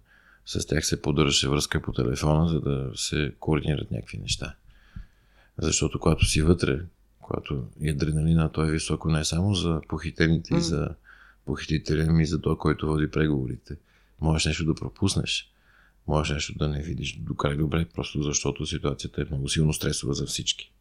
с 0.46 0.66
тях 0.66 0.86
се 0.86 1.02
поддържаше 1.02 1.48
връзка 1.48 1.82
по 1.82 1.92
телефона, 1.92 2.48
за 2.48 2.60
да 2.60 2.90
се 2.94 3.34
координират 3.40 3.90
някакви 3.90 4.18
неща. 4.18 4.54
Защото 5.58 5.98
когато 5.98 6.24
си 6.24 6.42
вътре, 6.42 6.80
когато 7.24 7.66
и 7.80 7.90
адреналина, 7.90 8.52
той 8.52 8.68
е 8.68 8.72
високо 8.72 9.08
не 9.08 9.24
само 9.24 9.54
за 9.54 9.80
похитените 9.88 10.54
mm. 10.54 10.58
и 10.58 10.60
за 10.60 10.88
похитителя 11.46 12.12
ми, 12.12 12.26
за 12.26 12.40
той, 12.40 12.58
който 12.58 12.86
води 12.86 13.10
преговорите. 13.10 13.76
Можеш 14.20 14.46
нещо 14.46 14.64
да 14.64 14.74
пропуснеш. 14.74 15.50
Можеш 16.06 16.34
нещо 16.34 16.54
да 16.58 16.68
не 16.68 16.82
видиш 16.82 17.18
до 17.18 17.34
край 17.34 17.56
добре, 17.56 17.86
просто 17.94 18.22
защото 18.22 18.66
ситуацията 18.66 19.22
е 19.22 19.24
много 19.24 19.48
силно 19.48 19.72
стресова 19.72 20.14
за 20.14 20.26
всички. 20.26 20.72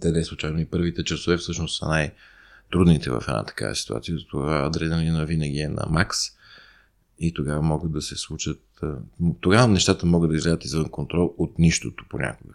Те 0.00 0.12
не 0.12 0.24
случайно 0.24 0.60
и 0.60 0.66
първите 0.66 1.04
часове 1.04 1.36
всъщност 1.36 1.78
са 1.78 1.88
най-трудните 1.88 3.10
в 3.10 3.24
една 3.28 3.44
такава 3.44 3.74
ситуация. 3.74 4.18
Това 4.30 4.66
адреналина 4.66 5.24
винаги 5.24 5.60
е 5.60 5.68
на 5.68 5.86
макс 5.90 6.18
и 7.18 7.34
тогава 7.34 7.62
могат 7.62 7.92
да 7.92 8.02
се 8.02 8.16
случат. 8.16 8.60
Тогава 9.40 9.68
нещата 9.68 10.06
могат 10.06 10.30
да 10.30 10.36
излязат 10.36 10.64
извън 10.64 10.90
контрол 10.90 11.34
от 11.38 11.58
нищото 11.58 12.04
понякога. 12.08 12.51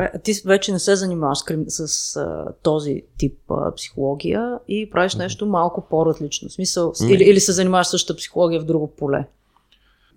Добре, 0.00 0.20
ти 0.22 0.32
вече 0.44 0.72
не 0.72 0.78
се 0.78 0.96
занимаваш 0.96 1.38
с, 1.66 1.88
с 1.88 2.16
а, 2.16 2.52
този 2.62 3.02
тип 3.18 3.38
а, 3.50 3.74
психология 3.74 4.58
и 4.68 4.90
правиш 4.90 5.14
нещо 5.14 5.46
малко 5.46 5.86
по-различно. 5.90 6.50
Смисъл, 6.50 6.92
или, 7.08 7.24
или 7.24 7.40
се 7.40 7.52
занимаваш 7.52 7.86
с 7.86 7.90
същата 7.90 8.16
психология 8.16 8.60
в 8.60 8.64
друго 8.64 8.94
поле? 8.96 9.26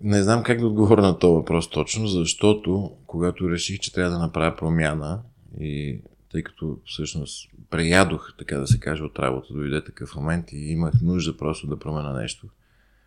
Не 0.00 0.22
знам 0.22 0.42
как 0.42 0.60
да 0.60 0.66
отговоря 0.66 1.02
на 1.02 1.18
този 1.18 1.34
въпрос 1.34 1.70
точно, 1.70 2.06
защото 2.06 2.90
когато 3.06 3.50
реших, 3.50 3.80
че 3.80 3.92
трябва 3.92 4.10
да 4.10 4.18
направя 4.18 4.56
промяна 4.56 5.22
и 5.60 6.00
тъй 6.32 6.42
като 6.42 6.76
всъщност 6.86 7.50
преядох, 7.70 8.34
така 8.38 8.58
да 8.58 8.66
се 8.66 8.80
каже, 8.80 9.02
от 9.02 9.18
работа, 9.18 9.54
дойде 9.54 9.84
такъв 9.84 10.16
момент 10.16 10.52
и 10.52 10.56
имах 10.56 10.94
нужда 11.02 11.36
просто 11.36 11.66
да 11.66 11.78
променя 11.78 12.12
нещо– 12.12 12.46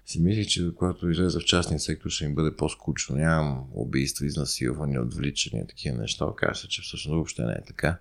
си 0.07 0.21
мислих, 0.21 0.47
че 0.47 0.71
когато 0.75 1.09
излезе 1.09 1.39
в 1.39 1.45
частния 1.45 1.79
сектор 1.79 2.09
ще 2.09 2.25
им 2.25 2.35
бъде 2.35 2.55
по-скучно. 2.55 3.15
Нямам 3.15 3.67
убийства, 3.73 4.25
изнасилвания, 4.25 5.01
отвличания, 5.01 5.67
такива 5.67 5.97
неща. 5.97 6.25
Оказва 6.25 6.55
се, 6.55 6.67
че 6.67 6.81
всъщност 6.81 7.13
въобще 7.13 7.45
не 7.45 7.53
е 7.53 7.63
така. 7.67 7.99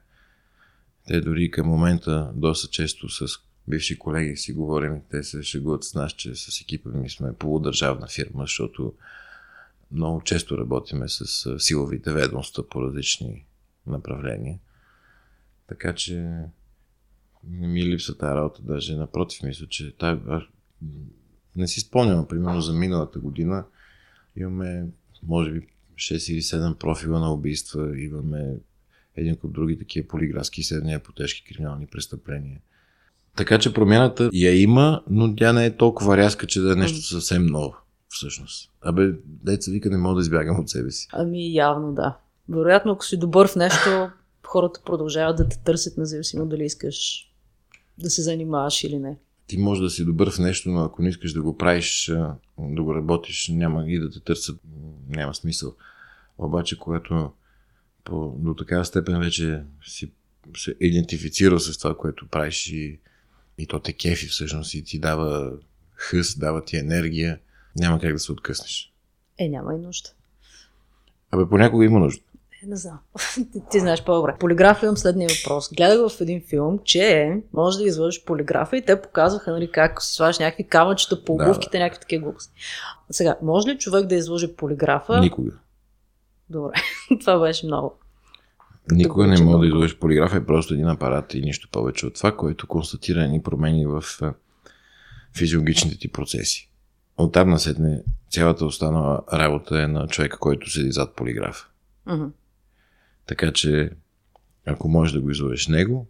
Те 1.06 1.20
дори 1.20 1.50
към 1.50 1.66
момента 1.66 2.32
доста 2.34 2.68
често 2.68 3.08
с 3.08 3.26
бивши 3.68 3.98
колеги 3.98 4.36
си 4.36 4.52
говорим, 4.52 5.00
те 5.10 5.22
се 5.22 5.42
шегуват 5.42 5.84
с 5.84 5.94
нас, 5.94 6.12
че 6.12 6.34
с 6.34 6.60
екипа 6.60 6.90
ми 6.90 7.10
сме 7.10 7.32
полудържавна 7.32 8.06
фирма, 8.06 8.42
защото 8.42 8.94
много 9.92 10.22
често 10.22 10.58
работиме 10.58 11.08
с 11.08 11.58
силовите 11.58 12.12
ведомства 12.12 12.68
по 12.68 12.82
различни 12.82 13.44
направления. 13.86 14.58
Така 15.66 15.94
че 15.94 16.14
не 17.44 17.66
ми 17.66 17.86
липса 17.86 18.18
тази 18.18 18.34
работа, 18.34 18.62
даже 18.62 18.96
напротив, 18.96 19.42
мисля, 19.42 19.66
че 19.66 19.96
тази, 19.96 20.20
не 21.56 21.68
си 21.68 21.80
спомням, 21.80 22.28
примерно 22.28 22.60
за 22.60 22.72
миналата 22.72 23.18
година 23.18 23.64
имаме, 24.36 24.86
може 25.22 25.50
би, 25.50 25.66
6 25.94 26.32
или 26.32 26.42
7 26.42 26.74
профила 26.74 27.20
на 27.20 27.32
убийства, 27.32 28.00
имаме 28.00 28.54
един 29.16 29.36
от 29.42 29.52
други 29.52 29.78
такива 29.78 30.08
полиграфски 30.08 30.60
изследвания 30.60 31.02
по 31.02 31.12
тежки 31.12 31.54
криминални 31.54 31.86
престъпления. 31.86 32.60
Така 33.36 33.58
че 33.58 33.74
промяната 33.74 34.30
я 34.32 34.62
има, 34.62 35.02
но 35.10 35.36
тя 35.36 35.52
не 35.52 35.66
е 35.66 35.76
толкова 35.76 36.16
рязка, 36.16 36.46
че 36.46 36.60
да 36.60 36.72
е 36.72 36.76
нещо 36.76 37.02
съвсем 37.02 37.46
ново, 37.46 37.74
всъщност. 38.08 38.70
Абе, 38.80 39.12
деца 39.24 39.70
вика, 39.70 39.90
не 39.90 39.96
мога 39.96 40.14
да 40.14 40.20
избягам 40.20 40.60
от 40.60 40.70
себе 40.70 40.90
си. 40.90 41.08
Ами, 41.12 41.54
явно 41.54 41.92
да. 41.92 42.18
Вероятно, 42.48 42.92
ако 42.92 43.04
си 43.04 43.16
добър 43.16 43.48
в 43.48 43.56
нещо, 43.56 44.10
хората 44.46 44.80
продължават 44.84 45.36
да 45.36 45.48
те 45.48 45.58
търсят, 45.58 45.96
независимо 45.96 46.46
дали 46.46 46.64
искаш 46.64 47.30
да 47.98 48.10
се 48.10 48.22
занимаваш 48.22 48.84
или 48.84 48.98
не 48.98 49.18
ти 49.46 49.58
може 49.58 49.82
да 49.82 49.90
си 49.90 50.04
добър 50.04 50.30
в 50.30 50.38
нещо, 50.38 50.68
но 50.68 50.84
ако 50.84 51.02
не 51.02 51.08
искаш 51.08 51.32
да 51.32 51.42
го 51.42 51.56
правиш, 51.56 52.10
да 52.58 52.82
го 52.82 52.94
работиш, 52.94 53.48
няма 53.48 53.90
и 53.90 53.98
да 53.98 54.10
те 54.10 54.20
търсят, 54.20 54.60
няма 55.08 55.34
смисъл. 55.34 55.74
Обаче, 56.38 56.78
когато 56.78 57.32
по, 58.04 58.34
до 58.38 58.54
такава 58.54 58.84
степен 58.84 59.20
вече 59.20 59.62
си 59.86 60.10
се 60.56 60.74
идентифицирал 60.80 61.58
с 61.58 61.78
това, 61.78 61.96
което 61.96 62.28
правиш 62.28 62.66
и, 62.66 62.98
и 63.58 63.66
то 63.66 63.80
те 63.80 63.92
кефи 63.92 64.26
всъщност 64.26 64.74
и 64.74 64.84
ти 64.84 64.98
дава 64.98 65.52
хъс, 65.94 66.38
дава 66.38 66.64
ти 66.64 66.76
енергия, 66.76 67.38
няма 67.76 68.00
как 68.00 68.12
да 68.12 68.18
се 68.18 68.32
откъснеш. 68.32 68.92
Е, 69.38 69.48
няма 69.48 69.74
и 69.74 69.78
нужда. 69.78 70.10
Абе, 71.30 71.48
понякога 71.48 71.84
има 71.84 71.98
нужда. 71.98 72.22
Не 72.66 72.76
знам. 72.76 72.98
ти, 73.34 73.62
ти 73.70 73.80
знаеш 73.80 74.04
по-добре. 74.04 74.34
Полиграф 74.40 74.82
имам 74.82 74.96
следния 74.96 75.28
въпрос. 75.38 75.68
Гледах 75.76 76.10
в 76.10 76.20
един 76.20 76.42
филм, 76.48 76.78
че 76.84 77.32
може 77.52 77.78
да 77.78 77.84
извършиш 77.84 78.24
полиграфа 78.24 78.76
и 78.76 78.84
те 78.84 79.02
показваха 79.02 79.52
нали, 79.52 79.70
как 79.72 80.02
си 80.02 80.14
слагаш 80.14 80.38
някакви 80.38 80.64
камъчета 80.64 81.24
по 81.24 81.32
обувките, 81.32 81.72
да, 81.72 81.78
да. 81.78 81.84
някакви 81.84 82.00
такива 82.00 82.22
глупости. 82.22 82.52
Сега, 83.10 83.36
може 83.42 83.68
ли 83.68 83.78
човек 83.78 84.06
да 84.06 84.14
изложи 84.14 84.56
полиграфа? 84.56 85.20
Никога. 85.20 85.52
Добре, 86.50 86.72
това 87.20 87.38
беше 87.38 87.66
много. 87.66 87.98
Никога 88.90 89.26
не 89.26 89.42
може 89.42 89.58
да 89.58 89.66
изложиш 89.66 89.98
полиграфа, 89.98 90.36
е 90.36 90.46
просто 90.46 90.74
един 90.74 90.88
апарат 90.88 91.34
и 91.34 91.40
нищо 91.40 91.68
повече 91.72 92.06
от 92.06 92.14
това, 92.14 92.36
което 92.36 92.66
констатира 92.66 93.28
ни 93.28 93.42
промени 93.42 93.86
в 93.86 94.04
физиологичните 95.36 95.98
ти 95.98 96.12
процеси. 96.12 96.70
Оттам 97.18 97.50
насетне 97.50 98.02
цялата 98.30 98.64
останала 98.64 99.22
работа 99.32 99.82
е 99.82 99.86
на 99.86 100.08
човека, 100.08 100.38
който 100.38 100.70
седи 100.70 100.92
зад 100.92 101.16
полиграфа. 101.16 101.66
Uh-huh. 102.08 102.30
Така 103.26 103.52
че, 103.52 103.90
ако 104.66 104.88
можеш 104.88 105.12
да 105.12 105.20
го 105.20 105.30
излъжеш 105.30 105.68
него, 105.68 106.06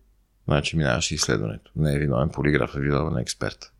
значи 0.48 0.76
минаваш 0.76 1.10
изследването. 1.10 1.70
Не 1.76 1.94
е 1.94 1.98
виновен 1.98 2.28
полиграф, 2.28 2.76
е 2.76 2.80
виновен 2.80 3.16
експерт. 3.18 3.72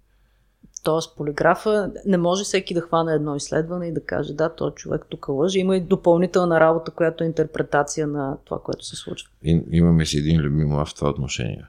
Тоест, 0.83 1.17
полиграфа 1.17 1.93
не 2.07 2.17
може 2.17 2.45
всеки 2.45 2.75
да 2.75 2.81
хване 2.81 3.13
едно 3.13 3.37
изследване 3.37 3.87
и 3.87 3.93
да 3.93 4.05
каже, 4.05 4.35
да, 4.35 4.55
то 4.55 4.71
човек 4.71 5.03
тук 5.09 5.29
лъжи. 5.29 5.59
Има 5.59 5.77
и 5.77 5.81
допълнителна 5.81 6.61
работа, 6.61 6.91
която 6.91 7.25
е 7.25 7.27
интерпретация 7.27 8.07
на 8.07 8.37
това, 8.45 8.63
което 8.63 8.85
се 8.85 8.97
случва. 8.97 9.31
И, 9.43 9.65
имаме 9.71 10.07
си 10.07 10.19
един 10.19 10.41
любим 10.41 10.69
в 10.69 10.89
това 10.97 11.11
отношение. 11.11 11.65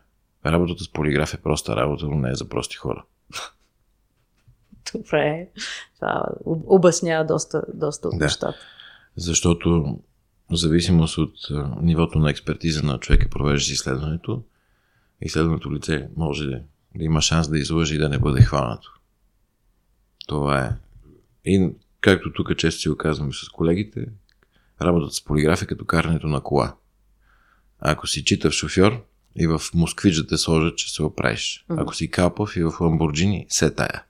Работата 0.45 0.83
с 0.83 0.91
полиграф 0.91 1.33
е 1.33 1.37
проста 1.37 1.75
работа, 1.75 2.05
но 2.05 2.15
не 2.15 2.29
е 2.29 2.35
за 2.35 2.49
прости 2.49 2.75
хора. 2.75 3.03
Добре. 4.93 5.47
Това 5.95 6.25
обяснява 6.45 7.25
доста, 7.25 7.63
доста 7.73 8.07
от 8.07 8.17
да. 8.17 8.25
нещата. 8.25 8.59
Защото 9.15 9.97
в 10.51 10.55
зависимост 10.55 11.17
от 11.17 11.35
нивото 11.81 12.19
на 12.19 12.29
експертиза 12.29 12.83
на 12.83 12.99
човека, 12.99 13.29
провеждащ 13.29 13.69
изследването, 13.69 14.43
изследването 15.21 15.71
лице 15.71 16.09
може 16.17 16.45
да 16.45 16.63
има 16.99 17.21
шанс 17.21 17.49
да 17.49 17.59
излъжи 17.59 17.95
и 17.95 17.97
да 17.97 18.09
не 18.09 18.19
бъде 18.19 18.41
хванато. 18.41 18.93
Това 20.27 20.65
е. 20.65 20.71
И 21.45 21.69
както 22.01 22.33
тук 22.33 22.57
често 22.57 22.81
си 22.81 22.89
оказваме 22.89 23.33
с 23.33 23.49
колегите, 23.49 24.05
работата 24.81 25.13
с 25.13 25.23
полиграф 25.23 25.61
е 25.61 25.65
като 25.65 25.85
карането 25.85 26.27
на 26.27 26.41
кола. 26.41 26.75
Ако 27.79 28.07
си 28.07 28.25
читав 28.25 28.53
шофьор 28.53 29.05
и 29.35 29.47
в 29.47 29.61
москвич 29.73 30.15
да 30.15 30.27
те 30.27 30.37
сложат, 30.37 30.77
че 30.77 30.93
се 30.93 31.03
оправиш. 31.03 31.65
Ако 31.69 31.95
си 31.95 32.11
капав 32.11 32.55
и 32.55 32.63
в 32.63 32.73
ламборджини, 32.81 33.45
се 33.49 33.71
тая. 33.71 34.03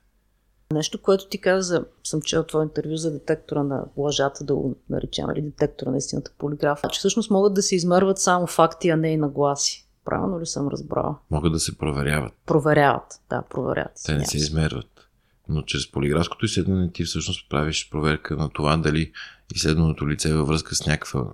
Нещо, 0.74 1.02
което 1.02 1.28
ти 1.28 1.38
каза, 1.38 1.84
съм 2.04 2.22
чел 2.22 2.44
твое 2.44 2.64
интервю 2.64 2.96
за 2.96 3.12
детектора 3.12 3.62
на 3.62 3.84
лъжата, 3.96 4.44
да 4.44 4.54
го 4.54 4.76
наричам, 4.90 5.30
или 5.30 5.42
детектора 5.42 5.90
на 5.90 5.96
истината 5.96 6.30
полиграфа, 6.38 6.88
че 6.88 6.98
всъщност 6.98 7.30
могат 7.30 7.54
да 7.54 7.62
се 7.62 7.76
измерват 7.76 8.18
само 8.18 8.46
факти, 8.46 8.88
а 8.88 8.96
не 8.96 9.12
и 9.12 9.16
нагласи. 9.16 9.86
Правилно 10.04 10.40
ли 10.40 10.46
съм 10.46 10.68
разбрала? 10.68 11.18
Могат 11.30 11.52
да 11.52 11.60
се 11.60 11.78
проверяват. 11.78 12.32
Проверяват, 12.46 13.20
да, 13.30 13.42
проверяват. 13.42 13.92
Те 14.04 14.14
не 14.14 14.26
се 14.26 14.36
измерват. 14.36 15.08
Но 15.48 15.62
чрез 15.62 15.90
полиграфското 15.90 16.44
изследване 16.44 16.92
ти 16.92 17.04
всъщност 17.04 17.50
правиш 17.50 17.90
проверка 17.90 18.36
на 18.36 18.48
това 18.48 18.76
дали 18.76 19.12
изследваното 19.54 20.08
лице 20.08 20.34
във 20.34 20.48
връзка 20.48 20.74
с 20.74 20.86
някаква 20.86 21.24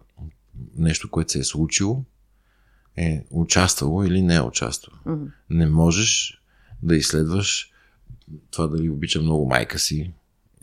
нещо, 0.76 1.10
което 1.10 1.32
се 1.32 1.38
е 1.38 1.44
случило, 1.44 2.04
е 2.96 3.24
участвало 3.30 4.04
или 4.04 4.22
не 4.22 4.34
е 4.34 4.40
участвало. 4.40 4.98
Mm-hmm. 5.06 5.30
Не 5.50 5.66
можеш 5.66 6.40
да 6.82 6.96
изследваш 6.96 7.73
това 8.50 8.66
дали 8.66 8.90
обича 8.90 9.20
много 9.20 9.46
майка 9.46 9.78
си 9.78 10.12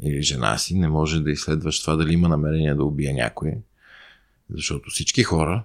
или 0.02 0.22
жена 0.22 0.58
си, 0.58 0.76
не 0.76 0.88
може 0.88 1.20
да 1.20 1.32
изследваш 1.32 1.82
това 1.82 1.96
дали 1.96 2.14
има 2.14 2.30
намерение 2.30 2.76
да 2.76 2.84
убие 2.84 3.14
някой, 3.14 3.54
защото 4.50 4.90
всички 4.90 5.24
хора 5.24 5.64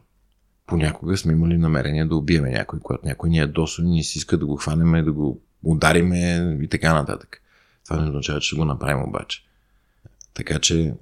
понякога 0.66 1.16
сме 1.16 1.32
имали 1.32 1.58
намерение 1.58 2.04
да 2.04 2.16
убиеме 2.16 2.50
някой, 2.50 2.80
когато 2.80 3.06
някой 3.06 3.30
ни 3.30 3.38
е 3.38 3.46
досон 3.46 3.94
и 3.94 4.04
си 4.04 4.18
иска 4.18 4.38
да 4.38 4.46
го 4.46 4.56
хванеме, 4.56 5.02
да 5.02 5.12
го 5.12 5.40
удариме 5.62 6.58
и 6.62 6.68
така 6.68 6.94
нататък. 6.94 7.42
Това 7.84 8.00
не 8.00 8.08
означава, 8.08 8.40
че 8.40 8.56
го 8.56 8.64
направим 8.64 9.08
обаче. 9.08 9.44
Така 10.34 10.58
че 10.58 10.94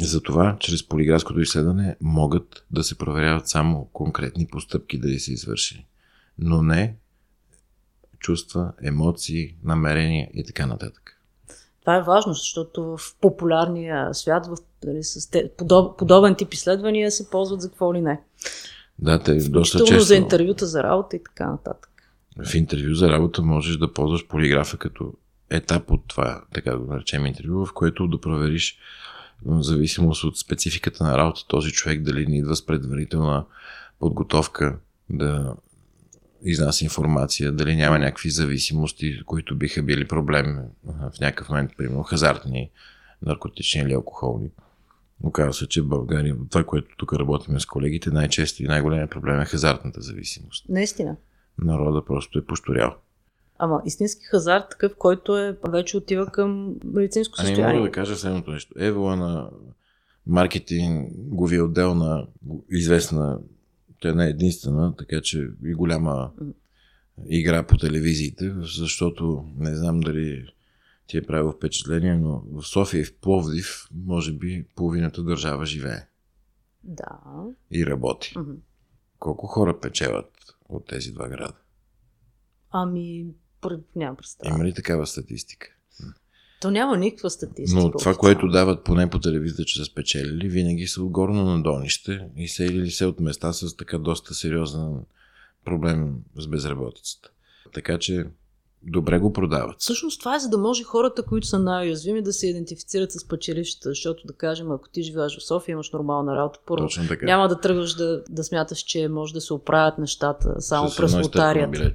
за 0.00 0.22
това, 0.22 0.56
чрез 0.60 0.88
полиграфското 0.88 1.40
изследване 1.40 1.96
могат 2.00 2.64
да 2.70 2.84
се 2.84 2.98
проверяват 2.98 3.48
само 3.48 3.84
конкретни 3.92 4.46
постъпки 4.46 4.98
дали 4.98 5.20
са 5.20 5.32
извършени, 5.32 5.86
но 6.38 6.62
не 6.62 6.96
чувства, 8.20 8.72
емоции, 8.82 9.54
намерения 9.64 10.28
и 10.34 10.44
така 10.44 10.66
нататък. 10.66 11.20
Това 11.80 11.96
е 11.96 12.02
важно, 12.02 12.32
защото 12.32 12.96
в 12.96 13.16
популярния 13.20 14.14
свят 14.14 14.46
в, 14.46 14.56
дали, 14.82 15.02
с 15.02 15.30
те, 15.30 15.50
подоб, 15.58 15.98
подобен 15.98 16.34
тип 16.34 16.54
изследвания 16.54 17.10
се 17.10 17.30
ползват 17.30 17.60
за 17.60 17.68
какво 17.68 17.94
ли 17.94 18.00
не. 18.00 18.20
Да, 18.98 19.22
те 19.22 19.34
доста 19.34 19.84
често. 19.84 20.04
за 20.04 20.16
интервюта 20.16 20.66
за 20.66 20.82
работа 20.82 21.16
и 21.16 21.22
така 21.24 21.50
нататък. 21.50 21.90
В 22.46 22.54
интервю 22.54 22.94
за 22.94 23.08
работа 23.08 23.42
можеш 23.42 23.76
да 23.76 23.92
ползваш 23.92 24.26
полиграфа 24.26 24.76
като 24.76 25.12
етап 25.50 25.90
от 25.90 26.08
това, 26.08 26.42
така 26.54 26.70
да 26.70 26.78
го 26.78 26.92
наречем 26.92 27.26
интервю, 27.26 27.66
в 27.66 27.72
което 27.72 28.08
да 28.08 28.20
провериш 28.20 28.78
в 29.44 29.62
зависимост 29.62 30.24
от 30.24 30.38
спецификата 30.38 31.04
на 31.04 31.18
работа 31.18 31.46
този 31.46 31.72
човек 31.72 32.02
дали 32.02 32.26
не 32.26 32.38
идва 32.38 32.56
с 32.56 32.66
предварителна 32.66 33.44
подготовка 33.98 34.78
да 35.10 35.54
изнася 36.44 36.84
информация, 36.84 37.52
дали 37.52 37.76
няма 37.76 37.98
някакви 37.98 38.30
зависимости, 38.30 39.20
които 39.26 39.56
биха 39.56 39.82
били 39.82 40.08
проблем 40.08 40.58
в 40.84 41.20
някакъв 41.20 41.48
момент, 41.48 41.70
примерно 41.76 42.02
хазартни, 42.02 42.70
наркотични 43.22 43.80
или 43.80 43.92
алкохолни. 43.92 44.50
Оказва 45.24 45.52
се, 45.54 45.68
че 45.68 45.82
в 45.82 45.88
България, 45.88 46.36
това, 46.50 46.64
което 46.64 46.96
тук 46.96 47.12
работим 47.12 47.60
с 47.60 47.66
колегите, 47.66 48.10
най-често 48.10 48.62
и 48.62 48.66
най-големият 48.66 49.10
проблем 49.10 49.40
е 49.40 49.44
хазартната 49.44 50.00
зависимост. 50.00 50.68
Наистина. 50.68 51.16
Народа 51.58 52.04
просто 52.04 52.38
е 52.38 52.46
пошторял. 52.46 52.94
Ама 53.58 53.82
истински 53.86 54.24
хазарт, 54.24 54.64
такъв, 54.70 54.92
който 54.98 55.38
е 55.38 55.56
вече 55.68 55.96
отива 55.96 56.26
към 56.26 56.74
медицинско 56.84 57.34
А 57.38 57.42
не 57.42 57.46
състояние. 57.46 57.76
мога 57.76 57.88
да 57.88 57.92
кажа 57.92 58.16
следното 58.16 58.50
нещо. 58.50 58.74
Евола 58.78 59.16
на 59.16 59.50
маркетинговия 60.26 61.64
отдел 61.64 61.94
на 61.94 62.26
известна, 62.70 63.38
тя 64.00 64.14
не 64.14 64.26
е 64.26 64.30
единствена, 64.30 64.96
така 64.96 65.20
че 65.20 65.48
и 65.64 65.74
голяма 65.74 66.32
игра 67.26 67.66
по 67.66 67.76
телевизиите, 67.76 68.54
защото 68.60 69.44
не 69.56 69.76
знам 69.76 70.00
дали 70.00 70.46
ти 71.06 71.16
е 71.16 71.26
правило 71.26 71.52
впечатление, 71.52 72.14
но 72.14 72.42
в 72.52 72.62
София 72.62 73.00
и 73.00 73.04
в 73.04 73.16
Пловдив, 73.16 73.88
може 73.94 74.32
би, 74.32 74.66
половината 74.74 75.22
държава 75.22 75.66
живее 75.66 76.06
Да. 76.82 77.18
и 77.70 77.86
работи. 77.86 78.32
Мгм. 78.38 78.52
Колко 79.18 79.46
хора 79.46 79.80
печелят 79.80 80.30
от 80.68 80.86
тези 80.86 81.12
два 81.12 81.28
града? 81.28 81.56
Ами, 82.70 83.26
пред... 83.60 83.96
нямам 83.96 84.16
представа. 84.16 84.54
Има 84.54 84.64
ли 84.64 84.74
такава 84.74 85.06
статистика? 85.06 85.68
То 86.60 86.70
няма 86.70 86.96
никаква 86.96 87.30
статистика. 87.30 87.82
Но 87.82 87.90
това, 87.90 88.14
което 88.14 88.48
дават 88.48 88.84
поне 88.84 89.10
по 89.10 89.18
телевизията, 89.18 89.64
че 89.64 89.78
са 89.78 89.84
спечелили, 89.84 90.48
винаги 90.48 90.86
са 90.86 91.02
отгорно 91.02 91.44
на 91.44 91.62
донище 91.62 92.26
и 92.36 92.48
са 92.48 92.64
или 92.64 92.90
се 92.90 93.06
от 93.06 93.20
места 93.20 93.52
с 93.52 93.76
така 93.76 93.98
доста 93.98 94.34
сериозен 94.34 94.96
проблем 95.64 96.14
с 96.36 96.46
безработицата. 96.46 97.30
Така 97.74 97.98
че 97.98 98.24
добре 98.82 99.18
го 99.18 99.32
продават. 99.32 99.76
Всъщност 99.78 100.20
това 100.20 100.36
е 100.36 100.38
за 100.38 100.48
да 100.48 100.58
може 100.58 100.84
хората, 100.84 101.22
които 101.22 101.46
са 101.46 101.58
най-уязвими, 101.58 102.22
да 102.22 102.32
се 102.32 102.46
идентифицират 102.46 103.12
с 103.12 103.28
печелищата, 103.28 103.88
защото 103.88 104.26
да 104.26 104.32
кажем, 104.32 104.72
ако 104.72 104.88
ти 104.88 105.02
живееш 105.02 105.38
в 105.38 105.46
София, 105.46 105.72
имаш 105.72 105.92
нормална 105.92 106.36
работа, 106.36 106.58
първо 106.66 106.84
Точно 106.84 107.08
така. 107.08 107.26
няма 107.26 107.48
да 107.48 107.60
тръгваш 107.60 107.94
да, 107.94 108.22
да 108.28 108.44
смяташ, 108.44 108.78
че 108.78 109.08
може 109.08 109.34
да 109.34 109.40
се 109.40 109.54
оправят 109.54 109.98
нещата 109.98 110.54
само 110.58 110.88
С 110.88 110.96
през 110.96 111.14
лотарията. 111.14 111.92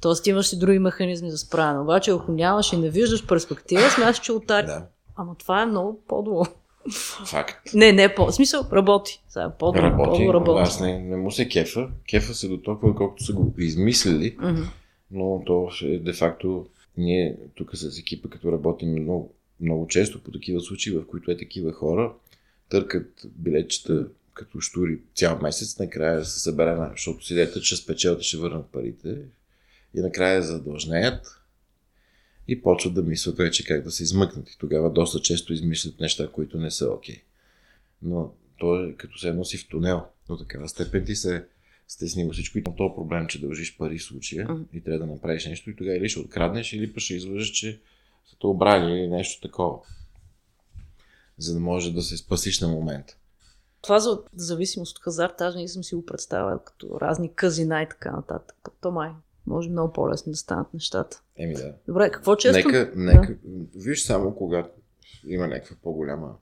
Тоест 0.00 0.26
имаш 0.26 0.52
и 0.52 0.58
други 0.58 0.78
механизми 0.78 1.30
за 1.30 1.38
справяне. 1.38 1.80
Обаче 1.80 2.10
ако 2.10 2.32
нямаш 2.32 2.72
и 2.72 2.76
не 2.76 2.90
виждаш 2.90 3.26
перспектива, 3.26 3.90
смяташ, 3.90 4.18
че 4.20 4.32
лотари... 4.32 4.66
Да, 4.66 4.86
Ама 5.16 5.34
това 5.34 5.62
е 5.62 5.66
много 5.66 6.00
по-долу. 6.08 6.44
факт. 7.26 7.74
Не, 7.74 7.92
не 7.92 8.02
е 8.02 8.14
по... 8.14 8.26
В 8.26 8.32
смисъл, 8.32 8.66
работи. 8.72 9.22
Сега, 9.28 9.50
по-долу, 9.50 9.82
Работи, 9.84 10.10
по-долу 10.10 10.32
работи. 10.34 10.62
аз 10.62 10.80
не, 10.80 10.98
не 11.00 11.16
му 11.16 11.30
се 11.30 11.48
кефа. 11.48 11.88
Кефа 12.10 12.34
се 12.34 12.48
до 12.48 12.56
толкова, 12.58 12.94
колкото 12.94 13.24
са 13.24 13.32
го 13.32 13.54
измислили, 13.58 14.36
Мгм. 14.40 14.62
но 15.10 15.42
то 15.46 15.70
е 15.82 15.98
де-факто 15.98 16.66
ние 16.96 17.36
тук 17.54 17.70
с 17.76 17.98
екипа, 17.98 18.28
като 18.28 18.52
работим 18.52 18.92
много, 18.92 19.32
много 19.60 19.86
често 19.86 20.22
по 20.22 20.30
такива 20.30 20.60
случаи, 20.60 20.92
в 20.92 21.06
които 21.06 21.30
е 21.30 21.36
такива 21.36 21.72
хора, 21.72 22.12
търкат 22.68 23.10
билетчета 23.24 24.06
като 24.34 24.60
штури 24.60 24.98
цял 25.14 25.38
месец, 25.42 25.78
накрая 25.78 26.24
се 26.24 26.40
събере, 26.40 26.76
защото 26.90 27.26
си 27.26 27.34
дете, 27.34 27.60
че 27.60 27.76
спечелят 27.76 28.20
и 28.20 28.24
ще 28.24 28.36
върнат 28.36 28.66
парите 28.66 29.16
и 29.94 30.00
накрая 30.00 30.42
задължнеят 30.42 31.40
и 32.48 32.62
почват 32.62 32.94
да 32.94 33.02
мислят 33.02 33.36
вече 33.36 33.64
как 33.64 33.82
да 33.82 33.90
се 33.90 34.02
измъкнат. 34.02 34.50
И 34.50 34.58
тогава 34.58 34.92
доста 34.92 35.20
често 35.20 35.52
измислят 35.52 36.00
неща, 36.00 36.28
които 36.32 36.58
не 36.58 36.70
са 36.70 36.90
окей. 36.90 37.22
Но 38.02 38.32
то 38.58 38.84
е 38.84 38.92
като 38.92 39.18
се 39.18 39.32
носи 39.32 39.58
в 39.58 39.68
тунел. 39.68 40.06
До 40.28 40.36
такава 40.36 40.68
степен 40.68 41.04
ти 41.04 41.16
се 41.16 41.44
стеснило 41.88 42.32
всичко 42.32 42.58
и 42.58 42.62
на 42.66 42.76
този 42.76 42.94
проблем, 42.94 43.26
че 43.26 43.40
дължиш 43.40 43.76
пари 43.76 43.98
в 43.98 44.02
случая 44.02 44.48
и 44.72 44.80
трябва 44.80 44.98
да 44.98 45.12
направиш 45.12 45.46
нещо 45.46 45.70
и 45.70 45.76
тогава 45.76 45.96
или 45.96 46.08
ще 46.08 46.20
откраднеш, 46.20 46.72
или 46.72 46.92
пък 46.92 47.02
ще 47.02 47.14
излъжеш, 47.14 47.50
че 47.50 47.80
са 48.30 48.36
те 48.40 48.46
обрали 48.46 48.92
или 48.92 49.08
нещо 49.08 49.48
такова. 49.48 49.78
За 51.38 51.54
да 51.54 51.60
може 51.60 51.92
да 51.92 52.02
се 52.02 52.16
спасиш 52.16 52.60
на 52.60 52.68
момента. 52.68 53.16
Това 53.82 53.98
за 53.98 54.22
зависимост 54.34 54.96
от 54.96 55.02
хазарт, 55.02 55.40
аз 55.40 55.54
не 55.54 55.68
съм 55.68 55.84
си 55.84 55.94
го 55.94 56.06
представил 56.06 56.58
като 56.58 57.00
разни 57.00 57.34
казина 57.34 57.82
и 57.82 57.88
така 57.88 58.10
нататък. 58.10 58.56
То 58.80 58.90
май, 58.90 59.10
може 59.48 59.70
много 59.70 59.92
по-лесно 59.92 60.32
да 60.32 60.36
станат 60.36 60.74
нещата. 60.74 61.22
Еми 61.36 61.54
да. 61.54 61.74
Добре, 61.88 62.10
какво 62.10 62.36
често... 62.36 62.68
Нека, 62.68 62.92
нека, 62.96 63.36
виж 63.74 64.04
само 64.04 64.34
когато 64.34 64.70
има 65.26 65.46
някаква 65.46 65.76
по-голяма 65.82 66.36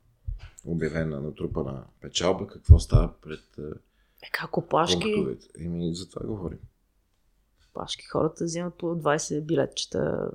обявена 0.65 1.21
натрупана 1.21 1.85
печалба, 2.01 2.47
какво 2.47 2.79
става 2.79 3.13
пред 3.23 3.59
е, 3.59 3.63
Е, 4.23 4.31
как 4.33 4.57
опашки, 4.57 5.01
пунктовете. 5.03 5.47
Еми, 5.61 5.95
за 5.95 6.11
това 6.11 6.27
говорим. 6.27 6.59
опашки 7.71 8.05
хората 8.07 8.45
взимат 8.45 8.75
по 8.75 8.87
20 8.87 9.41
билетчета 9.41 10.31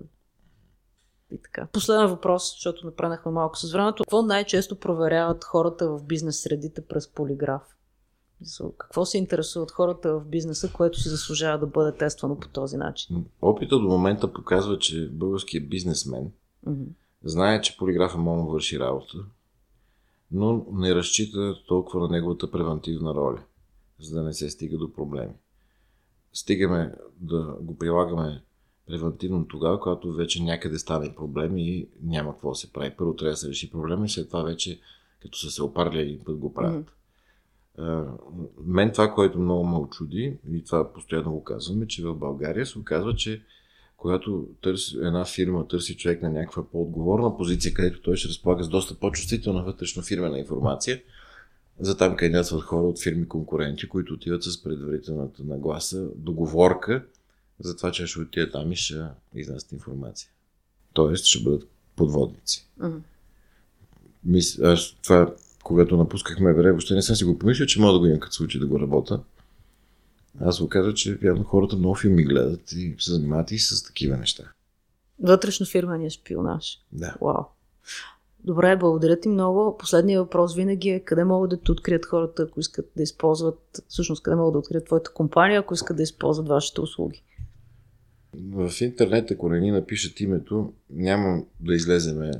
и 1.32 1.38
така. 1.38 1.68
Последен 1.72 2.08
въпрос, 2.08 2.52
защото 2.52 2.86
напреднахме 2.86 3.32
малко 3.32 3.58
с 3.58 3.72
времето. 3.72 4.04
Какво 4.04 4.22
най-често 4.22 4.80
проверяват 4.80 5.44
хората 5.44 5.90
в 5.90 6.04
бизнес 6.04 6.42
средите 6.42 6.82
през 6.82 7.08
полиграф? 7.08 7.62
Какво 8.78 9.06
се 9.06 9.18
интересуват 9.18 9.72
хората 9.72 10.20
в 10.20 10.26
бизнеса, 10.26 10.72
което 10.74 11.00
си 11.00 11.10
заслужава 11.10 11.60
да 11.60 11.68
бъде 11.68 11.98
тествано 11.98 12.40
по 12.40 12.48
този 12.48 12.78
начин? 12.78 13.26
Опита 13.42 13.80
до 13.80 13.88
момента 13.88 14.34
показва, 14.34 14.80
че 14.80 15.10
българският 15.10 15.70
бизнесмен 15.70 16.32
Мгм. 16.66 16.84
знае, 17.24 17.62
че 17.62 17.78
полиграфа 17.78 18.18
може 18.18 18.38
да 18.38 18.44
му 18.44 18.52
върши 18.52 18.80
работа, 18.80 19.18
но 20.32 20.66
не 20.72 20.96
разчита 20.96 21.56
толкова 21.68 22.00
на 22.00 22.08
неговата 22.08 22.52
превентивна 22.52 23.14
роля, 23.14 23.44
за 24.00 24.16
да 24.16 24.24
не 24.24 24.34
се 24.34 24.50
стига 24.50 24.78
до 24.78 24.94
проблеми. 24.94 25.34
Стигаме 26.34 26.94
да 27.20 27.56
го 27.62 27.78
прилагаме 27.78 28.44
превентивно 28.88 29.48
тогава, 29.48 29.80
когато 29.80 30.14
вече 30.14 30.44
някъде 30.44 30.80
стане 30.80 31.16
проблем 31.16 31.58
и 31.58 31.88
няма 32.02 32.32
какво 32.32 32.50
да 32.50 32.56
се 32.56 32.74
прави. 32.74 32.94
Първо 32.98 33.16
трябва 33.16 33.32
да 33.32 33.38
се 33.38 33.50
реши 33.50 33.72
проблема 33.72 34.06
и 34.06 34.10
след 34.10 34.28
това 34.28 34.44
вече, 34.44 34.80
като 35.22 35.38
са 35.38 35.52
се 35.52 35.64
опарли 35.64 36.00
един 36.00 36.20
път 36.26 36.38
го 36.38 36.54
правят. 36.54 36.90
А, 36.90 37.01
мен 38.66 38.92
това, 38.92 39.14
което 39.14 39.40
много 39.40 39.64
ме 39.68 39.78
очуди, 39.78 40.38
и 40.52 40.64
това 40.64 40.94
постоянно 40.94 41.32
го 41.32 41.44
казваме, 41.44 41.88
че 41.88 42.04
в 42.04 42.16
България 42.16 42.66
се 42.66 42.80
оказва, 42.80 43.16
че 43.16 43.42
когато 43.98 44.48
търси, 44.62 44.98
една 44.98 45.26
фирма 45.26 45.68
търси 45.68 45.98
човек 45.98 46.22
на 46.22 46.30
някаква 46.30 46.64
по-отговорна 46.70 47.38
позиция, 47.38 47.74
където 47.74 48.02
той 48.02 48.16
ще 48.16 48.28
разполага 48.28 48.64
с 48.64 48.70
доста 48.70 48.96
по-чувствителна 48.96 49.64
вътрешно 49.64 50.04
фирмена 50.04 50.40
информация, 50.40 51.02
за 51.80 51.98
там 51.98 52.16
кандидатстват 52.16 52.62
хора 52.62 52.88
от 52.88 53.02
фирми 53.02 53.28
конкуренти, 53.28 53.90
които 53.90 54.14
отиват 54.14 54.44
с 54.44 54.64
предварителната 54.64 55.44
нагласа, 55.44 56.08
договорка, 56.16 57.06
за 57.60 57.78
това, 57.78 57.92
че 57.92 58.08
ще 58.08 58.20
отидат 58.20 58.52
там 58.52 58.72
и 58.72 58.76
ще 58.76 59.04
изнасят 59.36 59.72
информация. 59.72 60.30
Тоест 60.94 61.26
ще 61.26 61.44
бъдат 61.44 61.70
подводници. 61.96 62.68
Мгм. 62.78 62.98
Мис... 64.24 64.60
Аз 64.60 64.96
това, 65.04 65.34
когато 65.64 65.98
напускахме 65.98 66.54
ВР, 66.54 66.70
въобще 66.70 66.96
не 66.96 67.02
съм 67.02 67.16
си 67.16 67.24
го 67.24 67.40
помислил, 67.40 67.66
че 67.66 67.82
мога 67.82 67.94
да 67.94 68.00
го 68.00 68.06
имам 68.06 68.20
като 68.20 68.36
случай 68.36 68.62
да 68.62 68.68
го 68.68 68.80
работя. 68.80 69.20
Аз 70.40 70.60
го 70.60 70.70
казах, 70.70 70.94
че 70.94 71.18
явно 71.24 71.44
хората 71.44 71.76
много 71.76 71.96
филми 71.96 72.24
гледат 72.24 72.72
и 72.72 72.96
се 73.00 73.12
занимават 73.12 73.52
и 73.52 73.60
с 73.60 73.84
такива 73.84 74.18
неща. 74.18 74.44
Вътрешно 75.20 75.66
фирмения 75.66 76.10
шпионаж. 76.10 76.80
Да. 76.92 77.16
Вау. 77.22 77.44
Добре, 78.44 78.76
благодаря 78.76 79.20
ти 79.20 79.30
много. 79.30 79.78
Последният 79.78 80.24
въпрос 80.24 80.56
винаги 80.56 80.90
е 80.90 81.00
къде 81.00 81.24
могат 81.24 81.50
да 81.50 81.58
те 81.58 81.72
открият 81.72 82.06
хората, 82.06 82.44
ако 82.44 82.60
искат 82.60 82.92
да 82.98 83.04
използват, 83.04 83.84
всъщност 83.88 84.24
къде 84.24 84.36
могат 84.36 84.54
да 84.54 84.60
открият 84.60 84.86
твоята 84.86 85.14
компания, 85.14 85.60
ако 85.60 85.74
искат 85.74 85.98
да 85.98 86.04
използват 86.04 86.48
вашите 86.48 86.82
услуги. 86.82 87.24
В 88.34 88.72
интернет, 88.82 89.32
ако 89.32 89.50
не 89.50 89.60
ни 89.60 89.72
напишат 89.72 90.20
името, 90.20 90.74
няма 90.90 91.44
да 91.60 91.76
излеземе 91.76 92.32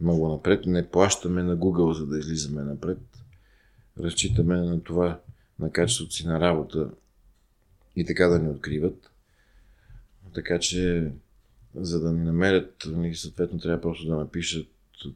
много 0.00 0.28
напред. 0.28 0.66
Не 0.66 0.88
плащаме 0.88 1.42
на 1.42 1.56
Google, 1.56 1.92
за 1.92 2.06
да 2.06 2.18
излизаме 2.18 2.62
напред. 2.62 2.98
Разчитаме 4.00 4.56
на 4.56 4.82
това, 4.82 5.20
на 5.58 5.72
качеството 5.72 6.14
си 6.14 6.26
на 6.26 6.40
работа 6.40 6.90
и 7.96 8.04
така 8.04 8.26
да 8.26 8.38
ни 8.38 8.48
откриват. 8.48 9.10
Така 10.34 10.58
че, 10.58 11.12
за 11.74 12.00
да 12.00 12.12
ни 12.12 12.24
намерят, 12.24 12.86
ни 12.86 13.14
съответно 13.14 13.58
трябва 13.58 13.80
просто 13.80 14.06
да 14.06 14.16
напишат 14.16 14.66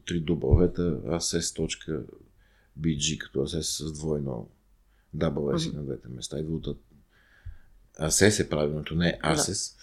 три 0.05 0.19
дубовета 0.19 0.81
access.bg, 1.01 3.17
като 3.17 3.39
access 3.39 3.61
с 3.61 3.93
двойно 3.93 4.49
double 5.17 5.57
S 5.57 5.67
Мгм. 5.69 5.77
на 5.77 5.83
двете 5.83 6.07
места. 6.07 6.39
Идва 6.39 6.55
от 6.55 6.67
Access 7.99 8.43
е 8.43 8.49
правилното, 8.49 8.95
не 8.95 9.19
Access. 9.23 9.75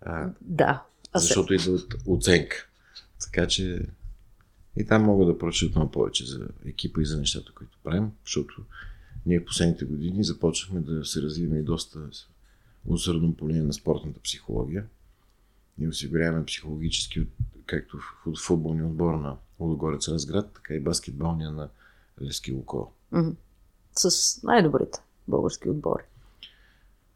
А, 0.00 0.30
Да. 0.40 0.82
А 1.12 1.18
се... 1.20 1.26
защото 1.26 1.54
идва 1.54 1.72
от 1.72 1.94
оценка. 2.06 2.68
Така 3.24 3.46
че 3.46 3.80
и 4.76 4.86
там 4.86 5.02
мога 5.02 5.26
да 5.26 5.38
прочитат 5.38 5.76
много 5.76 5.90
повече 5.90 6.26
за 6.26 6.48
екипа 6.66 7.00
и 7.00 7.06
за 7.06 7.18
нещата, 7.18 7.52
които 7.54 7.78
правим, 7.84 8.10
защото 8.24 8.62
ние 9.26 9.40
в 9.40 9.44
последните 9.44 9.84
години 9.84 10.24
започнахме 10.24 10.80
да 10.80 11.04
се 11.04 11.22
развиваме 11.22 11.58
и 11.58 11.62
доста 11.62 11.98
усърдно 12.86 13.34
по 13.34 13.48
линия 13.48 13.64
на 13.64 13.72
спортната 13.72 14.20
психология. 14.20 14.86
Ние 15.78 15.88
осигуряваме 15.88 16.44
психологически, 16.44 17.26
както 17.66 17.98
в 18.26 18.38
футболния 18.46 18.86
отбор 18.86 19.14
на 19.14 19.36
Лудогорец 19.60 20.08
Разград, 20.08 20.50
така 20.54 20.74
и 20.74 20.80
баскетболния 20.80 21.50
на 21.50 21.68
Лески 22.22 22.52
Лукол. 22.52 22.90
С 23.92 24.42
най-добрите 24.42 24.98
български 25.28 25.68
отбори. 25.68 26.02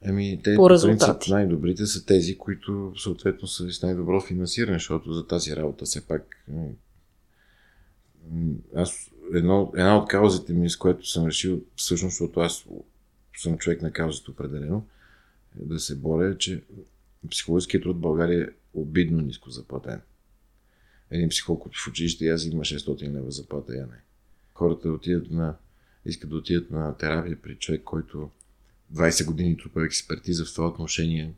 Ами, 0.05 0.41
те 0.45 0.57
По 0.57 0.67
принцип, 0.67 1.29
най-добрите 1.29 1.87
са 1.87 2.07
тези, 2.07 2.39
които 2.39 2.93
съответно 2.97 3.49
са 3.49 3.73
с 3.73 3.83
най-добро 3.83 4.21
финансиране, 4.21 4.79
защото 4.79 5.13
за 5.13 5.27
тази 5.27 5.57
работа 5.57 5.85
все 5.85 6.07
пак 6.07 6.45
аз 8.75 9.11
едно, 9.35 9.73
една 9.75 9.99
от 9.99 10.09
каузите 10.09 10.53
ми, 10.53 10.71
с 10.71 10.77
което 10.77 11.09
съм 11.09 11.27
решил, 11.27 11.63
всъщност, 11.77 12.13
защото 12.13 12.41
аз 12.41 12.65
съм 13.37 13.59
човек 13.59 13.83
на 13.83 13.93
каузата 13.93 14.31
определено, 14.31 14.87
е 15.63 15.65
да 15.65 15.81
се 15.81 15.97
боря, 15.97 16.31
е, 16.31 16.39
че 16.39 16.63
психологическият 17.31 17.83
труд 17.83 17.97
в 17.97 18.01
България 18.01 18.45
е 18.45 18.53
обидно 18.75 19.23
ниско 19.23 19.51
заплатен. 19.51 20.01
Един 21.11 21.29
психолог 21.29 21.69
в 21.75 21.89
училище 21.89 22.29
аз 22.29 22.45
има 22.45 22.63
600 22.63 23.13
лева 23.13 23.31
заплата, 23.31 23.77
я 23.77 23.87
не. 23.87 24.01
Хората 24.55 24.89
отидат 24.89 25.31
на, 25.31 25.57
искат 26.07 26.31
да 26.31 26.37
отидат 26.37 26.71
на 26.71 26.97
терапия 26.97 27.43
при 27.43 27.57
човек, 27.57 27.83
който 27.85 28.31
20 28.95 29.25
години 29.25 29.57
трупа 29.57 29.85
експертиза 29.85 30.45
в 30.45 30.55
това 30.55 30.69
отношение 30.69 31.35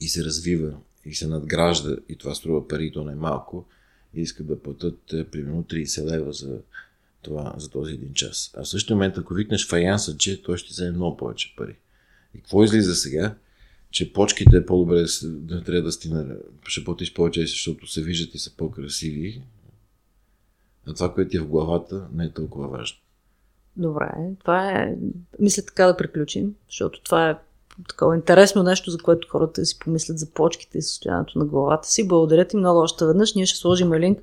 и 0.00 0.08
се 0.08 0.24
развива 0.24 0.76
и 1.04 1.14
се 1.14 1.28
надгражда 1.28 1.96
и 2.08 2.16
това 2.16 2.34
струва 2.34 2.68
пари, 2.68 2.92
то 2.92 3.04
не 3.04 3.12
е 3.12 3.16
малко, 3.16 3.66
искат 4.14 4.46
да 4.46 4.62
платят 4.62 5.12
е, 5.12 5.24
примерно 5.24 5.62
30 5.62 6.04
лева 6.04 6.32
за, 6.32 6.58
това, 7.22 7.54
за 7.58 7.70
този 7.70 7.94
един 7.94 8.14
час. 8.14 8.54
А 8.56 8.64
в 8.64 8.68
същия 8.68 8.96
момент, 8.96 9.18
ако 9.18 9.34
викнеш 9.34 9.68
фаянса, 9.68 10.16
че 10.16 10.42
той 10.42 10.56
ще 10.56 10.70
вземе 10.70 10.90
много 10.90 11.16
повече 11.16 11.54
пари. 11.56 11.76
И 12.34 12.38
какво 12.38 12.64
излиза 12.64 12.94
сега? 12.94 13.34
Че 13.90 14.12
почките 14.12 14.56
е 14.56 14.66
по-добре 14.66 15.04
да 15.24 15.64
трябва 15.64 15.82
да 15.82 15.92
стина, 15.92 16.36
ще 16.66 16.84
платиш 16.84 17.14
повече, 17.14 17.40
защото 17.40 17.86
се 17.86 18.02
виждат 18.02 18.34
и 18.34 18.38
са 18.38 18.56
по-красиви. 18.56 19.42
А 20.86 20.94
това, 20.94 21.14
което 21.14 21.36
е 21.36 21.40
в 21.40 21.48
главата, 21.48 22.08
не 22.12 22.24
е 22.24 22.32
толкова 22.32 22.68
важно. 22.68 22.98
Добре, 23.76 24.10
това 24.40 24.72
е... 24.72 24.96
Мисля 25.38 25.62
така 25.62 25.86
да 25.86 25.96
приключим, 25.96 26.54
защото 26.68 27.02
това 27.02 27.30
е 27.30 27.38
такова 27.88 28.16
интересно 28.16 28.62
нещо, 28.62 28.90
за 28.90 28.98
което 28.98 29.28
хората 29.30 29.66
си 29.66 29.78
помислят 29.78 30.18
за 30.18 30.30
почките 30.30 30.78
и 30.78 30.82
състоянието 30.82 31.38
на 31.38 31.44
главата 31.44 31.88
си. 31.88 32.08
Благодаря 32.08 32.44
ти 32.44 32.56
много 32.56 32.80
още 32.80 33.06
веднъж. 33.06 33.34
Ние 33.34 33.46
ще 33.46 33.58
сложим 33.58 33.94
линк 33.94 34.18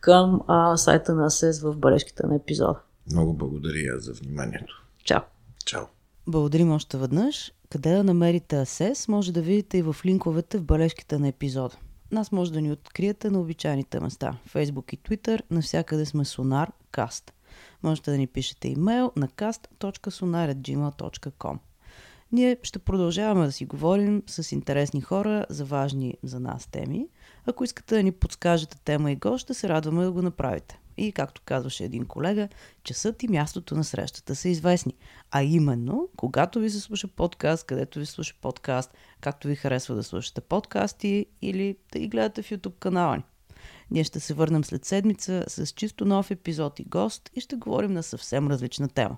към 0.00 0.40
а, 0.46 0.76
сайта 0.76 1.14
на 1.14 1.26
АСЕС 1.26 1.60
в 1.60 1.76
бележките 1.76 2.26
на 2.26 2.36
епизода. 2.36 2.78
Много 3.10 3.34
благодаря 3.34 3.98
за 3.98 4.12
вниманието. 4.12 4.84
Чао! 5.04 5.20
Чао! 5.64 5.84
Благодарим 6.26 6.72
още 6.72 6.98
веднъж. 6.98 7.52
Къде 7.70 7.92
да 7.92 8.04
намерите 8.04 8.56
Асес, 8.56 9.08
може 9.08 9.32
да 9.32 9.42
видите 9.42 9.78
и 9.78 9.82
в 9.82 9.96
линковете 10.04 10.58
в 10.58 10.64
бележките 10.64 11.18
на 11.18 11.28
епизода. 11.28 11.76
Нас 12.12 12.32
може 12.32 12.52
да 12.52 12.60
ни 12.60 12.72
откриете 12.72 13.30
на 13.30 13.40
обичайните 13.40 14.00
места. 14.00 14.38
Facebook 14.54 14.94
и 14.94 14.98
Twitter, 14.98 15.42
навсякъде 15.50 16.06
сме 16.06 16.24
Sonar 16.24 16.68
Cast. 16.92 17.30
Можете 17.82 18.10
да 18.10 18.18
ни 18.18 18.26
пишете 18.26 18.68
имейл 18.68 19.12
на 19.16 19.28
cast.sonar.gmail.com 19.28 21.58
Ние 22.32 22.56
ще 22.62 22.78
продължаваме 22.78 23.46
да 23.46 23.52
си 23.52 23.64
говорим 23.64 24.22
с 24.26 24.52
интересни 24.52 25.00
хора 25.00 25.46
за 25.48 25.64
важни 25.64 26.14
за 26.22 26.40
нас 26.40 26.66
теми. 26.66 27.08
Ако 27.46 27.64
искате 27.64 27.94
да 27.94 28.02
ни 28.02 28.12
подскажете 28.12 28.78
тема 28.84 29.12
и 29.12 29.16
гост, 29.16 29.42
ще 29.42 29.54
се 29.54 29.68
радваме 29.68 30.04
да 30.04 30.12
го 30.12 30.22
направите. 30.22 30.80
И 30.96 31.12
както 31.12 31.42
казваше 31.44 31.84
един 31.84 32.06
колега, 32.06 32.48
часът 32.82 33.22
и 33.22 33.28
мястото 33.28 33.74
на 33.74 33.84
срещата 33.84 34.34
са 34.34 34.48
известни. 34.48 34.94
А 35.30 35.42
именно, 35.42 36.08
когато 36.16 36.60
ви 36.60 36.70
се 36.70 36.80
слуша 36.80 37.08
подкаст, 37.08 37.66
където 37.66 37.98
ви 37.98 38.06
слуша 38.06 38.34
подкаст, 38.40 38.94
както 39.20 39.48
ви 39.48 39.56
харесва 39.56 39.94
да 39.94 40.02
слушате 40.02 40.40
подкасти 40.40 41.26
или 41.42 41.76
да 41.92 41.98
ги 41.98 42.08
гледате 42.08 42.42
в 42.42 42.50
YouTube 42.50 42.78
канала 42.78 43.16
ни. 43.16 43.24
Ние 43.90 44.04
ще 44.04 44.20
се 44.20 44.34
върнем 44.34 44.64
след 44.64 44.84
седмица 44.84 45.44
с 45.48 45.66
чисто 45.66 46.04
нов 46.04 46.30
епизод 46.30 46.78
и 46.78 46.84
гост 46.84 47.30
и 47.34 47.40
ще 47.40 47.56
говорим 47.56 47.92
на 47.92 48.02
съвсем 48.02 48.48
различна 48.48 48.88
тема. 48.88 49.16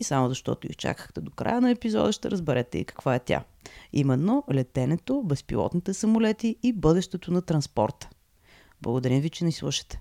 И 0.00 0.04
само 0.04 0.28
защото 0.28 0.66
изчакахте 0.70 1.20
до 1.20 1.30
края 1.30 1.60
на 1.60 1.70
епизода, 1.70 2.12
ще 2.12 2.30
разберете 2.30 2.78
и 2.78 2.84
каква 2.84 3.14
е 3.14 3.20
тя. 3.20 3.44
Именно 3.92 4.44
летенето, 4.52 5.22
безпилотните 5.22 5.94
самолети 5.94 6.56
и 6.62 6.72
бъдещето 6.72 7.32
на 7.32 7.42
транспорта. 7.42 8.08
Благодарим 8.82 9.20
ви, 9.20 9.30
че 9.30 9.44
ни 9.44 9.52
слушате. 9.52 10.00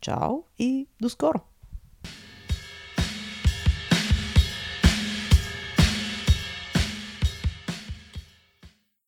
Чао 0.00 0.42
и 0.58 0.86
до 1.00 1.08
скоро! 1.08 1.40